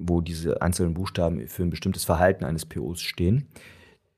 wo 0.00 0.20
diese 0.20 0.62
einzelnen 0.62 0.94
Buchstaben 0.94 1.46
für 1.46 1.62
ein 1.62 1.70
bestimmtes 1.70 2.04
Verhalten 2.04 2.44
eines 2.44 2.66
POs 2.66 3.00
stehen. 3.00 3.48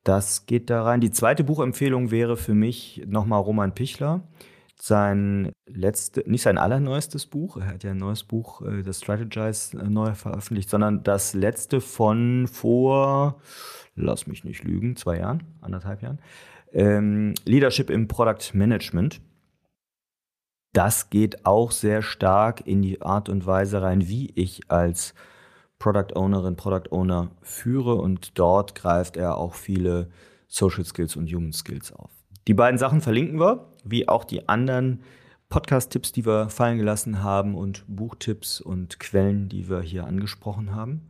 Das 0.05 0.47
geht 0.47 0.71
da 0.71 0.83
rein. 0.83 1.01
Die 1.01 1.13
zweite 1.13 1.45
Buchempfehlung 1.45 2.11
wäre 2.11 2.37
für 2.37 2.55
mich 2.55 3.03
nochmal 3.07 3.41
Roman 3.41 3.75
Pichler. 3.75 4.23
Sein 4.81 5.53
letzte, 5.67 6.29
nicht 6.29 6.43
sein 6.43 6.59
allerneuestes 6.59 7.27
Buch, 7.27 7.57
er 7.57 7.67
hat 7.67 7.85
ja 7.85 7.93
ein 7.93 7.99
neues 7.99 8.25
Buch, 8.25 8.63
äh, 8.63 8.83
das 8.83 9.01
Strategize, 9.01 9.79
äh, 9.79 9.89
neu 9.89 10.15
veröffentlicht, 10.15 10.71
sondern 10.71 11.05
das 11.05 11.35
letzte 11.35 11.81
von 11.81 12.49
vor 12.49 13.41
lass 13.95 14.27
mich 14.27 14.45
nicht 14.45 14.65
lügen, 14.65 14.97
zwei 14.97 15.19
Jahren, 15.19 15.45
anderthalb 15.61 16.03
Jahren. 16.03 16.19
Ähm, 16.73 17.35
Leadership 17.45 17.91
im 17.91 18.09
Product 18.09 18.55
Management. 18.55 19.21
Das 20.73 21.11
geht 21.11 21.45
auch 21.45 21.71
sehr 21.71 22.01
stark 22.01 22.67
in 22.67 22.81
die 22.81 23.03
Art 23.03 23.29
und 23.29 23.45
Weise 23.47 23.83
rein, 23.83 24.09
wie 24.09 24.33
ich 24.35 24.71
als 24.71 25.15
Product 25.83 26.15
Ownerin, 26.15 26.55
Product 26.55 26.93
Owner 26.93 27.33
führe 27.43 27.97
und 27.97 28.39
dort 28.39 28.77
greift 28.77 29.17
er 29.17 29.37
auch 29.37 29.55
viele 29.55 30.11
Social 30.47 30.85
Skills 30.85 31.17
und 31.17 31.29
Human 31.33 31.53
Skills 31.53 31.93
auf. 31.93 32.11
Die 32.47 32.55
beiden 32.55 32.79
Sachen 32.79 33.01
verlinken 33.01 33.41
wir, 33.41 33.67
wie 33.83 34.09
auch 34.09 34.23
die 34.23 34.49
anderen 34.49 35.03
Podcast-Tipps, 35.49 36.13
die 36.13 36.25
wir 36.25 36.51
fallen 36.51 36.79
gelassen 36.79 37.25
haben 37.25 37.57
und 37.57 37.83
Buchtipps 37.89 38.61
und 38.61 39.01
Quellen, 39.01 39.49
die 39.49 39.69
wir 39.69 39.81
hier 39.81 40.07
angesprochen 40.07 40.73
haben. 40.73 41.09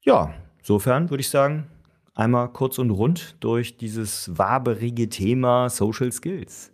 Ja, 0.00 0.32
insofern 0.60 1.10
würde 1.10 1.20
ich 1.20 1.28
sagen, 1.28 1.66
einmal 2.14 2.48
kurz 2.48 2.78
und 2.78 2.88
rund 2.88 3.36
durch 3.40 3.76
dieses 3.76 4.30
waberige 4.38 5.10
Thema 5.10 5.68
Social 5.68 6.10
Skills. 6.10 6.72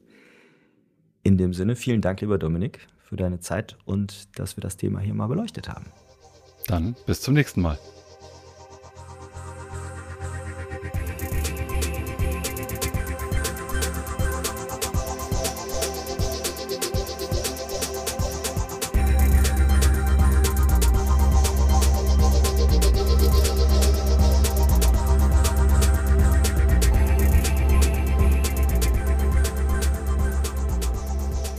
In 1.25 1.39
dem 1.39 1.55
Sinne, 1.55 1.75
vielen 1.75 2.03
Dank, 2.03 2.21
lieber 2.21 2.39
Dominik, 2.39 2.87
für 3.01 3.17
deine 3.17 3.41
Zeit 3.41 3.77
und 3.85 4.39
dass 4.39 4.57
wir 4.57 4.63
das 4.63 4.77
Thema 4.77 5.01
hier 5.01 5.15
mal 5.15 5.27
beleuchtet 5.27 5.69
haben. 5.69 5.87
Dann 6.71 6.95
bis 7.05 7.21
zum 7.21 7.35
nächsten 7.35 7.63
Mal. 7.63 7.77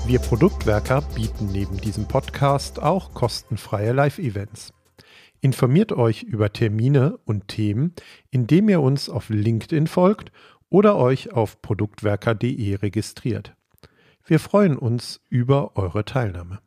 Wir 0.05 0.19
Produktwerker 0.19 1.01
bieten 1.15 1.47
neben 1.51 1.75
diesem 1.81 2.05
Podcast 2.05 2.81
auch 2.81 3.13
kostenfreie 3.13 3.91
Live-Events. 3.91 4.71
Informiert 5.41 5.91
euch 5.91 6.21
über 6.21 6.53
Termine 6.53 7.17
und 7.25 7.47
Themen, 7.47 7.93
indem 8.29 8.69
ihr 8.69 8.79
uns 8.79 9.09
auf 9.09 9.29
LinkedIn 9.29 9.87
folgt 9.87 10.31
oder 10.69 10.95
euch 10.97 11.33
auf 11.33 11.61
produktwerker.de 11.63 12.75
registriert. 12.75 13.55
Wir 14.23 14.39
freuen 14.39 14.77
uns 14.77 15.19
über 15.29 15.75
eure 15.75 16.05
Teilnahme. 16.05 16.59